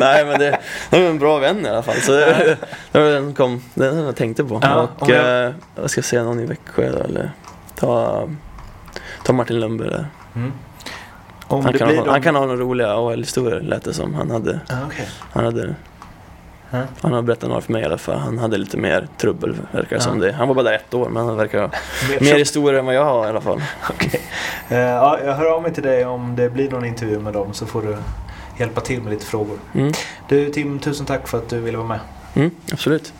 Nej 0.00 0.24
men 0.24 0.38
det, 0.38 0.58
det 0.90 0.96
är 0.96 1.10
en 1.10 1.18
bra 1.18 1.38
vän 1.38 1.66
i 1.66 1.68
alla 1.68 1.82
fall. 1.82 1.94
Så 1.96 2.12
det, 2.12 2.56
det 2.92 2.98
var 3.00 3.06
den 3.10 3.34
kom, 3.34 3.62
den 3.74 3.98
jag 3.98 4.16
tänkte 4.16 4.44
på. 4.44 4.60
Ja, 4.62 4.88
och 4.98 5.10
jag- 5.10 5.46
eh, 5.46 5.52
jag 5.76 5.90
ska 5.90 6.02
se 6.02 6.22
någon 6.22 6.40
i 6.40 6.46
Växjö 6.46 6.92
då, 6.92 6.98
eller 6.98 7.30
ta, 7.74 8.28
ta 9.24 9.32
Martin 9.32 9.60
Lundberg 9.60 9.90
där. 9.90 10.06
Mm. 10.34 10.52
Om 11.46 11.64
Han 11.64 11.72
det 11.72 11.78
kan, 11.78 11.88
blir 11.88 11.96
ha, 11.98 12.04
då- 12.04 12.10
han 12.10 12.22
kan 12.22 12.34
ha 12.36 12.46
några 12.46 12.60
roliga 12.60 12.88
AHL-historier 12.92 13.60
lät 13.60 13.84
det 13.84 13.94
som. 13.94 14.14
Han 14.14 14.30
hade, 14.30 14.60
Ah, 14.68 14.74
okej. 14.86 15.08
han 15.32 15.44
hade 15.44 15.74
Ja. 16.70 16.82
han 17.00 17.12
har 17.12 17.22
berättat 17.22 17.48
några 17.48 17.60
för 17.60 17.72
mig 17.72 17.82
i 17.82 17.84
alla 17.84 17.98
fall. 17.98 18.18
Han 18.18 18.38
hade 18.38 18.58
lite 18.58 18.76
mer 18.76 19.08
trubbel 19.18 19.56
verkar 19.72 19.96
det 19.96 20.02
som 20.02 20.18
det. 20.18 20.32
Han 20.32 20.48
var 20.48 20.54
bara 20.54 20.62
där 20.64 20.72
ett 20.72 20.94
år 20.94 21.08
men 21.08 21.26
han 21.26 21.36
verkar 21.36 21.60
ha 21.60 21.70
Mer 22.20 22.38
historier 22.38 22.78
än 22.78 22.86
vad 22.86 22.94
jag 22.94 23.04
har 23.04 23.26
i 23.26 23.28
alla 23.28 23.40
fall. 23.40 23.62
Okej. 23.90 24.20
Eh, 24.68 24.78
ja, 24.78 25.18
jag 25.24 25.34
hör 25.34 25.46
av 25.56 25.62
mig 25.62 25.74
till 25.74 25.82
dig 25.82 26.04
om 26.06 26.36
det 26.36 26.50
blir 26.50 26.70
någon 26.70 26.84
intervju 26.84 27.18
med 27.18 27.32
dem 27.32 27.52
så 27.52 27.66
får 27.66 27.82
du 27.82 27.96
hjälpa 28.58 28.80
till 28.80 29.02
med 29.02 29.12
lite 29.12 29.26
frågor. 29.26 29.58
Mm, 29.74 29.92
Du 30.28 30.50
Tim, 30.50 30.78
tusen 30.78 31.06
tack 31.06 31.28
för 31.28 31.38
att 31.38 31.48
du 31.48 31.60
ville 31.60 31.76
vara 31.76 31.88
med. 31.88 31.98
mm, 32.34 32.50
absolut. 32.72 33.12